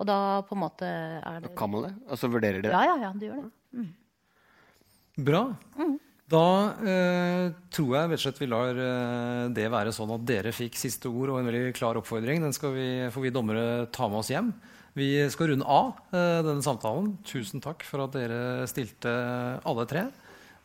Og 0.00 0.08
da 0.08 0.20
på 0.48 0.56
en 0.56 0.62
måte 0.62 0.88
er 0.88 1.42
det 1.44 1.56
Kan 1.58 1.74
man 1.74 1.90
det? 1.90 1.96
Altså 2.08 2.30
vurderer 2.32 2.62
det? 2.64 2.72
Ja, 2.72 2.86
ja, 2.88 3.00
ja, 3.04 3.10
det 3.12 3.28
gjør 3.28 3.42
det. 3.42 3.50
Mm. 3.76 3.90
Bra. 5.26 5.42
Mm. 5.76 5.98
Da 6.30 6.46
eh, 6.86 7.46
tror 7.74 7.94
jeg 7.96 8.10
rett 8.10 8.20
og 8.20 8.22
slett 8.22 8.40
vi 8.42 8.48
lar 8.50 8.78
eh, 8.78 9.46
det 9.56 9.66
være 9.72 9.94
sånn 9.94 10.12
at 10.14 10.26
dere 10.28 10.52
fikk 10.54 10.78
siste 10.78 11.10
ord 11.10 11.32
og 11.32 11.40
en 11.40 11.48
veldig 11.50 11.72
klar 11.74 11.98
oppfordring. 11.98 12.44
Den 12.44 12.54
skal 12.54 12.76
vi, 12.76 12.90
får 13.10 13.24
vi 13.26 13.32
dommere 13.34 13.64
ta 13.90 14.06
med 14.06 14.22
oss 14.22 14.30
hjem. 14.30 14.52
Vi 14.94 15.12
skal 15.30 15.52
runde 15.52 15.66
av 15.66 15.96
eh, 16.14 16.40
denne 16.46 16.62
samtalen. 16.62 17.16
Tusen 17.26 17.62
takk 17.62 17.82
for 17.86 18.04
at 18.06 18.14
dere 18.14 18.68
stilte 18.70 19.14
alle 19.66 19.86
tre. 19.90 20.06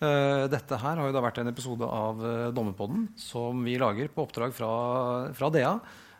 Eh, 0.04 0.46
dette 0.52 0.78
her 0.82 1.00
har 1.00 1.08
jo 1.08 1.14
da 1.16 1.24
vært 1.24 1.40
en 1.40 1.50
episode 1.50 1.88
av 1.88 2.20
eh, 2.20 2.48
Dommerpodden 2.56 3.08
som 3.20 3.62
vi 3.64 3.78
lager 3.80 4.10
på 4.12 4.26
oppdrag 4.26 4.54
fra, 4.56 4.72
fra 5.38 5.52
DEA. 5.54 5.72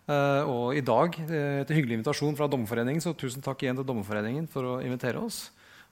Eh, 0.06 0.48
og 0.48 0.78
i 0.78 0.84
dag, 0.86 1.18
etter 1.20 1.76
hyggelig 1.76 2.00
invitasjon 2.00 2.38
fra 2.40 2.48
Dommerforeningen, 2.52 3.04
så 3.04 3.16
tusen 3.18 3.44
takk 3.44 3.66
igjen 3.66 3.82
til 3.82 3.88
Dommerforeningen 3.90 4.48
for 4.52 4.76
å 4.76 4.80
invitere 4.86 5.22
oss. 5.22 5.50